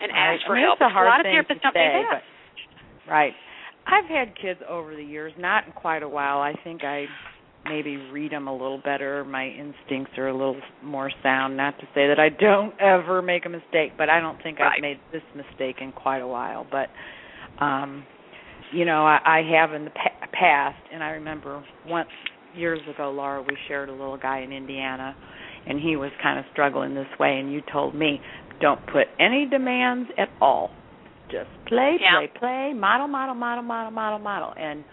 And 0.00 0.12
right. 0.12 0.36
asked 0.36 0.44
for 0.44 0.56
I 0.56 0.60
mean, 0.60 0.68
help. 0.68 0.80
a, 0.84 0.92
a 0.92 1.08
lot 1.08 1.20
of 1.20 1.26
therapists 1.28 1.64
don't 1.64 1.76
say, 1.76 1.88
do 1.88 2.04
that. 2.04 2.20
But, 2.20 3.08
right. 3.08 3.34
I've 3.88 4.08
had 4.08 4.36
kids 4.40 4.60
over 4.68 4.94
the 4.94 5.02
years, 5.02 5.32
not 5.38 5.66
in 5.66 5.72
quite 5.72 6.02
a 6.02 6.08
while. 6.08 6.38
I 6.38 6.54
think 6.62 6.84
I 6.84 7.06
maybe 7.64 7.96
read 7.96 8.32
them 8.32 8.48
a 8.48 8.52
little 8.52 8.80
better. 8.84 9.24
My 9.24 9.46
instincts 9.46 10.16
are 10.18 10.28
a 10.28 10.32
little 10.32 10.60
more 10.82 11.10
sound. 11.22 11.56
Not 11.56 11.78
to 11.78 11.84
say 11.94 12.06
that 12.08 12.18
I 12.18 12.28
don't 12.28 12.74
ever 12.80 13.22
make 13.22 13.46
a 13.46 13.48
mistake, 13.48 13.92
but 13.96 14.08
I 14.08 14.20
don't 14.20 14.40
think 14.42 14.58
right. 14.58 14.74
I've 14.76 14.82
made 14.82 14.98
this 15.12 15.22
mistake 15.34 15.76
in 15.80 15.92
quite 15.92 16.20
a 16.20 16.26
while. 16.26 16.66
But 16.70 16.88
um 17.64 18.04
you 18.72 18.84
know, 18.84 19.06
I, 19.06 19.18
I 19.24 19.42
have 19.58 19.72
in 19.72 19.84
the 19.84 19.90
pa- 19.90 20.26
past, 20.32 20.78
and 20.92 21.02
I 21.02 21.10
remember 21.10 21.64
once 21.86 22.08
years 22.54 22.80
ago, 22.92 23.10
Laura, 23.10 23.42
we 23.42 23.56
shared 23.66 23.88
a 23.88 23.92
little 23.92 24.18
guy 24.18 24.40
in 24.40 24.52
Indiana, 24.52 25.16
and 25.66 25.80
he 25.80 25.96
was 25.96 26.10
kind 26.22 26.38
of 26.38 26.44
struggling 26.52 26.94
this 26.94 27.06
way, 27.18 27.38
and 27.38 27.52
you 27.52 27.62
told 27.72 27.94
me, 27.94 28.20
don't 28.60 28.80
put 28.86 29.06
any 29.20 29.46
demands 29.46 30.10
at 30.18 30.28
all. 30.40 30.70
Just 31.30 31.48
play, 31.68 31.96
yeah. 32.00 32.18
play, 32.18 32.30
play, 32.38 32.72
model, 32.74 33.08
model, 33.08 33.34
model, 33.34 33.62
model, 33.62 33.90
model, 33.90 34.18
model, 34.18 34.54
and 34.58 34.84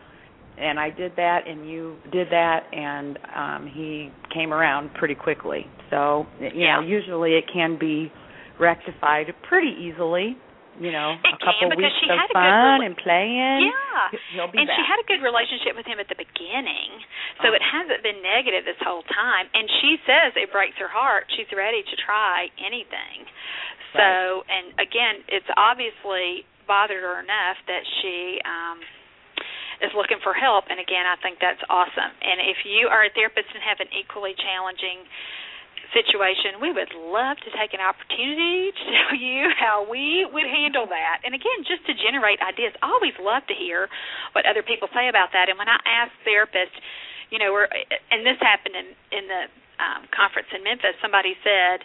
and 0.57 0.79
I 0.79 0.89
did 0.89 1.11
that, 1.17 1.47
and 1.47 1.69
you 1.69 1.97
did 2.11 2.27
that, 2.31 2.63
and 2.71 3.19
um 3.35 3.67
he 3.73 4.09
came 4.33 4.53
around 4.53 4.93
pretty 4.93 5.15
quickly. 5.15 5.65
So 5.89 6.25
you 6.39 6.51
yeah. 6.55 6.79
know, 6.79 6.87
usually 6.87 7.33
it 7.33 7.45
can 7.51 7.77
be 7.79 8.11
rectified 8.59 9.27
pretty 9.47 9.75
easily 9.81 10.37
you 10.75 10.91
know, 10.91 11.15
it 11.15 11.31
a 11.31 11.39
couple 11.39 11.71
can, 11.71 11.79
weeks 11.79 11.95
she 12.03 12.11
of 12.11 12.19
had 12.19 12.27
a 12.27 12.35
fun 12.35 12.83
good, 12.83 12.91
and 12.91 12.95
playing. 12.99 13.71
Yeah. 13.71 14.11
He'll 14.35 14.51
be 14.51 14.59
and 14.59 14.67
back. 14.67 14.75
she 14.75 14.83
had 14.83 14.99
a 14.99 15.07
good 15.07 15.23
relationship 15.23 15.71
with 15.79 15.87
him 15.87 16.03
at 16.03 16.11
the 16.11 16.19
beginning. 16.19 16.99
So 17.39 17.51
oh. 17.51 17.55
it 17.55 17.63
hasn't 17.63 18.03
been 18.03 18.19
negative 18.19 18.67
this 18.67 18.79
whole 18.83 19.07
time. 19.07 19.47
And 19.55 19.71
she 19.79 19.95
says 20.03 20.35
it 20.35 20.51
breaks 20.51 20.75
her 20.83 20.91
heart. 20.91 21.31
She's 21.31 21.47
ready 21.55 21.79
to 21.79 21.95
try 22.03 22.51
anything. 22.59 23.23
So 23.95 24.43
and 24.51 24.75
again, 24.75 25.23
it's 25.31 25.47
obviously 25.55 26.43
bothered 26.67 27.01
her 27.01 27.17
enough 27.21 27.57
that 27.67 27.83
she 28.01 28.41
um 28.45 28.81
is 29.83 29.91
looking 29.93 30.19
for 30.23 30.33
help 30.33 30.65
and 30.69 30.79
again 30.79 31.05
I 31.05 31.15
think 31.21 31.39
that's 31.39 31.61
awesome. 31.69 32.13
And 32.21 32.41
if 32.43 32.65
you 32.65 32.87
are 32.87 33.05
a 33.05 33.11
therapist 33.13 33.49
and 33.53 33.61
have 33.63 33.79
an 33.79 33.91
equally 33.93 34.33
challenging 34.37 35.05
situation, 35.93 36.59
we 36.59 36.75
would 36.75 36.91
love 36.91 37.39
to 37.45 37.49
take 37.55 37.71
an 37.71 37.79
opportunity 37.79 38.75
to 38.75 38.83
tell 38.91 39.13
you 39.29 39.47
how 39.55 39.87
we 39.87 40.27
would 40.27 40.47
handle 40.47 40.87
that. 40.89 41.23
And 41.23 41.31
again, 41.31 41.63
just 41.63 41.87
to 41.87 41.93
generate 41.95 42.43
ideas. 42.43 42.75
I 42.83 42.91
always 42.91 43.15
love 43.21 43.47
to 43.47 43.55
hear 43.55 43.87
what 44.35 44.43
other 44.43 44.63
people 44.63 44.91
say 44.91 45.07
about 45.07 45.31
that. 45.31 45.47
And 45.47 45.55
when 45.55 45.71
I 45.71 45.79
ask 45.87 46.11
therapists, 46.27 46.75
you 47.31 47.39
know, 47.39 47.55
we're, 47.55 47.69
and 48.11 48.21
this 48.21 48.37
happened 48.43 48.75
in 48.77 48.87
in 49.09 49.25
the 49.25 49.43
um, 49.79 50.07
conference 50.13 50.47
in 50.55 50.63
Memphis. 50.63 50.95
Somebody 51.01 51.35
said, 51.43 51.83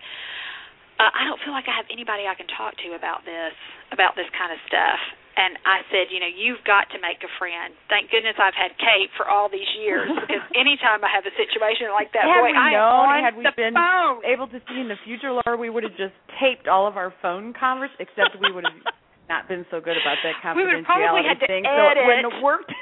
uh, 1.00 1.08
"I 1.16 1.24
don't 1.24 1.40
feel 1.40 1.56
like 1.56 1.64
I 1.66 1.74
have 1.80 1.88
anybody 1.88 2.28
I 2.28 2.36
can 2.36 2.46
talk 2.52 2.76
to 2.84 2.92
about 2.92 3.24
this 3.24 3.56
about 3.90 4.14
this 4.14 4.28
kind 4.36 4.52
of 4.52 4.60
stuff." 4.68 5.00
and 5.40 5.56
I 5.64 5.80
said, 5.88 6.10
you 6.12 6.18
know, 6.20 6.28
you've 6.28 6.60
got 6.68 6.90
to 6.92 6.98
make 7.00 7.22
a 7.24 7.30
friend. 7.40 7.72
Thank 7.88 8.10
goodness 8.12 8.34
I've 8.36 8.52
had 8.52 8.76
Kate 8.76 9.08
for 9.16 9.24
all 9.30 9.48
these 9.48 9.68
years 9.78 10.10
because 10.20 10.42
anytime 10.58 11.00
I 11.00 11.08
have 11.08 11.24
a 11.24 11.32
situation 11.38 11.88
like 11.94 12.12
that, 12.12 12.26
had 12.28 12.44
boy, 12.44 12.50
we 12.52 12.58
I 12.58 12.74
known, 12.76 13.06
am 13.08 13.14
on 13.14 13.20
had 13.24 13.34
we 13.38 13.44
the 13.46 13.54
been 13.56 13.72
phone. 13.72 14.20
able 14.26 14.50
to 14.52 14.58
see 14.68 14.76
in 14.82 14.90
the 14.90 14.98
future, 15.06 15.30
Laura, 15.32 15.56
we 15.56 15.70
would 15.72 15.86
have 15.86 15.96
just 15.96 16.12
taped 16.42 16.66
all 16.68 16.84
of 16.84 16.98
our 17.00 17.14
phone 17.24 17.54
converse, 17.56 17.94
except 18.02 18.36
we 18.42 18.50
would 18.52 18.66
have 18.68 18.76
not 19.32 19.46
been 19.48 19.64
so 19.70 19.78
good 19.80 19.96
about 19.96 20.18
that 20.26 20.34
confidentiality 20.42 20.58
we 20.58 20.64
would 20.66 20.76
have 20.82 20.90
probably 20.90 21.24
had 21.24 21.38
to 21.40 21.46
thing, 21.48 21.62
edit. 21.64 21.78
so 21.78 21.82
it 21.94 22.04
wouldn't 22.04 22.26
have 22.34 22.40
worked. 22.42 22.72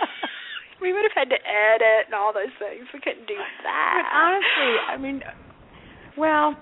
we 0.80 0.94
would 0.94 1.04
have 1.04 1.16
had 1.18 1.28
to 1.28 1.40
edit 1.42 2.08
and 2.08 2.14
all 2.14 2.32
those 2.32 2.54
things. 2.62 2.86
We 2.94 3.02
couldn't 3.02 3.26
do 3.28 3.36
that. 3.66 3.92
But 3.98 4.08
honestly, 4.08 4.72
I 4.88 4.96
mean, 4.96 5.18
well, 6.16 6.54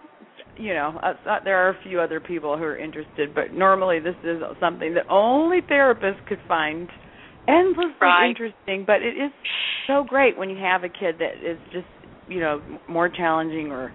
you 0.59 0.75
know, 0.75 0.99
uh, 1.03 1.15
uh, 1.29 1.39
there 1.45 1.57
are 1.57 1.71
a 1.71 1.83
few 1.83 2.01
other 2.01 2.21
people 2.21 2.57
who 2.57 2.65
are 2.65 2.77
interested, 2.77 3.35
but 3.35 3.53
normally 3.53 4.01
this 4.01 4.17
is 4.25 4.43
something 4.61 4.95
that 4.95 5.09
only 5.09 5.61
therapists 5.61 6.25
could 6.27 6.41
find 6.49 6.89
endlessly 7.47 7.95
right. 8.01 8.29
interesting. 8.29 8.85
But 8.87 9.03
it 9.03 9.17
is 9.17 9.33
so 9.87 10.05
great 10.07 10.37
when 10.37 10.51
you 10.51 10.59
have 10.59 10.85
a 10.85 10.89
kid 10.89 11.17
that 11.21 11.39
is 11.43 11.59
just, 11.73 11.87
you 12.29 12.41
know, 12.41 12.61
more 12.89 13.09
challenging 13.09 13.71
or 13.71 13.93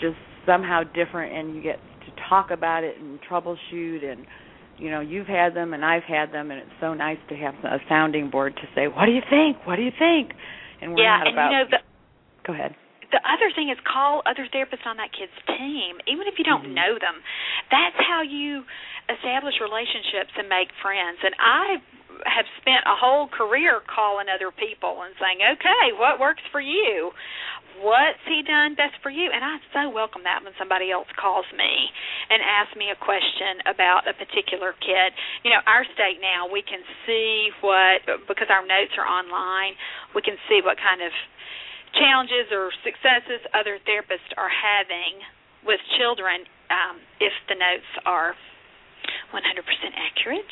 just 0.00 0.16
somehow 0.44 0.82
different, 0.82 1.36
and 1.36 1.54
you 1.54 1.62
get 1.62 1.76
to 1.76 2.12
talk 2.28 2.50
about 2.50 2.84
it 2.84 2.98
and 2.98 3.18
troubleshoot 3.30 4.04
and. 4.04 4.26
You 4.78 4.90
know, 4.90 5.00
you've 5.00 5.28
had 5.28 5.54
them 5.54 5.74
and 5.74 5.84
I've 5.84 6.02
had 6.02 6.32
them, 6.32 6.50
and 6.50 6.58
it's 6.58 6.80
so 6.80 6.92
nice 6.92 7.18
to 7.28 7.36
have 7.36 7.54
a 7.62 7.78
sounding 7.88 8.30
board 8.30 8.56
to 8.56 8.62
say, 8.74 8.88
"What 8.88 9.04
do 9.04 9.12
you 9.12 9.20
think? 9.30 9.64
What 9.64 9.76
do 9.76 9.82
you 9.82 9.92
think?" 9.96 10.32
And 10.80 10.94
we're 10.94 11.04
yeah, 11.04 11.18
not 11.18 11.26
and 11.28 11.34
about. 11.36 11.50
you 11.52 11.58
know 11.58 11.64
the 11.70 11.76
Go 12.44 12.52
ahead 12.54 12.74
the 13.12 13.20
other 13.28 13.52
thing 13.54 13.68
is 13.68 13.78
call 13.84 14.24
other 14.24 14.48
therapists 14.48 14.88
on 14.88 14.96
that 14.96 15.12
kid's 15.12 15.36
team, 15.46 16.00
even 16.08 16.26
if 16.26 16.40
you 16.40 16.44
don't 16.44 16.72
mm-hmm. 16.72 16.80
know 16.80 16.92
them. 16.96 17.20
That's 17.68 17.96
how 18.00 18.24
you 18.24 18.64
establish 19.06 19.60
relationships 19.60 20.32
and 20.36 20.48
make 20.48 20.72
friends. 20.80 21.20
And 21.20 21.36
I 21.36 21.78
have 22.24 22.46
spent 22.60 22.84
a 22.86 22.96
whole 22.96 23.28
career 23.28 23.80
calling 23.84 24.28
other 24.32 24.52
people 24.52 25.02
and 25.02 25.14
saying, 25.20 25.40
"Okay, 25.58 25.92
what 25.96 26.20
works 26.20 26.42
for 26.52 26.60
you? 26.60 27.12
What's 27.80 28.20
he 28.28 28.42
done 28.42 28.74
best 28.74 28.96
for 29.02 29.10
you?" 29.10 29.30
And 29.32 29.42
I 29.42 29.58
so 29.72 29.88
welcome 29.88 30.22
that 30.24 30.44
when 30.44 30.52
somebody 30.58 30.92
else 30.92 31.08
calls 31.18 31.46
me 31.52 31.90
and 32.30 32.42
asks 32.42 32.76
me 32.76 32.90
a 32.90 32.98
question 32.98 33.64
about 33.66 34.06
a 34.06 34.14
particular 34.14 34.72
kid. 34.78 35.12
You 35.42 35.50
know, 35.50 35.62
our 35.66 35.84
state 35.96 36.20
now 36.20 36.46
we 36.46 36.62
can 36.62 36.84
see 37.06 37.50
what 37.60 38.06
because 38.28 38.48
our 38.50 38.64
notes 38.64 38.94
are 38.98 39.08
online, 39.08 39.74
we 40.14 40.22
can 40.22 40.36
see 40.48 40.60
what 40.62 40.78
kind 40.78 41.02
of 41.02 41.12
challenges 41.96 42.48
or 42.52 42.72
successes 42.84 43.40
other 43.52 43.78
therapists 43.84 44.32
are 44.36 44.50
having 44.50 45.20
with 45.64 45.80
children 45.98 46.44
um, 46.72 46.98
if 47.20 47.32
the 47.48 47.56
notes 47.56 47.88
are 48.04 48.34
100% 49.34 49.40
accurate, 49.96 50.50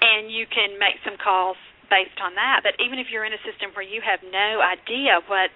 and 0.00 0.30
you 0.30 0.46
can 0.48 0.78
make 0.78 1.00
some 1.04 1.16
calls 1.20 1.56
based 1.88 2.20
on 2.20 2.36
that. 2.36 2.60
But 2.62 2.76
even 2.80 3.00
if 3.00 3.08
you're 3.10 3.24
in 3.24 3.32
a 3.32 3.42
system 3.44 3.72
where 3.72 3.84
you 3.84 4.00
have 4.04 4.20
no 4.24 4.60
idea 4.60 5.20
what 5.26 5.50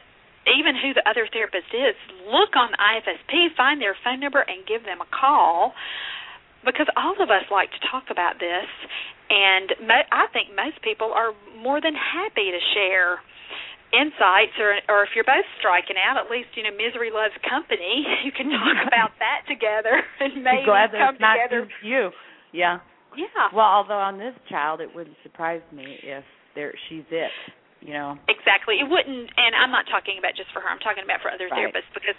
even 0.48 0.74
who 0.74 0.90
the 0.90 1.04
other 1.06 1.28
therapist 1.30 1.70
is, 1.70 1.94
look 2.26 2.56
on 2.58 2.74
the 2.74 2.80
IFSP, 2.80 3.54
find 3.54 3.78
their 3.78 3.94
phone 4.02 4.18
number, 4.18 4.42
and 4.42 4.66
give 4.66 4.82
them 4.82 4.98
a 4.98 5.08
call 5.08 5.72
because 6.66 6.86
all 6.96 7.14
of 7.22 7.30
us 7.30 7.46
like 7.50 7.70
to 7.70 7.80
talk 7.90 8.10
about 8.10 8.38
this, 8.38 8.70
and 9.30 9.86
mo- 9.86 10.08
I 10.10 10.26
think 10.34 10.54
most 10.54 10.82
people 10.82 11.10
are 11.14 11.34
more 11.58 11.80
than 11.80 11.94
happy 11.94 12.50
to 12.50 12.60
share 12.74 13.18
insights 13.92 14.56
or 14.56 14.80
or 14.88 15.04
if 15.04 15.12
you're 15.14 15.28
both 15.28 15.46
striking 15.60 15.96
out 16.00 16.16
at 16.16 16.32
least 16.32 16.52
you 16.56 16.64
know 16.64 16.72
misery 16.72 17.12
loves 17.12 17.36
company. 17.44 18.04
You 18.24 18.32
can 18.32 18.48
talk 18.50 18.78
about 18.88 19.12
that 19.18 19.44
together 19.48 20.00
and 20.20 20.44
maybe 20.44 20.64
glad 20.64 20.90
come 20.92 21.16
together. 21.18 21.68
you. 21.82 22.10
Yeah. 22.52 22.80
Yeah. 23.16 23.52
Well 23.52 23.66
although 23.66 24.00
on 24.00 24.18
this 24.18 24.34
child 24.48 24.80
it 24.80 24.88
wouldn't 24.94 25.16
surprise 25.22 25.62
me 25.72 25.98
if 26.02 26.24
there 26.54 26.72
she's 26.88 27.06
it 27.10 27.30
you 27.82 27.94
know? 27.98 28.14
Exactly. 28.30 28.78
It 28.78 28.86
wouldn't 28.86 29.26
and 29.34 29.52
i'm 29.58 29.74
not 29.74 29.90
talking 29.90 30.16
about 30.18 30.38
just 30.38 30.54
for 30.54 30.62
her 30.62 30.70
i'm 30.70 30.78
talking 30.80 31.02
about 31.02 31.18
for 31.20 31.34
other 31.34 31.50
right. 31.50 31.66
therapists 31.66 31.90
because 31.92 32.16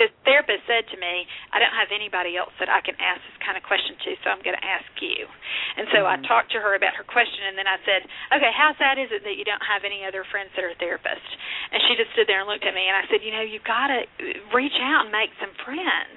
the 0.00 0.08
therapist 0.24 0.64
said 0.64 0.88
to 0.88 0.96
me, 0.96 1.28
I 1.52 1.60
don't 1.60 1.76
have 1.76 1.92
anybody 1.92 2.40
else 2.40 2.56
that 2.56 2.72
I 2.72 2.80
can 2.80 2.96
ask 2.96 3.20
this 3.20 3.36
kind 3.44 3.60
of 3.60 3.62
question 3.68 4.00
to, 4.00 4.10
so 4.24 4.32
I'm 4.32 4.40
going 4.40 4.56
to 4.56 4.64
ask 4.64 4.88
you. 5.04 5.28
And 5.76 5.84
so 5.92 6.08
mm-hmm. 6.08 6.24
I 6.24 6.24
talked 6.24 6.56
to 6.56 6.60
her 6.64 6.72
about 6.72 6.96
her 6.96 7.04
question, 7.04 7.52
and 7.52 7.54
then 7.60 7.68
I 7.68 7.76
said, 7.84 8.08
okay, 8.32 8.48
how 8.48 8.72
sad 8.80 8.96
is 8.96 9.12
it 9.12 9.28
that 9.28 9.36
you 9.36 9.44
don't 9.44 9.60
have 9.60 9.84
any 9.84 10.08
other 10.08 10.24
friends 10.24 10.56
that 10.56 10.64
are 10.64 10.72
therapists? 10.80 11.28
And 11.68 11.84
she 11.84 12.00
just 12.00 12.16
stood 12.16 12.24
there 12.24 12.40
and 12.40 12.48
looked 12.48 12.64
at 12.64 12.72
me, 12.72 12.88
and 12.88 12.96
I 12.96 13.04
said, 13.12 13.20
you 13.20 13.28
know, 13.28 13.44
you've 13.44 13.68
got 13.68 13.92
to 13.92 14.08
reach 14.56 14.74
out 14.80 15.04
and 15.04 15.12
make 15.12 15.36
some 15.36 15.52
friends 15.68 16.16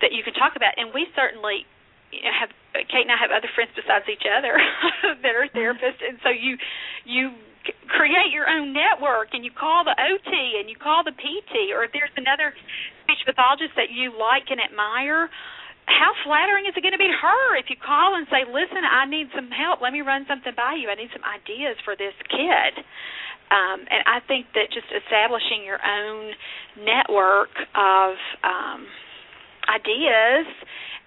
that 0.00 0.16
you 0.16 0.24
can 0.24 0.32
talk 0.32 0.56
about. 0.56 0.80
And 0.80 0.88
we 0.96 1.04
certainly 1.12 1.68
you 2.08 2.24
know, 2.24 2.32
have 2.32 2.50
Kate 2.88 3.04
and 3.04 3.12
I 3.12 3.20
have 3.20 3.30
other 3.30 3.52
friends 3.52 3.70
besides 3.76 4.08
each 4.08 4.24
other 4.24 4.56
that 5.22 5.34
are 5.36 5.46
therapists, 5.52 6.00
and 6.00 6.18
so 6.24 6.32
you 6.32 6.56
you 7.04 7.36
create 7.88 8.32
your 8.32 8.48
own 8.48 8.72
network 8.72 9.32
and 9.32 9.44
you 9.44 9.50
call 9.52 9.84
the 9.84 9.96
OT 9.96 10.30
and 10.58 10.68
you 10.70 10.76
call 10.76 11.04
the 11.04 11.12
PT 11.12 11.74
or 11.74 11.84
if 11.84 11.92
there's 11.92 12.12
another 12.16 12.54
speech 13.04 13.20
pathologist 13.26 13.76
that 13.76 13.90
you 13.92 14.14
like 14.16 14.48
and 14.48 14.60
admire, 14.60 15.28
how 15.90 16.14
flattering 16.22 16.64
is 16.70 16.74
it 16.76 16.82
going 16.82 16.94
to 16.94 17.02
be 17.02 17.10
to 17.10 17.18
her 17.18 17.58
if 17.58 17.66
you 17.68 17.76
call 17.76 18.14
and 18.14 18.26
say, 18.30 18.46
"Listen, 18.46 18.86
I 18.86 19.04
need 19.06 19.28
some 19.34 19.50
help. 19.50 19.82
Let 19.82 19.92
me 19.92 20.00
run 20.00 20.24
something 20.28 20.54
by 20.54 20.78
you. 20.78 20.88
I 20.88 20.94
need 20.94 21.10
some 21.12 21.26
ideas 21.26 21.76
for 21.84 21.96
this 21.98 22.14
kid." 22.30 22.84
Um, 23.50 23.82
and 23.90 24.02
I 24.06 24.22
think 24.30 24.46
that 24.54 24.70
just 24.70 24.86
establishing 24.94 25.66
your 25.66 25.82
own 25.82 26.30
network 26.78 27.50
of 27.74 28.14
um, 28.46 28.86
ideas 29.68 30.46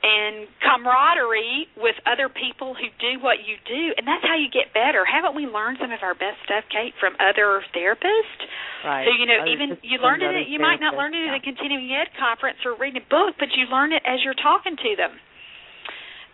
and 0.03 0.51
camaraderie 0.59 1.71
with 1.79 1.95
other 2.03 2.27
people 2.27 2.75
who 2.75 2.91
do 2.99 3.23
what 3.23 3.39
you 3.47 3.55
do 3.63 3.95
and 3.95 4.03
that's 4.03 4.23
how 4.27 4.35
you 4.35 4.51
get 4.51 4.75
better. 4.75 5.07
Haven't 5.07 5.31
we 5.31 5.47
learned 5.47 5.79
some 5.79 5.95
of 5.95 6.03
our 6.03 6.11
best 6.11 6.43
stuff 6.43 6.67
kate 6.67 6.91
from 6.99 7.15
other 7.23 7.63
therapists? 7.71 8.43
Right. 8.83 9.07
Who 9.07 9.15
you 9.15 9.23
know 9.23 9.47
even 9.47 9.79
you 9.79 10.03
learned 10.03 10.21
it 10.21 10.51
you 10.51 10.59
might 10.59 10.83
not 10.83 10.99
learn 10.99 11.15
it 11.15 11.23
yeah. 11.23 11.39
at 11.39 11.39
a 11.39 11.43
continuing 11.43 11.87
ed 11.95 12.11
conference 12.19 12.59
or 12.67 12.75
reading 12.75 12.99
a 12.99 13.07
book 13.07 13.39
but 13.39 13.55
you 13.55 13.63
learn 13.71 13.95
it 13.95 14.03
as 14.03 14.19
you're 14.27 14.37
talking 14.37 14.75
to 14.75 14.91
them 14.99 15.15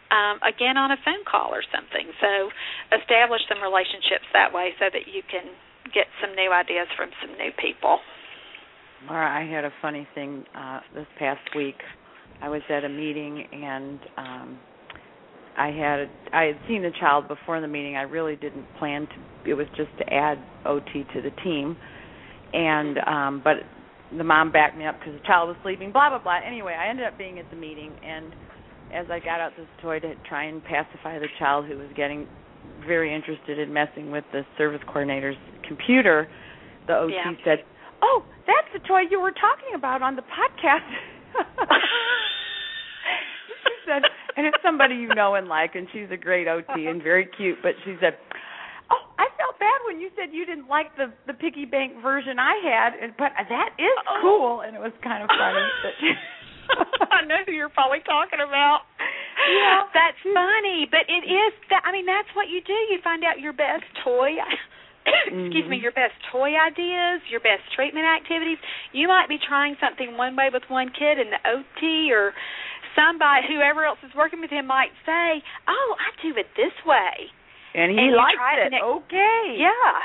um, 0.09 0.41
again 0.41 0.73
on 0.77 0.89
a 0.89 0.97
phone 1.05 1.21
call 1.29 1.53
or 1.53 1.61
something. 1.69 2.09
So 2.17 2.49
establish 2.89 3.45
some 3.45 3.61
relationships 3.61 4.25
that 4.33 4.49
way 4.49 4.73
so 4.81 4.89
that 4.89 5.05
you 5.05 5.21
can 5.29 5.45
get 5.93 6.09
some 6.21 6.33
new 6.33 6.49
ideas 6.49 6.89
from 6.97 7.13
some 7.21 7.37
new 7.37 7.53
people. 7.53 8.01
Laura, 9.07 9.29
I 9.29 9.45
had 9.45 9.63
a 9.63 9.71
funny 9.81 10.07
thing 10.13 10.43
uh 10.57 10.81
this 10.93 11.07
past 11.17 11.45
week. 11.55 11.77
I 12.41 12.49
was 12.49 12.61
at 12.69 12.83
a 12.83 12.89
meeting 12.89 13.45
and 13.51 13.99
um 14.17 14.59
I 15.57 15.67
had 15.67 16.09
I 16.33 16.43
had 16.43 16.59
seen 16.67 16.81
the 16.81 16.91
child 16.99 17.27
before 17.27 17.59
the 17.59 17.67
meeting. 17.67 17.95
I 17.97 18.03
really 18.03 18.35
didn't 18.35 18.65
plan 18.77 19.07
to 19.07 19.49
it 19.49 19.53
was 19.53 19.67
just 19.75 19.89
to 19.97 20.13
add 20.13 20.37
OT 20.65 21.05
to 21.13 21.21
the 21.21 21.31
team. 21.43 21.77
And 22.53 22.97
um 22.99 23.41
but 23.43 23.57
the 24.17 24.23
mom 24.23 24.51
backed 24.51 24.77
me 24.77 24.85
up 24.85 24.99
because 24.99 25.13
the 25.13 25.27
child 25.27 25.49
was 25.49 25.57
sleeping, 25.63 25.91
blah 25.91 26.09
blah 26.09 26.19
blah. 26.19 26.39
Anyway, 26.45 26.73
I 26.73 26.89
ended 26.89 27.05
up 27.05 27.17
being 27.17 27.39
at 27.39 27.49
the 27.49 27.57
meeting 27.57 27.95
and 28.03 28.33
as 28.91 29.05
I 29.11 29.19
got 29.19 29.39
out 29.39 29.51
this 29.55 29.67
toy 29.81 29.99
to 29.99 30.15
try 30.27 30.45
and 30.45 30.63
pacify 30.63 31.19
the 31.19 31.27
child 31.37 31.65
who 31.67 31.77
was 31.77 31.89
getting 31.95 32.27
very 32.87 33.13
interested 33.13 33.59
in 33.59 33.71
messing 33.71 34.11
with 34.11 34.23
the 34.31 34.41
service 34.57 34.81
coordinator's 34.87 35.37
computer, 35.67 36.27
the 36.87 36.95
OT 36.95 37.13
Yeah. 37.13 37.33
said, 37.43 37.63
"Oh, 38.01 38.23
that's 38.47 38.67
the 38.73 38.79
toy 38.79 39.01
you 39.01 39.19
were 39.19 39.31
talking 39.31 39.75
about 39.75 40.01
on 40.01 40.15
the 40.15 40.23
podcast." 40.23 40.89
said, 43.89 44.05
and 44.37 44.45
it's 44.45 44.61
somebody 44.61 44.95
you 44.95 45.09
know 45.17 45.33
and 45.35 45.47
like, 45.49 45.73
and 45.73 45.87
she's 45.91 46.07
a 46.13 46.17
great 46.17 46.47
OT 46.47 46.85
and 46.85 47.01
very 47.01 47.25
cute. 47.25 47.57
But 47.65 47.73
she 47.83 47.97
said, 47.99 48.13
"Oh, 48.93 49.01
I 49.17 49.25
felt 49.41 49.57
bad 49.57 49.79
when 49.89 49.99
you 49.99 50.09
said 50.15 50.29
you 50.31 50.45
didn't 50.45 50.69
like 50.69 50.93
the 50.95 51.09
the 51.25 51.33
piggy 51.33 51.65
bank 51.65 51.97
version 52.01 52.37
I 52.37 52.53
had, 52.63 52.93
and- 53.01 53.17
but 53.17 53.33
that 53.35 53.71
is 53.81 53.97
cool." 54.21 54.61
And 54.61 54.75
it 54.77 54.81
was 54.81 54.93
kind 55.03 55.23
of 55.25 55.29
funny. 55.33 55.65
That 55.83 55.93
she, 55.99 56.09
I 57.11 57.25
know 57.25 57.41
who 57.45 57.51
you're 57.51 57.73
probably 57.73 57.99
talking 58.05 58.39
about. 58.45 58.85
Yeah. 59.49 59.87
That's 59.95 60.19
funny, 60.21 60.85
but 60.91 61.09
it 61.09 61.25
is 61.25 61.53
that 61.73 61.81
I 61.83 61.91
mean 61.91 62.05
that's 62.05 62.29
what 62.35 62.49
you 62.49 62.61
do. 62.61 62.73
You 62.93 62.99
find 63.03 63.23
out 63.25 63.39
your 63.39 63.53
best 63.53 63.83
toy 64.03 64.35
excuse 65.25 65.65
me, 65.65 65.79
Mhm. 65.79 65.81
your 65.81 65.93
best 65.95 66.13
toy 66.31 66.53
ideas, 66.59 67.21
your 67.31 67.39
best 67.39 67.63
treatment 67.73 68.05
activities. 68.05 68.57
You 68.91 69.07
might 69.07 69.27
be 69.29 69.39
trying 69.39 69.75
something 69.79 70.17
one 70.17 70.35
way 70.35 70.49
with 70.53 70.63
one 70.69 70.89
kid 70.91 71.17
and 71.17 71.31
the 71.31 71.41
OT 71.49 72.11
or 72.13 72.33
somebody 72.95 73.47
whoever 73.47 73.83
else 73.85 73.99
is 74.03 74.13
working 74.15 74.41
with 74.41 74.49
him 74.49 74.67
might 74.67 74.91
say, 75.05 75.43
"Oh, 75.67 75.95
I 75.99 76.09
do 76.21 76.35
it 76.37 76.47
this 76.55 76.73
way." 76.85 77.31
and 77.75 77.91
he 77.93 77.99
And 78.09 78.17
try 78.33 78.55
it 78.57 78.71
next- 78.71 78.83
okay. 78.83 79.55
Yeah. 79.57 80.01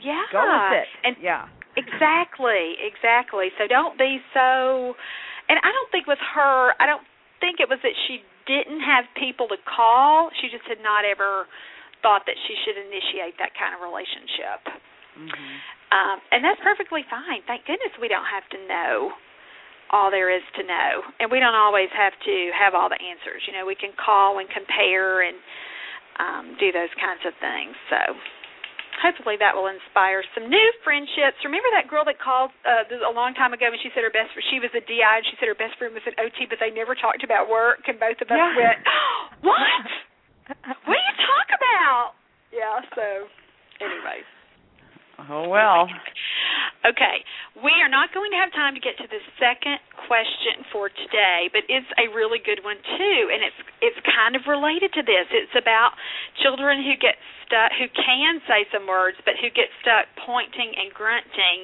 Yeah. 0.00 0.24
Go 0.32 0.40
with 0.40 0.80
it. 0.80 0.88
And 1.04 1.16
yeah. 1.20 1.48
Exactly, 1.76 2.76
exactly. 2.80 3.50
So 3.58 3.66
don't 3.66 3.98
be 3.98 4.22
so 4.32 4.96
and 5.48 5.58
I 5.62 5.70
don't 5.72 5.90
think 5.92 6.06
with 6.06 6.18
her, 6.34 6.72
I 6.80 6.86
don't 6.86 7.04
think 7.40 7.60
it 7.60 7.68
was 7.68 7.78
that 7.82 7.92
she 8.06 8.24
didn't 8.46 8.80
have 8.80 9.04
people 9.14 9.48
to 9.48 9.58
call. 9.68 10.30
She 10.40 10.48
just 10.48 10.64
had 10.64 10.80
not 10.80 11.04
ever 11.04 11.46
thought 12.00 12.24
that 12.26 12.36
she 12.46 12.56
should 12.64 12.76
initiate 12.78 13.36
that 13.38 13.52
kind 13.54 13.74
of 13.74 13.80
relationship. 13.84 14.60
Mhm. 15.18 15.60
Um 15.92 16.20
and 16.32 16.44
that's 16.44 16.60
perfectly 16.60 17.02
fine. 17.04 17.42
Thank 17.42 17.66
goodness 17.66 17.92
we 18.00 18.08
don't 18.08 18.26
have 18.26 18.48
to 18.48 18.58
know 18.66 19.12
all 19.92 20.10
there 20.10 20.28
is 20.32 20.42
to 20.56 20.62
know. 20.64 21.02
And 21.20 21.28
we 21.30 21.40
don't 21.40 21.54
always 21.56 21.88
have 21.96 22.12
to 22.24 22.36
have 22.56 22.72
all 22.74 22.88
the 22.88 23.00
answers. 23.00 23.42
You 23.48 23.52
know, 23.56 23.64
we 23.66 23.74
can 23.76 23.92
call 23.96 24.38
and 24.38 24.48
compare 24.50 25.22
and 25.26 25.36
um 26.20 26.44
do 26.62 26.70
those 26.70 26.92
kinds 27.00 27.22
of 27.26 27.34
things. 27.42 27.74
So 27.90 27.98
hopefully 29.02 29.34
that 29.42 29.50
will 29.58 29.66
inspire 29.66 30.22
some 30.34 30.46
new 30.46 30.68
friendships. 30.86 31.42
Remember 31.42 31.66
that 31.74 31.90
girl 31.90 32.06
that 32.06 32.22
called 32.22 32.54
uh 32.62 32.86
a 32.88 33.12
long 33.12 33.34
time 33.34 33.52
ago 33.52 33.66
and 33.66 33.78
she 33.82 33.90
said 33.94 34.06
her 34.06 34.14
best 34.14 34.30
she 34.50 34.62
was 34.62 34.70
a 34.78 34.82
DI 34.84 35.02
and 35.02 35.26
she 35.26 35.34
said 35.42 35.50
her 35.50 35.58
best 35.58 35.74
friend 35.78 35.90
was 35.94 36.06
an 36.06 36.14
OT 36.22 36.46
but 36.46 36.62
they 36.62 36.70
never 36.70 36.94
talked 36.94 37.26
about 37.26 37.50
work 37.50 37.82
and 37.90 37.98
both 37.98 38.18
of 38.22 38.30
us 38.30 38.38
Yeah. 38.38 38.54
went, 38.54 38.78
What? 39.46 39.86
What 40.86 40.96
do 40.96 41.02
you 41.02 41.16
talk 41.24 41.48
about? 41.54 42.14
Yeah, 42.54 42.78
so 42.94 43.26
anyways. 43.82 44.22
Oh 45.18 45.48
well. 45.48 45.86
Okay, 46.84 47.24
we 47.64 47.72
are 47.80 47.88
not 47.88 48.12
going 48.12 48.28
to 48.34 48.36
have 48.36 48.52
time 48.52 48.76
to 48.76 48.82
get 48.82 49.00
to 49.00 49.08
the 49.08 49.22
second 49.40 49.80
question 50.04 50.68
for 50.68 50.92
today, 50.92 51.48
but 51.48 51.64
it's 51.72 51.88
a 51.96 52.12
really 52.12 52.36
good 52.44 52.60
one 52.60 52.76
too, 52.76 53.20
and 53.32 53.40
it's 53.40 53.60
it's 53.80 54.00
kind 54.04 54.36
of 54.36 54.44
related 54.44 54.92
to 54.92 55.02
this. 55.02 55.24
It's 55.32 55.56
about 55.56 55.96
children 56.44 56.84
who 56.84 56.92
get 57.00 57.16
stuck, 57.46 57.72
who 57.80 57.88
can 57.88 58.44
say 58.44 58.68
some 58.68 58.84
words, 58.84 59.16
but 59.24 59.40
who 59.40 59.48
get 59.48 59.72
stuck 59.80 60.12
pointing 60.28 60.76
and 60.76 60.92
grunting, 60.92 61.60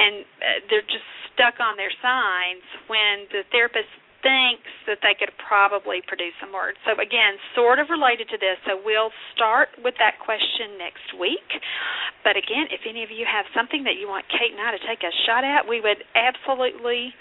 and 0.00 0.14
uh, 0.40 0.64
they're 0.72 0.88
just 0.88 1.04
stuck 1.36 1.60
on 1.60 1.76
their 1.76 1.92
signs 2.00 2.64
when 2.88 3.28
the 3.28 3.44
therapist 3.52 3.92
thinks 4.22 4.66
that 4.90 4.98
they 5.02 5.14
could 5.14 5.30
probably 5.38 6.02
produce 6.02 6.34
some 6.42 6.50
words. 6.50 6.78
So 6.82 6.98
again, 6.98 7.38
sort 7.54 7.78
of 7.78 7.86
related 7.86 8.26
to 8.34 8.38
this. 8.38 8.58
So 8.66 8.78
we'll 8.82 9.14
start 9.34 9.70
with 9.78 9.94
that 10.02 10.18
question 10.18 10.74
next 10.78 11.14
week. 11.14 11.46
But 12.26 12.34
again, 12.34 12.66
if 12.74 12.82
any 12.82 13.06
of 13.06 13.10
you 13.14 13.22
have 13.28 13.46
something 13.54 13.86
that 13.86 13.94
you 13.94 14.10
want 14.10 14.26
Kate 14.26 14.50
and 14.50 14.58
I 14.58 14.74
to 14.74 14.82
take 14.82 15.06
a 15.06 15.12
shot 15.26 15.46
at, 15.46 15.66
we 15.66 15.78
would 15.78 16.02
absolutely 16.18 17.14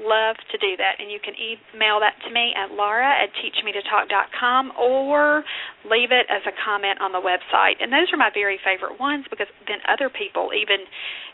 love 0.00 0.36
to 0.52 0.56
do 0.58 0.76
that. 0.76 1.00
And 1.00 1.08
you 1.08 1.20
can 1.22 1.32
email 1.38 2.00
that 2.00 2.16
to 2.26 2.30
me 2.32 2.52
at 2.52 2.72
laura 2.72 3.08
at 3.08 3.32
teachmetotalk.com 3.40 4.76
or 4.76 5.44
leave 5.88 6.12
it 6.12 6.26
as 6.28 6.44
a 6.44 6.54
comment 6.64 7.00
on 7.00 7.12
the 7.12 7.22
website. 7.22 7.80
And 7.80 7.92
those 7.92 8.10
are 8.12 8.20
my 8.20 8.30
very 8.32 8.58
favorite 8.60 9.00
ones 9.00 9.24
because 9.30 9.48
then 9.68 9.80
other 9.88 10.10
people, 10.10 10.50
even 10.52 10.84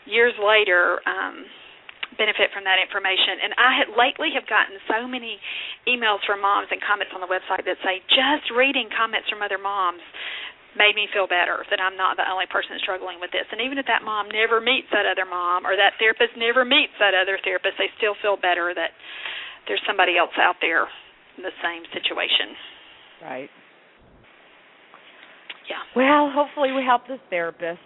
years 0.05 0.33
later, 0.39 1.01
um, 1.03 1.43
benefit 2.17 2.53
from 2.53 2.63
that 2.63 2.79
information. 2.79 3.41
And 3.43 3.51
I 3.57 3.71
had 3.77 3.89
lately 3.93 4.33
have 4.37 4.45
gotten 4.47 4.77
so 4.87 5.05
many 5.05 5.39
emails 5.85 6.21
from 6.25 6.41
moms 6.41 6.69
and 6.71 6.79
comments 6.81 7.13
on 7.13 7.21
the 7.21 7.29
website 7.29 7.65
that 7.65 7.79
say 7.81 8.01
just 8.09 8.49
reading 8.53 8.89
comments 8.93 9.29
from 9.29 9.41
other 9.41 9.57
moms 9.57 10.03
made 10.73 10.97
me 10.97 11.05
feel 11.13 11.29
better 11.29 11.61
that 11.69 11.77
I'm 11.77 11.93
not 11.93 12.17
the 12.17 12.25
only 12.25 12.49
person 12.49 12.77
struggling 12.81 13.21
with 13.21 13.29
this. 13.29 13.45
And 13.53 13.61
even 13.61 13.77
if 13.77 13.85
that 13.85 14.01
mom 14.01 14.29
never 14.33 14.57
meets 14.57 14.89
that 14.89 15.05
other 15.05 15.25
mom 15.25 15.65
or 15.65 15.77
that 15.77 15.97
therapist 16.01 16.33
never 16.33 16.65
meets 16.65 16.93
that 16.97 17.13
other 17.13 17.37
therapist, 17.45 17.77
they 17.77 17.93
still 17.97 18.17
feel 18.21 18.37
better 18.37 18.73
that 18.73 18.97
there's 19.69 19.81
somebody 19.85 20.17
else 20.17 20.33
out 20.41 20.57
there 20.61 20.89
in 21.37 21.45
the 21.45 21.53
same 21.61 21.85
situation. 21.93 22.57
Right. 23.21 23.49
Yeah. 25.69 25.81
Well, 25.95 26.33
hopefully 26.33 26.73
we 26.73 26.83
help 26.83 27.07
this 27.07 27.21
therapist. 27.29 27.79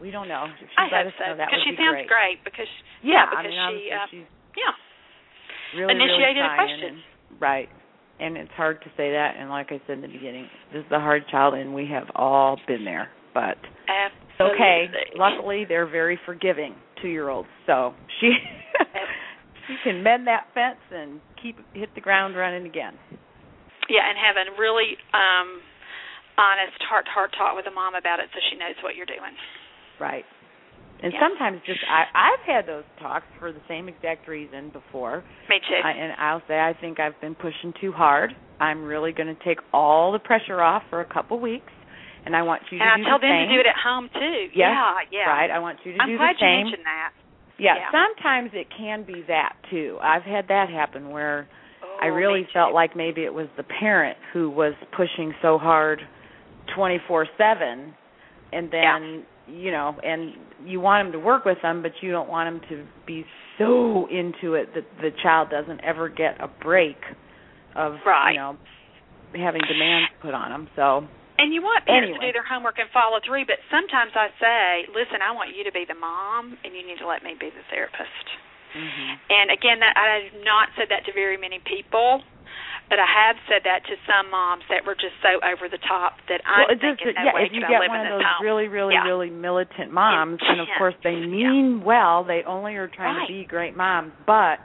We 0.00 0.10
don't 0.10 0.28
know. 0.28 0.46
If 0.48 0.68
she 0.68 0.76
I 0.76 0.88
hope 0.92 1.12
so 1.16 1.36
that 1.36 1.48
because 1.48 1.62
she 1.64 1.72
be 1.72 1.80
sounds 1.80 2.04
great. 2.08 2.44
because 2.44 2.68
Yeah, 3.02 3.26
because 3.30 3.48
I 3.48 3.70
mean, 3.72 3.80
she 3.80 3.92
uh, 3.92 4.06
she's 4.10 4.28
yeah. 4.56 4.74
really, 5.80 5.92
initiated 5.96 6.42
really 6.42 6.52
a 6.52 6.58
question. 6.58 6.90
And, 6.92 7.40
right. 7.40 7.68
And 8.18 8.36
it's 8.36 8.52
hard 8.56 8.80
to 8.82 8.88
say 8.96 9.12
that. 9.12 9.36
And 9.38 9.50
like 9.50 9.72
I 9.72 9.80
said 9.86 10.00
in 10.00 10.04
the 10.04 10.12
beginning, 10.12 10.48
this 10.72 10.84
is 10.84 10.92
a 10.92 11.00
hard 11.00 11.24
child, 11.30 11.54
and 11.54 11.74
we 11.74 11.88
have 11.92 12.08
all 12.14 12.58
been 12.66 12.84
there. 12.84 13.08
But 13.32 13.60
Absolutely. 13.88 14.56
okay. 14.56 14.78
Luckily, 15.16 15.64
they're 15.68 15.88
very 15.88 16.18
forgiving 16.24 16.74
two-year-olds, 17.02 17.48
so 17.66 17.92
she 18.20 18.32
she 19.68 19.76
can 19.84 20.02
mend 20.02 20.26
that 20.26 20.48
fence 20.54 20.80
and 20.90 21.20
keep 21.40 21.56
hit 21.74 21.90
the 21.94 22.00
ground 22.00 22.36
running 22.36 22.64
again. 22.64 22.94
Yeah, 23.88 24.08
and 24.08 24.16
have 24.16 24.36
a 24.40 24.48
really 24.58 24.96
um 25.12 25.60
honest 26.36 26.80
heart 26.88 27.04
to 27.04 27.12
heart 27.12 27.32
talk 27.36 27.56
with 27.56 27.66
a 27.68 27.74
mom 27.74 27.96
about 27.96 28.20
it 28.20 28.28
so 28.32 28.40
she 28.48 28.56
knows 28.56 28.76
what 28.84 28.96
you're 28.96 29.08
doing. 29.08 29.36
Right. 30.00 30.24
And 31.02 31.12
Yeah. 31.12 31.20
sometimes 31.20 31.60
just 31.66 31.80
I 31.90 32.04
I've 32.14 32.40
had 32.46 32.66
those 32.66 32.84
talks 33.00 33.26
for 33.38 33.52
the 33.52 33.60
same 33.68 33.88
exact 33.88 34.26
reason 34.28 34.70
before. 34.70 35.22
Me 35.48 35.60
too. 35.68 35.80
I, 35.84 35.90
and 35.92 36.12
I'll 36.18 36.42
say 36.48 36.58
I 36.58 36.72
think 36.80 36.98
I've 37.00 37.20
been 37.20 37.34
pushing 37.34 37.72
too 37.80 37.92
hard. 37.92 38.34
I'm 38.60 38.82
really 38.84 39.12
going 39.12 39.28
to 39.34 39.44
take 39.44 39.58
all 39.74 40.12
the 40.12 40.18
pressure 40.18 40.62
off 40.62 40.82
for 40.88 41.02
a 41.02 41.04
couple 41.04 41.38
weeks, 41.38 41.72
and 42.24 42.34
I 42.34 42.40
want 42.42 42.62
you 42.70 42.78
and 42.80 42.88
to 42.88 42.92
And 42.94 43.06
I 43.06 43.10
tell 43.10 43.18
the 43.18 43.26
them 43.28 43.36
same. 43.44 43.48
to 43.48 43.54
do 43.56 43.60
it 43.60 43.66
at 43.66 43.76
home 43.76 44.08
too. 44.14 44.48
Yes, 44.56 44.72
yeah, 44.72 44.94
yeah. 45.12 45.28
Right. 45.28 45.50
I 45.50 45.58
want 45.58 45.78
you 45.84 45.92
to 45.92 45.98
I'm 46.00 46.08
do 46.08 46.16
glad 46.16 46.36
the 46.36 46.40
same. 46.40 46.58
you 46.58 46.64
mentioned 46.64 46.86
that. 46.86 47.10
yeah, 47.58 47.74
yeah. 47.76 47.90
Sometimes 47.92 48.50
it 48.54 48.68
can 48.76 49.04
be 49.04 49.22
that 49.28 49.52
too. 49.70 49.98
I've 50.02 50.22
had 50.22 50.48
that 50.48 50.70
happen 50.70 51.10
where 51.10 51.46
Oh, 51.84 51.98
I 52.00 52.06
really 52.06 52.48
felt 52.54 52.72
like 52.72 52.96
maybe 52.96 53.24
it 53.24 53.34
was 53.34 53.48
the 53.58 53.62
parent 53.64 54.16
who 54.32 54.48
was 54.48 54.72
pushing 54.96 55.34
so 55.42 55.58
hard 55.58 56.00
24/7 56.74 57.92
and 58.52 58.70
then 58.70 59.24
you 59.48 59.70
know, 59.70 59.96
and 60.02 60.32
you 60.64 60.80
want 60.80 61.06
them 61.06 61.12
to 61.12 61.24
work 61.24 61.44
with 61.44 61.58
them, 61.62 61.82
but 61.82 61.92
you 62.00 62.10
don't 62.10 62.28
want 62.28 62.60
them 62.60 62.68
to 62.70 62.86
be 63.06 63.24
so 63.58 64.06
into 64.10 64.54
it 64.54 64.74
that 64.74 64.84
the 65.00 65.10
child 65.22 65.50
doesn't 65.50 65.80
ever 65.82 66.08
get 66.08 66.40
a 66.40 66.48
break 66.48 66.96
of 67.74 67.94
right. 68.04 68.32
you 68.32 68.38
know 68.38 68.56
having 69.34 69.60
demands 69.68 70.08
put 70.20 70.32
on 70.34 70.50
them. 70.50 70.68
So 70.76 71.08
and 71.38 71.52
you 71.52 71.60
want 71.60 71.84
parents 71.84 72.16
anyway. 72.16 72.32
to 72.32 72.32
do 72.32 72.32
their 72.32 72.48
homework 72.48 72.80
and 72.80 72.88
follow 72.96 73.20
through, 73.20 73.44
but 73.44 73.60
sometimes 73.68 74.16
I 74.16 74.32
say, 74.40 74.88
listen, 74.96 75.20
I 75.20 75.36
want 75.36 75.52
you 75.52 75.68
to 75.68 75.72
be 75.72 75.84
the 75.84 75.96
mom, 75.96 76.56
and 76.64 76.72
you 76.72 76.80
need 76.80 76.96
to 77.04 77.08
let 77.08 77.20
me 77.20 77.36
be 77.36 77.52
the 77.52 77.64
therapist. 77.68 78.26
Mm-hmm. 78.72 79.12
And 79.28 79.46
again, 79.52 79.84
that 79.84 79.96
I 80.00 80.32
have 80.32 80.40
not 80.40 80.72
said 80.80 80.88
that 80.88 81.04
to 81.04 81.12
very 81.12 81.36
many 81.36 81.60
people, 81.60 82.24
but 82.88 82.98
I 82.98 83.06
have 83.06 83.36
said 83.48 83.62
that 83.64 83.82
to 83.90 83.94
some 84.06 84.30
moms 84.30 84.62
that 84.70 84.86
were 84.86 84.94
just 84.94 85.14
so 85.22 85.40
over 85.42 85.68
the 85.68 85.78
top 85.86 86.18
that 86.28 86.40
I'm 86.46 86.66
well, 86.70 86.76
just, 86.78 87.02
thinking, 87.02 87.14
no 87.18 87.24
yeah, 87.24 87.34
way 87.34 87.42
if 87.46 87.52
you 87.52 87.60
get 87.60 87.78
I 87.78 87.80
live 87.80 87.88
one 87.90 88.06
of 88.06 88.12
those 88.18 88.22
home. 88.22 88.44
really, 88.46 88.68
really, 88.68 88.94
Yeah. 88.94 89.04
really 89.04 89.30
militant 89.30 89.90
moms, 89.92 90.38
and 90.42 90.60
of 90.60 90.68
course 90.78 90.94
they 91.02 91.14
Yeah. 91.18 91.26
mean 91.26 91.82
well, 91.84 92.22
they 92.24 92.42
only 92.44 92.76
are 92.76 92.88
trying 92.88 93.16
Right. 93.16 93.26
to 93.26 93.32
be 93.32 93.44
great 93.44 93.76
moms, 93.76 94.12
but 94.26 94.60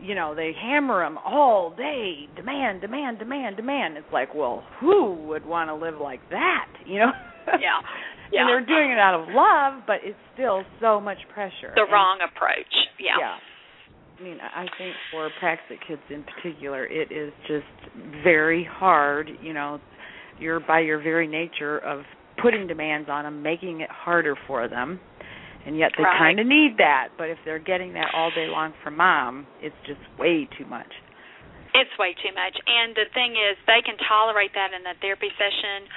you 0.00 0.14
know 0.14 0.34
they 0.34 0.52
hammer 0.52 1.02
them 1.04 1.18
all 1.18 1.70
day, 1.70 2.28
demand, 2.34 2.80
demand, 2.80 3.18
demand, 3.18 3.56
demand. 3.56 3.96
It's 3.96 4.12
like, 4.12 4.34
well, 4.34 4.64
who 4.80 5.12
would 5.30 5.44
want 5.46 5.70
to 5.70 5.74
live 5.74 6.00
like 6.00 6.20
that? 6.30 6.66
You 6.86 7.00
know? 7.00 7.12
Yeah. 7.58 7.80
Yeah. 8.32 8.40
and 8.40 8.48
they're 8.48 8.64
doing 8.64 8.90
it 8.90 8.98
out 8.98 9.12
of 9.20 9.28
love, 9.28 9.82
but 9.86 10.00
it's 10.04 10.16
still 10.32 10.64
so 10.80 10.98
much 10.98 11.18
pressure. 11.34 11.72
the 11.74 11.82
And- 11.82 11.92
wrong 11.92 12.18
approach. 12.22 12.72
Yeah. 12.98 13.18
yeah. 13.18 13.36
I 14.22 14.24
mean, 14.24 14.38
I 14.40 14.66
think 14.78 14.94
for 15.10 15.28
praxic 15.40 15.78
kids 15.86 16.02
in 16.08 16.22
particular, 16.22 16.86
it 16.86 17.10
is 17.10 17.32
just 17.48 17.66
very 18.22 18.62
hard. 18.62 19.28
You 19.42 19.52
know, 19.52 19.80
you're 20.38 20.60
by 20.60 20.80
your 20.80 21.02
very 21.02 21.26
nature 21.26 21.78
of 21.78 22.02
putting 22.40 22.68
demands 22.68 23.08
on 23.10 23.24
them, 23.24 23.42
making 23.42 23.80
it 23.80 23.90
harder 23.90 24.36
for 24.46 24.68
them, 24.68 25.00
and 25.66 25.76
yet 25.76 25.90
they 25.96 26.04
Right. 26.04 26.18
kind 26.18 26.38
of 26.38 26.46
need 26.46 26.76
that. 26.78 27.08
But 27.18 27.30
if 27.30 27.38
they're 27.44 27.58
getting 27.58 27.94
that 27.94 28.14
all 28.14 28.30
day 28.30 28.46
long 28.46 28.72
from 28.82 28.96
mom, 28.96 29.46
it's 29.60 29.74
just 29.86 30.00
way 30.18 30.46
too 30.56 30.66
much. 30.66 30.92
It's 31.74 31.90
way 31.98 32.14
too 32.14 32.32
much. 32.34 32.56
And 32.66 32.94
the 32.94 33.06
thing 33.14 33.34
is, 33.34 33.56
they 33.66 33.82
can 33.82 33.96
tolerate 34.06 34.52
that 34.54 34.72
in 34.72 34.86
a 34.86 34.94
therapy 35.00 35.32
session 35.36 35.88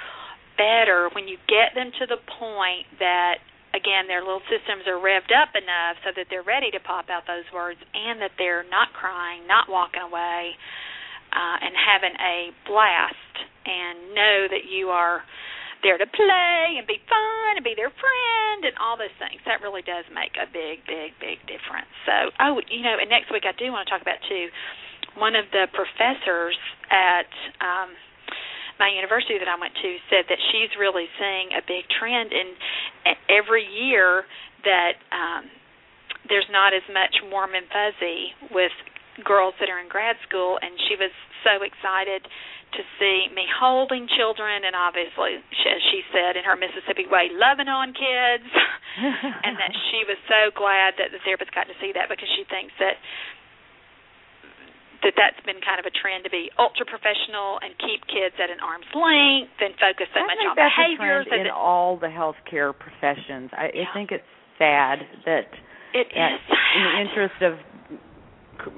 better 0.58 1.10
when 1.14 1.28
you 1.28 1.36
get 1.46 1.74
them 1.74 1.92
to 2.00 2.06
the 2.06 2.16
point 2.40 2.86
that, 2.98 3.38
again, 3.76 4.08
their 4.08 4.24
little 4.24 4.42
systems 4.48 4.88
are 4.88 4.96
revved 4.96 5.30
up 5.36 5.52
enough 5.52 6.00
so 6.00 6.16
that 6.16 6.32
they're 6.32 6.46
ready 6.46 6.72
to 6.72 6.80
pop 6.80 7.12
out 7.12 7.28
those 7.28 7.44
words 7.52 7.76
and 7.92 8.24
that 8.24 8.32
they're 8.40 8.64
not 8.72 8.96
crying, 8.96 9.44
not 9.44 9.68
walking 9.68 10.00
away, 10.00 10.56
uh, 11.36 11.56
and 11.60 11.76
having 11.76 12.16
a 12.16 12.56
blast 12.64 13.34
and 13.68 14.16
know 14.16 14.48
that 14.48 14.64
you 14.64 14.88
are 14.88 15.20
there 15.84 16.00
to 16.00 16.08
play 16.08 16.80
and 16.80 16.88
be 16.88 16.96
fun 17.04 17.60
and 17.60 17.64
be 17.64 17.76
their 17.76 17.92
friend 17.92 18.64
and 18.64 18.72
all 18.80 18.96
those 18.96 19.12
things. 19.20 19.44
That 19.44 19.60
really 19.60 19.84
does 19.84 20.08
make 20.08 20.32
a 20.40 20.48
big, 20.48 20.80
big, 20.88 21.12
big 21.20 21.44
difference. 21.44 21.92
So, 22.08 22.32
oh, 22.40 22.64
you 22.72 22.80
know, 22.80 22.96
and 22.96 23.12
next 23.12 23.28
week 23.28 23.44
I 23.44 23.52
do 23.52 23.68
want 23.68 23.84
to 23.86 23.90
talk 23.92 24.00
about 24.00 24.22
too. 24.24 24.48
One 25.20 25.36
of 25.36 25.44
the 25.52 25.68
professors 25.76 26.56
at 26.88 27.28
um, 27.60 27.92
my 28.78 28.92
university 28.92 29.40
that 29.40 29.48
I 29.48 29.56
went 29.56 29.74
to 29.74 29.90
said 30.12 30.28
that 30.28 30.40
she's 30.52 30.72
really 30.76 31.08
seeing 31.16 31.56
a 31.56 31.62
big 31.64 31.88
trend 31.88 32.32
in 32.32 32.52
every 33.28 33.64
year 33.64 34.24
that 34.64 35.00
um, 35.12 35.48
there's 36.28 36.48
not 36.50 36.74
as 36.74 36.84
much 36.92 37.14
warm 37.30 37.54
and 37.56 37.66
fuzzy 37.72 38.36
with 38.52 38.74
girls 39.24 39.56
that 39.60 39.72
are 39.72 39.80
in 39.80 39.88
grad 39.88 40.16
school, 40.28 40.60
and 40.60 40.76
she 40.88 40.96
was 41.00 41.12
so 41.40 41.64
excited 41.64 42.26
to 42.74 42.82
see 43.00 43.30
me 43.32 43.46
holding 43.48 44.04
children 44.10 44.66
and 44.66 44.74
obviously 44.74 45.40
she, 45.54 45.66
as 45.70 45.80
she 45.88 46.02
said 46.12 46.36
in 46.36 46.44
her 46.44 46.58
Mississippi 46.58 47.06
way 47.08 47.30
loving 47.32 47.70
on 47.70 47.94
kids. 47.94 48.48
And 48.96 49.60
that 49.60 49.76
she 49.92 50.08
was 50.08 50.16
so 50.24 50.48
glad 50.56 50.96
that 50.96 51.12
the 51.12 51.20
therapist 51.20 51.52
got 51.52 51.68
to 51.68 51.76
see 51.84 51.92
that 51.92 52.08
because 52.08 52.32
she 52.32 52.48
thinks 52.48 52.72
that 52.80 52.96
that 55.06 55.14
that's 55.14 55.38
been 55.46 55.62
kind 55.62 55.78
of 55.78 55.86
a 55.86 55.94
trend 55.94 56.26
to 56.26 56.30
be 56.34 56.50
ultra 56.58 56.82
professional 56.82 57.62
and 57.62 57.70
keep 57.78 58.02
kids 58.10 58.34
at 58.42 58.50
an 58.50 58.58
arm's 58.58 58.90
length 58.90 59.54
and 59.62 59.70
focus 59.78 60.10
so 60.10 60.18
I 60.18 60.26
much 60.26 60.34
think 60.42 60.50
on 60.50 60.56
that's 60.58 60.74
behavior 60.74 61.22
a 61.22 61.24
so 61.30 61.34
in 61.38 61.46
that 61.46 61.54
all 61.54 61.94
the 61.94 62.10
healthcare 62.10 62.74
professions. 62.74 63.54
I, 63.54 63.70
Yeah. 63.70 63.86
I 63.86 63.94
think 63.94 64.10
it's 64.10 64.26
sad 64.58 65.06
that 65.24 65.46
it 65.94 66.10
at- 66.10 66.34
is 66.34 66.40
in 66.74 66.82
the 66.82 66.94
interest 67.06 67.38
of 67.46 67.54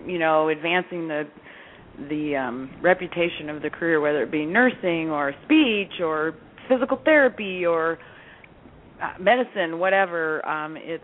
you 0.06 0.18
know 0.18 0.48
advancing 0.52 1.08
the 1.08 1.24
the 2.12 2.36
um 2.36 2.70
reputation 2.82 3.48
of 3.48 3.62
the 3.62 3.70
career 3.70 4.00
whether 4.00 4.22
it 4.22 4.30
be 4.30 4.44
nursing 4.44 5.08
or 5.10 5.32
speech 5.44 6.00
or 6.04 6.34
physical 6.68 7.00
therapy 7.04 7.64
or 7.64 7.98
uh, 9.02 9.16
medicine 9.18 9.78
whatever 9.78 10.44
um 10.46 10.76
it's 10.76 11.02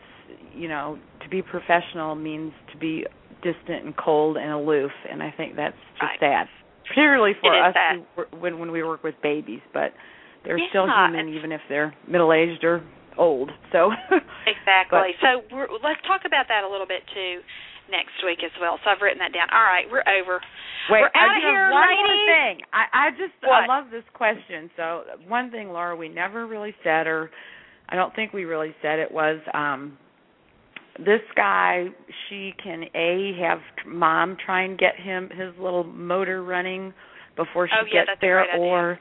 you 0.55 0.68
know 0.68 0.99
to 1.22 1.29
be 1.29 1.41
professional 1.41 2.14
means 2.14 2.53
to 2.70 2.79
be 2.79 3.07
distant 3.45 3.84
and 3.84 3.95
cold 3.97 4.36
and 4.36 4.51
aloof 4.51 4.90
and 5.11 5.22
i 5.22 5.30
think 5.36 5.55
that's 5.57 5.76
just 6.01 6.03
Right. 6.03 6.20
sad 6.20 6.47
particularly 6.88 7.32
for 7.40 7.55
us 7.55 7.74
who, 8.16 8.38
when 8.40 8.59
when 8.59 8.70
we 8.72 8.82
work 8.82 9.05
with 9.05 9.14
babies 9.22 9.61
but 9.72 9.92
they're 10.45 10.59
still 10.70 10.86
human 10.88 11.28
even 11.28 11.53
if 11.53 11.61
they're 11.68 11.95
middle 12.09 12.32
aged 12.32 12.64
or 12.64 12.82
old 13.16 13.51
so 13.72 13.90
Exactly. 14.47 15.14
so 15.22 15.42
we're, 15.55 15.68
let's 15.84 16.01
talk 16.07 16.22
about 16.26 16.47
that 16.49 16.64
a 16.64 16.68
little 16.68 16.86
bit 16.86 17.03
too 17.14 17.40
next 17.90 18.16
week 18.24 18.40
as 18.45 18.51
well. 18.61 18.78
So 18.82 18.88
I've 18.90 19.01
written 19.03 19.18
that 19.20 19.32
down. 19.32 19.49
All 19.53 19.62
right, 19.62 19.84
we're 19.92 20.05
over. 20.09 20.40
Wait, 20.88 21.01
we're 21.05 21.12
out 21.12 21.28
I 21.30 21.36
of 21.36 21.42
here, 21.45 21.70
one 21.70 21.84
ladies. 21.84 22.01
more 22.01 22.20
thing. 22.32 22.55
I, 22.72 22.84
I 22.92 23.11
just 23.12 23.36
I 23.45 23.66
love 23.68 23.90
this 23.90 24.05
question. 24.14 24.70
So 24.76 25.03
one 25.28 25.51
thing, 25.51 25.68
Laura, 25.68 25.95
we 25.95 26.09
never 26.09 26.47
really 26.47 26.74
said, 26.82 27.07
or 27.07 27.30
I 27.88 27.97
don't 27.97 28.14
think 28.16 28.32
we 28.32 28.45
really 28.45 28.74
said 28.82 28.99
it 28.99 29.12
was 29.12 29.38
um 29.53 29.99
this 30.99 31.20
guy. 31.36 31.86
She 32.28 32.53
can 32.62 32.84
a 32.95 33.32
have 33.40 33.59
mom 33.86 34.36
try 34.45 34.62
and 34.64 34.78
get 34.78 34.97
him 34.97 35.30
his 35.30 35.53
little 35.61 35.84
motor 35.84 36.42
running 36.42 36.92
before 37.36 37.68
she 37.68 37.74
Oh, 37.80 37.84
yeah, 37.92 38.05
gets 38.07 38.20
there, 38.20 38.45
or 38.57 38.99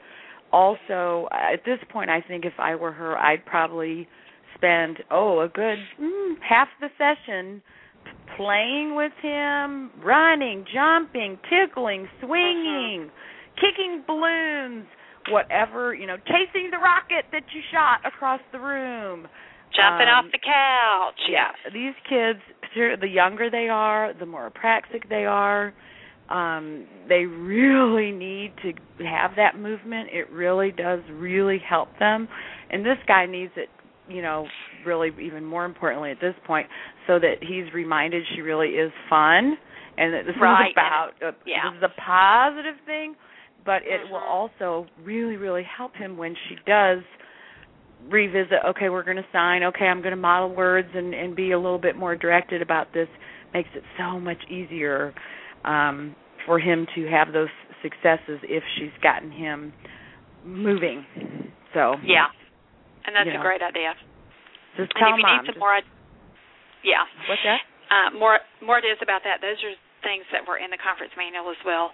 also 0.52 1.28
at 1.32 1.64
this 1.64 1.78
point, 1.90 2.10
I 2.10 2.20
think 2.20 2.44
if 2.44 2.54
I 2.58 2.74
were 2.74 2.92
her, 2.92 3.16
I'd 3.16 3.44
probably 3.46 4.08
spend 4.54 4.98
oh 5.10 5.40
a 5.40 5.48
good 5.48 5.78
mm, 6.00 6.34
half 6.48 6.68
the 6.80 6.88
session 6.98 7.62
playing 8.36 8.94
with 8.94 9.12
him, 9.22 9.90
running, 10.04 10.64
jumping, 10.72 11.38
tickling, 11.48 12.08
swinging, 12.20 13.10
kicking 13.56 14.02
balloons, 14.06 14.86
whatever, 15.30 15.94
you 15.94 16.06
know, 16.06 16.16
chasing 16.16 16.70
the 16.70 16.78
rocket 16.78 17.24
that 17.32 17.44
you 17.54 17.60
shot 17.72 18.00
across 18.06 18.40
the 18.52 18.58
room. 18.58 19.26
Jumping 19.74 20.08
Um, 20.08 20.26
off 20.26 20.32
the 20.32 20.38
couch. 20.38 21.20
Yeah, 21.28 21.50
these 21.72 21.94
kids, 22.08 22.40
the 22.74 23.08
younger 23.08 23.50
they 23.50 23.68
are, 23.68 24.12
the 24.14 24.26
more 24.26 24.50
apraxic 24.50 25.08
they 25.08 25.26
are. 25.26 25.72
Um, 26.28 26.86
they 27.08 27.26
really 27.26 28.10
need 28.10 28.52
to 28.62 28.72
have 29.04 29.32
that 29.36 29.58
movement. 29.58 30.08
It 30.12 30.30
really 30.30 30.70
does 30.70 31.00
really 31.12 31.58
help 31.58 31.88
them. 31.98 32.28
And 32.70 32.84
this 32.84 32.96
guy 33.06 33.26
needs 33.26 33.52
it, 33.56 33.68
you 34.08 34.22
know, 34.22 34.46
really 34.86 35.10
even 35.20 35.44
more 35.44 35.64
importantly 35.66 36.10
at 36.10 36.20
this 36.20 36.34
point, 36.46 36.66
so 37.06 37.18
that 37.18 37.42
he's 37.42 37.72
reminded 37.74 38.24
she 38.34 38.40
really 38.40 38.68
is 38.70 38.92
fun 39.10 39.58
and 39.98 40.14
that 40.14 40.24
this 40.26 40.34
Right, 40.40 40.68
is 40.68 40.72
about 40.72 41.10
uh, 41.22 41.32
yeah. 41.46 41.70
this 41.70 41.78
is 41.78 41.82
a 41.84 42.00
positive 42.00 42.76
thing, 42.86 43.14
but 43.64 43.82
it 43.84 44.00
will 44.10 44.18
Mhm. 44.20 44.28
also 44.28 44.86
really 45.04 45.36
really 45.36 45.62
help 45.64 45.94
him 45.94 46.16
when 46.16 46.34
she 46.48 46.56
does 46.66 47.02
revisit 48.10 48.58
okay 48.68 48.88
we're 48.88 49.02
going 49.04 49.16
to 49.16 49.26
sign 49.32 49.62
okay 49.62 49.86
i'm 49.86 50.00
going 50.02 50.10
to 50.14 50.20
model 50.20 50.54
words 50.54 50.88
and 50.94 51.14
and 51.14 51.34
be 51.34 51.52
a 51.52 51.58
little 51.58 51.78
bit 51.78 51.96
more 51.96 52.14
directed 52.14 52.60
about 52.62 52.92
this 52.92 53.08
makes 53.54 53.68
it 53.74 53.82
so 53.98 54.20
much 54.20 54.38
easier 54.50 55.14
um 55.64 56.14
for 56.44 56.58
him 56.58 56.86
to 56.94 57.06
have 57.08 57.32
those 57.32 57.48
successes 57.82 58.40
if 58.44 58.62
she's 58.76 58.92
gotten 59.02 59.30
him 59.32 59.72
moving 60.44 61.04
so 61.72 61.96
Yeah. 62.04 62.28
And 63.06 63.12
that's 63.16 63.28
a 63.28 63.36
know. 63.36 63.42
great 63.44 63.60
idea. 63.60 63.92
just 64.80 64.92
And 64.92 65.00
tell 65.00 65.12
if 65.12 65.20
you 65.20 65.24
mom 65.28 65.36
need 65.44 65.44
some 65.44 65.56
just- 65.56 65.60
more, 65.60 65.76
yeah, 66.84 67.04
what's 67.28 67.42
that 67.44 67.60
uh, 67.92 68.16
more 68.16 68.40
more 68.64 68.78
ideas 68.80 68.96
about 69.04 69.20
that. 69.28 69.40
Those 69.44 69.60
are 69.60 69.76
things 70.00 70.24
that 70.32 70.44
were 70.48 70.56
in 70.56 70.72
the 70.72 70.80
conference 70.80 71.12
manual 71.20 71.50
as 71.52 71.60
well. 71.68 71.92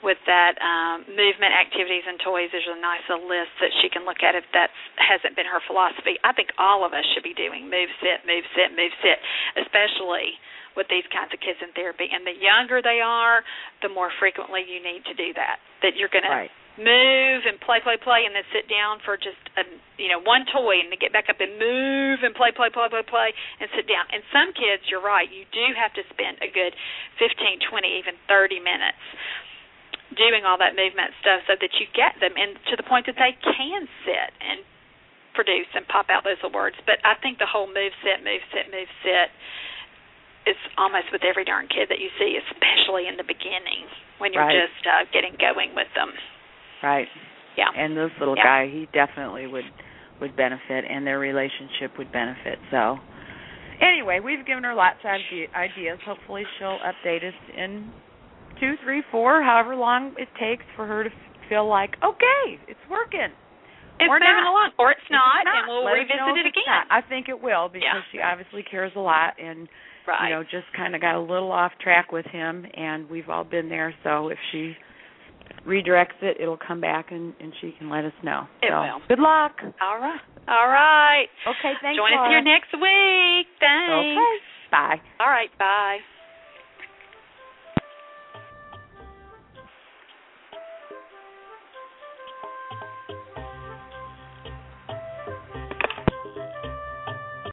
With 0.00 0.16
that 0.24 0.56
um, 0.64 1.04
movement, 1.12 1.52
activities, 1.52 2.08
and 2.08 2.16
toys, 2.24 2.48
there's 2.56 2.68
a 2.68 2.80
nice 2.80 3.04
little 3.04 3.28
list 3.28 3.52
that 3.60 3.68
she 3.84 3.92
can 3.92 4.08
look 4.08 4.24
at 4.24 4.32
if 4.32 4.48
that 4.56 4.72
hasn't 4.96 5.36
been 5.36 5.44
her 5.44 5.60
philosophy. 5.68 6.16
I 6.24 6.32
think 6.32 6.56
all 6.56 6.88
of 6.88 6.96
us 6.96 7.04
should 7.12 7.24
be 7.24 7.36
doing 7.36 7.68
move, 7.68 7.92
sit, 8.00 8.24
move, 8.24 8.48
sit, 8.56 8.72
move, 8.72 8.96
sit, 9.04 9.20
especially 9.60 10.40
with 10.72 10.88
these 10.88 11.04
kinds 11.12 11.36
of 11.36 11.44
kids 11.44 11.60
in 11.60 11.68
therapy. 11.76 12.08
And 12.08 12.24
the 12.24 12.32
younger 12.32 12.80
they 12.80 13.04
are, 13.04 13.44
the 13.84 13.92
more 13.92 14.08
frequently 14.16 14.64
you 14.64 14.80
need 14.80 15.04
to 15.04 15.14
do 15.14 15.36
that. 15.36 15.60
That 15.84 16.00
you're 16.00 16.12
going 16.12 16.24
to 16.24 16.48
right 16.48 16.54
move 16.80 17.44
and 17.44 17.60
play, 17.60 17.76
play, 17.84 18.00
play, 18.00 18.24
and 18.24 18.32
then 18.32 18.46
sit 18.56 18.64
down 18.70 19.04
for 19.04 19.20
just 19.20 19.40
a 19.60 19.68
you 20.00 20.08
know 20.08 20.22
one 20.22 20.48
toy, 20.48 20.80
and 20.80 20.88
then 20.88 20.96
get 20.96 21.12
back 21.12 21.28
up 21.28 21.36
and 21.36 21.60
move 21.60 22.24
and 22.24 22.32
play, 22.32 22.54
play, 22.54 22.72
play, 22.72 22.88
play, 22.88 23.04
play, 23.04 23.30
and 23.60 23.68
sit 23.76 23.84
down. 23.84 24.08
And 24.08 24.24
some 24.32 24.56
kids, 24.56 24.88
you're 24.88 25.04
right, 25.04 25.28
you 25.28 25.44
do 25.52 25.66
have 25.76 25.92
to 25.98 26.02
spend 26.08 26.40
a 26.40 26.48
good 26.48 26.72
fifteen, 27.20 27.60
twenty, 27.68 28.00
even 28.00 28.16
30 28.26 28.64
minutes 28.64 29.00
doing 30.16 30.42
all 30.44 30.58
that 30.58 30.74
movement 30.74 31.14
stuff 31.22 31.46
so 31.46 31.54
that 31.60 31.72
you 31.78 31.86
get 31.94 32.18
them 32.18 32.34
and 32.34 32.58
to 32.70 32.74
the 32.76 32.86
point 32.86 33.06
that 33.06 33.14
they 33.18 33.34
can 33.38 33.86
sit 34.06 34.30
and 34.42 34.64
produce 35.34 35.70
and 35.74 35.86
pop 35.86 36.10
out 36.10 36.26
those 36.26 36.40
awards. 36.42 36.74
But 36.86 36.98
I 37.06 37.14
think 37.22 37.38
the 37.38 37.46
whole 37.46 37.70
move 37.70 37.94
set, 38.02 38.24
move 38.26 38.42
set, 38.50 38.66
move 38.74 38.90
set 39.06 39.30
is 40.48 40.58
almost 40.74 41.12
with 41.12 41.22
every 41.22 41.44
darn 41.44 41.68
kid 41.68 41.86
that 41.92 42.00
you 42.02 42.10
see, 42.18 42.34
especially 42.40 43.06
in 43.06 43.14
the 43.20 43.26
beginning 43.26 43.86
when 44.18 44.32
you're 44.32 44.42
Right. 44.42 44.66
just 44.66 44.82
uh, 44.86 45.04
getting 45.12 45.36
going 45.38 45.74
with 45.76 45.88
them. 45.94 46.10
Right. 46.82 47.08
Yeah. 47.56 47.70
And 47.76 47.96
this 47.96 48.10
little 48.18 48.36
Yeah. 48.36 48.44
guy, 48.44 48.66
he 48.68 48.86
definitely 48.92 49.46
would 49.46 49.66
would 50.20 50.36
benefit, 50.36 50.84
and 50.84 51.06
their 51.06 51.18
relationship 51.18 51.96
would 51.96 52.12
benefit. 52.12 52.58
So, 52.70 53.00
anyway, 53.80 54.20
we've 54.20 54.44
given 54.44 54.64
her 54.64 54.74
lots 54.74 55.00
of 55.00 55.06
ide- 55.12 55.48
ideas. 55.54 55.98
Hopefully, 56.04 56.46
she'll 56.58 56.78
update 56.80 57.24
us 57.24 57.32
in 57.56 57.90
two, 58.60 58.74
three, 58.84 59.02
four, 59.10 59.42
however 59.42 59.74
long 59.74 60.14
it 60.18 60.28
takes 60.38 60.64
for 60.76 60.86
her 60.86 61.04
to 61.04 61.10
feel 61.48 61.66
like, 61.66 61.96
okay, 62.04 62.60
it's 62.68 62.80
working. 62.88 63.34
It's 64.00 64.08
Or 64.08 64.16
moving 64.16 64.48
along, 64.48 64.72
or 64.78 64.92
it's 64.92 65.10
not, 65.10 65.44
it's 65.44 65.44
not, 65.44 65.58
and 65.60 65.68
we'll 65.68 65.84
let 65.84 65.92
revisit 65.92 66.36
it 66.40 66.46
again. 66.48 66.88
I 66.88 67.02
think 67.04 67.28
it 67.28 67.36
will 67.36 67.68
because 67.68 68.00
Yeah. 68.00 68.12
she 68.12 68.20
obviously 68.20 68.62
cares 68.62 68.92
a 68.96 69.00
lot, 69.00 69.36
and 69.36 69.68
right. 70.08 70.28
you 70.28 70.34
know, 70.36 70.42
just 70.42 70.72
kind 70.74 70.94
of 70.94 71.02
got 71.02 71.16
a 71.16 71.20
little 71.20 71.52
off 71.52 71.72
track 71.82 72.10
with 72.10 72.24
him, 72.24 72.64
and 72.72 73.10
we've 73.10 73.28
all 73.28 73.44
been 73.44 73.68
there. 73.68 73.92
So 74.02 74.28
if 74.28 74.38
she 74.52 74.74
redirects 75.66 76.16
it, 76.22 76.40
it'll 76.40 76.56
come 76.56 76.80
back, 76.80 77.12
and 77.12 77.34
and 77.40 77.52
she 77.60 77.74
can 77.76 77.90
let 77.90 78.06
us 78.06 78.16
know. 78.24 78.48
It 78.62 78.70
so, 78.72 78.80
will. 78.80 79.00
Good 79.08 79.20
luck. 79.20 79.60
All 79.82 80.00
right. 80.00 80.20
All 80.48 80.68
right. 80.68 81.28
Okay, 81.46 81.72
thanks. 81.82 82.00
Join 82.00 82.16
us 82.16 82.24
here 82.30 82.40
next 82.40 82.72
week. 82.72 83.46
Thanks. 83.60 84.16
Okay. 84.16 84.36
Bye. 84.70 84.96
All 85.20 85.28
right. 85.28 85.50
Bye. 85.58 85.98